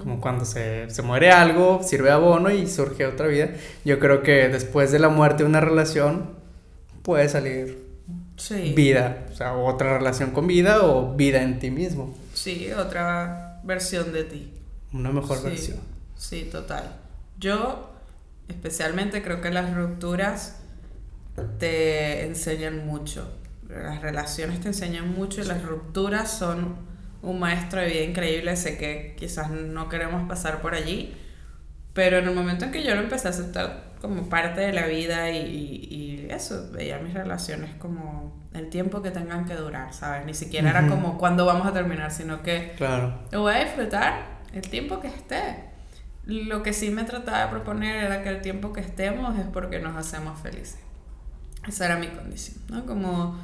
Como 0.00 0.20
cuando 0.20 0.44
se, 0.44 0.90
se 0.90 1.02
muere 1.02 1.30
algo, 1.30 1.80
sirve 1.82 2.10
abono 2.10 2.50
y 2.50 2.66
surge 2.66 3.06
otra 3.06 3.26
vida. 3.28 3.50
Yo 3.84 3.98
creo 3.98 4.22
que 4.22 4.48
después 4.48 4.90
de 4.92 4.98
la 4.98 5.08
muerte 5.08 5.42
de 5.44 5.48
una 5.48 5.60
relación 5.60 6.30
puede 7.02 7.28
salir 7.28 7.88
Sí. 8.36 8.72
vida, 8.74 9.26
o 9.30 9.36
sea, 9.36 9.54
otra 9.54 9.98
relación 9.98 10.30
con 10.30 10.46
vida 10.46 10.82
o 10.84 11.14
vida 11.14 11.42
en 11.42 11.58
ti 11.58 11.70
mismo, 11.70 12.16
Sí, 12.32 12.72
otra 12.72 13.60
versión 13.64 14.12
de 14.12 14.24
ti. 14.24 14.50
una 14.94 15.10
mejor 15.12 15.38
Sí, 15.38 15.44
versión. 15.44 15.78
Sí, 16.16 16.48
total. 16.50 16.96
Yo 17.38 17.90
especialmente 18.48 19.22
creo 19.22 19.40
que 19.42 19.50
las 19.50 19.74
rupturas 19.76 20.56
te 21.58 22.24
enseñan 22.26 22.86
mucho. 22.86 23.30
Las 23.68 24.02
relaciones 24.02 24.60
te 24.60 24.68
enseñan 24.68 25.12
mucho 25.14 25.40
y 25.42 25.44
las 25.44 25.62
rupturas 25.62 26.30
son 26.30 26.76
un 27.22 27.38
maestro 27.40 27.80
de 27.80 27.86
vida 27.88 28.02
increíble. 28.04 28.56
Sé 28.56 28.78
que 28.78 29.14
quizás 29.18 29.50
no 29.50 29.88
queremos 29.88 30.28
pasar 30.28 30.60
por 30.60 30.74
allí, 30.74 31.14
pero 31.92 32.18
en 32.18 32.28
el 32.28 32.34
momento 32.34 32.64
en 32.66 32.72
que 32.72 32.82
yo 32.84 32.94
lo 32.94 33.02
empecé 33.02 33.28
a 33.28 33.30
aceptar 33.30 33.90
como 34.00 34.28
parte 34.28 34.60
de 34.62 34.72
la 34.72 34.86
vida 34.86 35.30
y, 35.30 35.38
y- 35.38 35.94
y 35.94 36.32
eso, 36.32 36.70
veía 36.72 36.98
mis 36.98 37.12
relaciones 37.14 37.74
como 37.76 38.38
el 38.54 38.70
tiempo 38.70 39.02
que 39.02 39.10
tengan 39.10 39.44
que 39.44 39.54
durar, 39.54 39.92
¿sabes? 39.92 40.24
Ni 40.26 40.34
siquiera 40.34 40.70
era 40.70 40.80
Ujú. 40.82 40.90
como 40.90 41.18
cuándo 41.18 41.44
vamos 41.46 41.66
a 41.66 41.72
terminar, 41.72 42.10
sino 42.10 42.42
que 42.42 42.72
Claro, 42.78 43.18
lo 43.30 43.42
voy 43.42 43.54
a 43.54 43.64
disfrutar 43.64 44.40
el 44.52 44.62
tiempo 44.62 45.00
que 45.00 45.08
esté. 45.08 45.64
Lo 46.26 46.62
que 46.62 46.72
sí 46.72 46.90
me 46.90 47.04
trataba 47.04 47.42
de 47.44 47.48
proponer 47.48 48.04
era 48.04 48.22
que 48.22 48.28
el 48.30 48.40
tiempo 48.40 48.72
que 48.72 48.80
estemos 48.80 49.38
es 49.38 49.46
porque 49.46 49.80
nos 49.80 49.96
hacemos 49.96 50.40
felices. 50.40 50.78
Esa 51.66 51.86
era 51.86 51.96
mi 51.96 52.08
condición, 52.08 52.58
¿no? 52.68 52.86
Como 52.86 53.38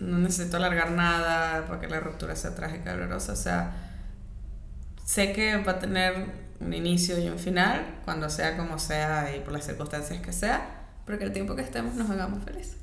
no 0.00 0.18
necesito 0.18 0.56
alargar 0.56 0.92
nada 0.92 1.66
para 1.66 1.80
que 1.80 1.88
la 1.88 2.00
ruptura 2.00 2.36
sea 2.36 2.54
trágica, 2.54 2.92
dolorosa. 2.92 3.32
O 3.32 3.36
sea, 3.36 3.72
sé 5.04 5.32
que 5.32 5.56
va 5.56 5.72
a 5.72 5.78
tener 5.78 6.26
un 6.60 6.72
inicio 6.72 7.18
y 7.18 7.28
un 7.28 7.38
final, 7.38 8.00
cuando 8.04 8.28
sea 8.30 8.56
como 8.56 8.78
sea 8.78 9.34
y 9.34 9.40
por 9.40 9.52
las 9.52 9.64
circunstancias 9.64 10.20
que 10.20 10.32
sea, 10.32 10.86
pero 11.04 11.18
que 11.18 11.24
el 11.24 11.32
tiempo 11.32 11.56
que 11.56 11.62
estemos 11.62 11.94
nos 11.94 12.10
hagamos 12.10 12.44
felices. 12.44 12.76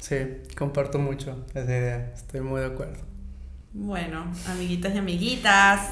sí, 0.00 0.16
comparto 0.56 0.98
mucho 0.98 1.44
esa 1.50 1.64
idea, 1.64 2.12
estoy 2.14 2.40
muy 2.40 2.60
de 2.60 2.66
acuerdo. 2.66 3.02
Bueno, 3.72 4.32
amiguitas 4.46 4.94
y 4.94 4.98
amiguitas, 4.98 5.90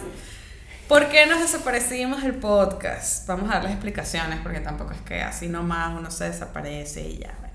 ¿por 0.86 1.08
qué 1.08 1.26
nos 1.26 1.40
desaparecimos 1.40 2.22
el 2.22 2.34
podcast? 2.34 3.26
Vamos 3.26 3.50
a 3.50 3.54
darles 3.54 3.72
explicaciones 3.72 4.38
porque 4.40 4.60
tampoco 4.60 4.92
es 4.92 5.00
que 5.00 5.20
así 5.20 5.48
nomás 5.48 5.98
uno 5.98 6.10
se 6.10 6.24
desaparece 6.24 7.08
y 7.08 7.18
ya. 7.18 7.51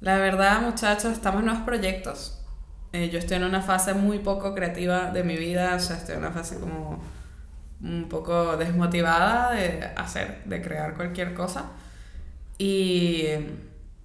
La 0.00 0.16
verdad, 0.18 0.60
muchachos, 0.62 1.12
estamos 1.12 1.40
en 1.40 1.46
nuevos 1.46 1.64
proyectos. 1.64 2.40
Eh, 2.92 3.10
yo 3.10 3.18
estoy 3.18 3.38
en 3.38 3.44
una 3.44 3.62
fase 3.62 3.94
muy 3.94 4.20
poco 4.20 4.54
creativa 4.54 5.10
de 5.10 5.24
mi 5.24 5.36
vida, 5.36 5.74
o 5.74 5.80
sea, 5.80 5.96
estoy 5.96 6.14
en 6.14 6.20
una 6.20 6.30
fase 6.30 6.60
como 6.60 7.02
un 7.82 8.08
poco 8.08 8.56
desmotivada 8.56 9.52
de 9.52 9.84
hacer, 9.96 10.42
de 10.44 10.62
crear 10.62 10.94
cualquier 10.94 11.34
cosa. 11.34 11.70
Y 12.58 13.24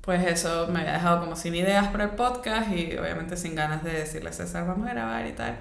pues 0.01 0.25
eso 0.27 0.67
me 0.67 0.79
había 0.79 0.93
dejado 0.93 1.21
como 1.21 1.35
sin 1.35 1.53
ideas 1.53 1.87
para 1.89 2.05
el 2.05 2.11
podcast 2.11 2.71
y 2.71 2.97
obviamente 2.97 3.37
sin 3.37 3.55
ganas 3.55 3.83
de 3.83 3.91
decirle 3.93 4.31
a 4.31 4.33
César, 4.33 4.65
vamos 4.67 4.87
a 4.87 4.93
grabar 4.93 5.27
y 5.27 5.33
tal. 5.33 5.57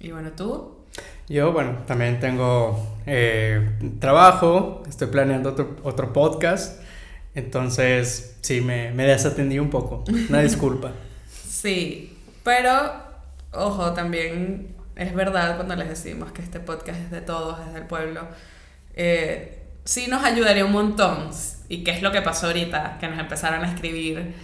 Y 0.00 0.10
bueno, 0.10 0.32
tú, 0.32 0.84
Yo, 1.28 1.52
bueno, 1.52 1.78
también 1.86 2.18
tengo 2.18 2.98
eh, 3.06 3.78
trabajo, 4.00 4.82
estoy 4.88 5.06
planeando 5.06 5.50
otro, 5.50 5.76
otro 5.84 6.12
podcast, 6.12 6.81
entonces 7.34 8.36
sí, 8.40 8.60
me, 8.60 8.90
me 8.92 9.04
desatendí 9.04 9.58
un 9.58 9.70
poco, 9.70 10.04
una 10.28 10.40
disculpa. 10.42 10.92
sí, 11.48 12.18
pero 12.42 12.92
ojo, 13.52 13.92
también 13.92 14.74
es 14.96 15.14
verdad 15.14 15.56
cuando 15.56 15.76
les 15.76 15.88
decimos 15.88 16.32
que 16.32 16.42
este 16.42 16.60
podcast 16.60 16.98
es 17.00 17.10
de 17.10 17.20
todos, 17.20 17.58
es 17.66 17.72
del 17.74 17.84
pueblo. 17.86 18.26
Eh, 18.94 19.62
sí 19.84 20.06
nos 20.08 20.22
ayudaría 20.24 20.64
un 20.64 20.72
montón. 20.72 21.30
¿Y 21.68 21.84
qué 21.84 21.92
es 21.92 22.02
lo 22.02 22.12
que 22.12 22.20
pasó 22.20 22.48
ahorita? 22.48 22.98
Que 23.00 23.08
nos 23.08 23.18
empezaron 23.18 23.64
a 23.64 23.68
escribir. 23.72 24.34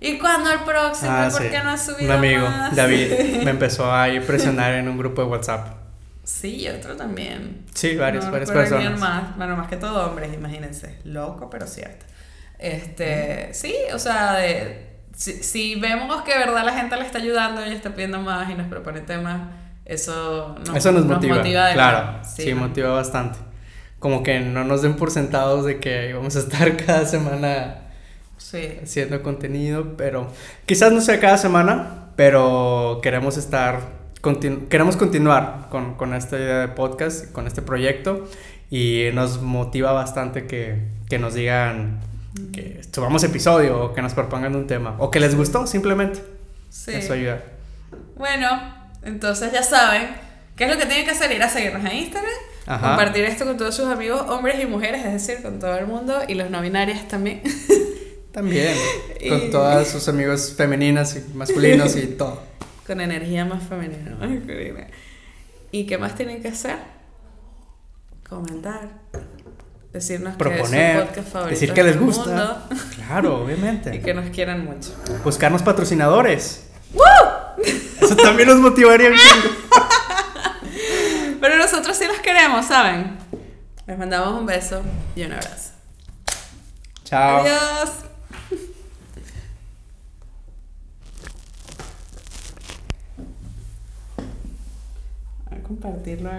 ¿Y 0.00 0.18
cuándo 0.18 0.50
el 0.52 0.60
próximo? 0.60 1.10
Ah, 1.10 1.28
¿Por 1.30 1.42
sí. 1.42 1.48
qué 1.50 1.58
no 1.62 1.70
has 1.70 1.84
subido 1.84 2.04
Un 2.04 2.18
amigo, 2.18 2.46
más? 2.48 2.76
David, 2.76 3.42
me 3.42 3.50
empezó 3.50 3.90
a 3.92 4.06
presionar 4.26 4.74
en 4.74 4.88
un 4.88 4.98
grupo 4.98 5.22
de 5.22 5.28
WhatsApp. 5.28 5.74
Sí, 6.22 6.56
y 6.62 6.68
otro 6.68 6.96
también. 6.96 7.64
Sí, 7.74 7.96
varios, 7.96 8.26
No 8.26 8.32
varias 8.32 8.50
personas. 8.50 9.00
Más, 9.00 9.36
bueno, 9.36 9.56
más 9.56 9.68
que 9.68 9.76
todo 9.76 10.06
hombres, 10.08 10.32
imagínense. 10.34 10.98
Loco, 11.04 11.48
pero 11.50 11.66
cierto. 11.66 12.04
Este, 12.58 13.52
sí, 13.52 13.74
o 13.92 13.98
sea, 13.98 14.34
de, 14.34 14.86
si, 15.14 15.42
si 15.42 15.74
vemos 15.76 16.22
que 16.22 16.32
de 16.32 16.38
verdad 16.38 16.64
la 16.64 16.72
gente 16.72 16.96
le 16.96 17.02
está 17.04 17.18
ayudando 17.18 17.64
y 17.66 17.70
está 17.72 17.90
pidiendo 17.94 18.20
más 18.20 18.50
y 18.50 18.54
nos 18.54 18.66
propone 18.68 19.00
temas, 19.00 19.50
eso 19.84 20.56
nos, 20.66 20.76
Eso 20.76 20.92
nos 20.92 21.04
motiva, 21.04 21.36
de 21.38 21.74
claro, 21.74 21.96
verdad. 22.14 22.22
sí, 22.24 22.52
¿no? 22.54 22.60
motiva 22.68 22.90
bastante. 22.90 23.38
Como 23.98 24.22
que 24.22 24.40
no 24.40 24.64
nos 24.64 24.82
den 24.82 24.94
por 24.96 25.10
sentados 25.10 25.64
de 25.64 25.78
que 25.80 26.12
vamos 26.12 26.36
a 26.36 26.40
estar 26.40 26.76
cada 26.86 27.06
semana 27.06 27.82
Sí, 28.38 28.78
haciendo 28.82 29.22
contenido, 29.22 29.96
pero 29.96 30.30
quizás 30.66 30.92
no 30.92 31.00
sea 31.00 31.18
cada 31.20 31.38
semana, 31.38 32.10
pero 32.16 33.00
queremos 33.02 33.38
estar, 33.38 33.80
continu- 34.22 34.68
queremos 34.68 34.96
continuar 34.96 35.68
con, 35.70 35.94
con 35.94 36.12
esta 36.14 36.36
idea 36.36 36.58
de 36.60 36.68
podcast, 36.68 37.32
con 37.32 37.46
este 37.46 37.62
proyecto 37.62 38.28
y 38.70 39.04
nos 39.14 39.40
motiva 39.40 39.92
bastante 39.92 40.46
que, 40.46 40.82
que 41.08 41.18
nos 41.18 41.32
digan 41.34 41.98
que 42.52 42.80
subamos 42.92 43.22
episodio 43.24 43.80
o 43.84 43.94
que 43.94 44.02
nos 44.02 44.14
propongan 44.14 44.54
un 44.56 44.66
tema 44.66 44.96
o 44.98 45.10
que 45.10 45.20
les 45.20 45.34
gustó 45.34 45.66
simplemente. 45.66 46.20
sí. 46.70 46.92
Eso 46.94 47.12
ayuda. 47.14 47.42
Bueno, 48.16 48.48
entonces 49.02 49.52
ya 49.52 49.62
saben, 49.62 50.08
¿qué 50.56 50.64
es 50.64 50.70
lo 50.70 50.78
que 50.78 50.86
tienen 50.86 51.04
que 51.04 51.10
hacer? 51.12 51.30
Ir 51.32 51.42
a 51.42 51.48
seguirnos 51.48 51.84
en 51.84 51.96
Instagram, 51.98 52.30
Ajá. 52.66 52.88
compartir 52.88 53.24
esto 53.24 53.44
con 53.44 53.56
todos 53.56 53.74
sus 53.74 53.86
amigos, 53.86 54.22
hombres 54.28 54.60
y 54.62 54.66
mujeres, 54.66 55.04
es 55.04 55.12
decir, 55.12 55.42
con 55.42 55.58
todo 55.58 55.76
el 55.76 55.86
mundo 55.86 56.20
y 56.26 56.34
los 56.34 56.50
no 56.50 56.60
binarios 56.62 57.06
también. 57.08 57.42
También, 58.32 58.74
Y- 59.18 59.30
con 59.30 59.50
todas 59.50 59.88
sus 59.88 60.08
amigos 60.08 60.52
femeninas 60.54 61.16
y 61.16 61.32
masculinos 61.34 61.96
y 61.96 62.06
todo. 62.08 62.42
Con 62.86 63.00
energía 63.00 63.46
más 63.46 63.62
femenina, 63.66 64.14
masculina. 64.20 64.88
¿Y 65.72 65.86
qué 65.86 65.96
más 65.96 66.14
tienen 66.16 66.42
que 66.42 66.48
hacer? 66.48 66.76
Comentar. 68.28 68.90
Decirnos 69.96 70.36
que 70.36 70.44
es 70.44 70.50
su 70.50 70.54
Proponer, 70.58 71.08
decir 71.48 71.72
que 71.72 71.82
les 71.82 71.98
gusta. 71.98 72.26
mundo 72.28 72.62
Claro, 72.96 73.38
y 73.40 73.44
obviamente. 73.44 73.98
que 74.02 74.12
nos 74.12 74.28
quieran 74.28 74.62
mucho. 74.62 74.90
Buscarnos 75.24 75.62
patrocinadores. 75.62 76.66
Eso 78.02 78.14
también 78.14 78.46
nos 78.50 78.58
motivaría. 78.58 79.12
Pero 81.40 81.56
nosotros 81.56 81.96
sí 81.96 82.04
los 82.06 82.18
queremos, 82.18 82.66
¿saben? 82.66 83.16
Les 83.86 83.96
mandamos 83.96 84.38
un 84.38 84.44
beso 84.44 84.82
y 85.14 85.22
un 85.22 85.32
abrazo. 85.32 85.70
Chao. 87.04 87.38
Adiós. 87.40 87.90
A 95.50 95.56
compartirlo. 95.66 96.30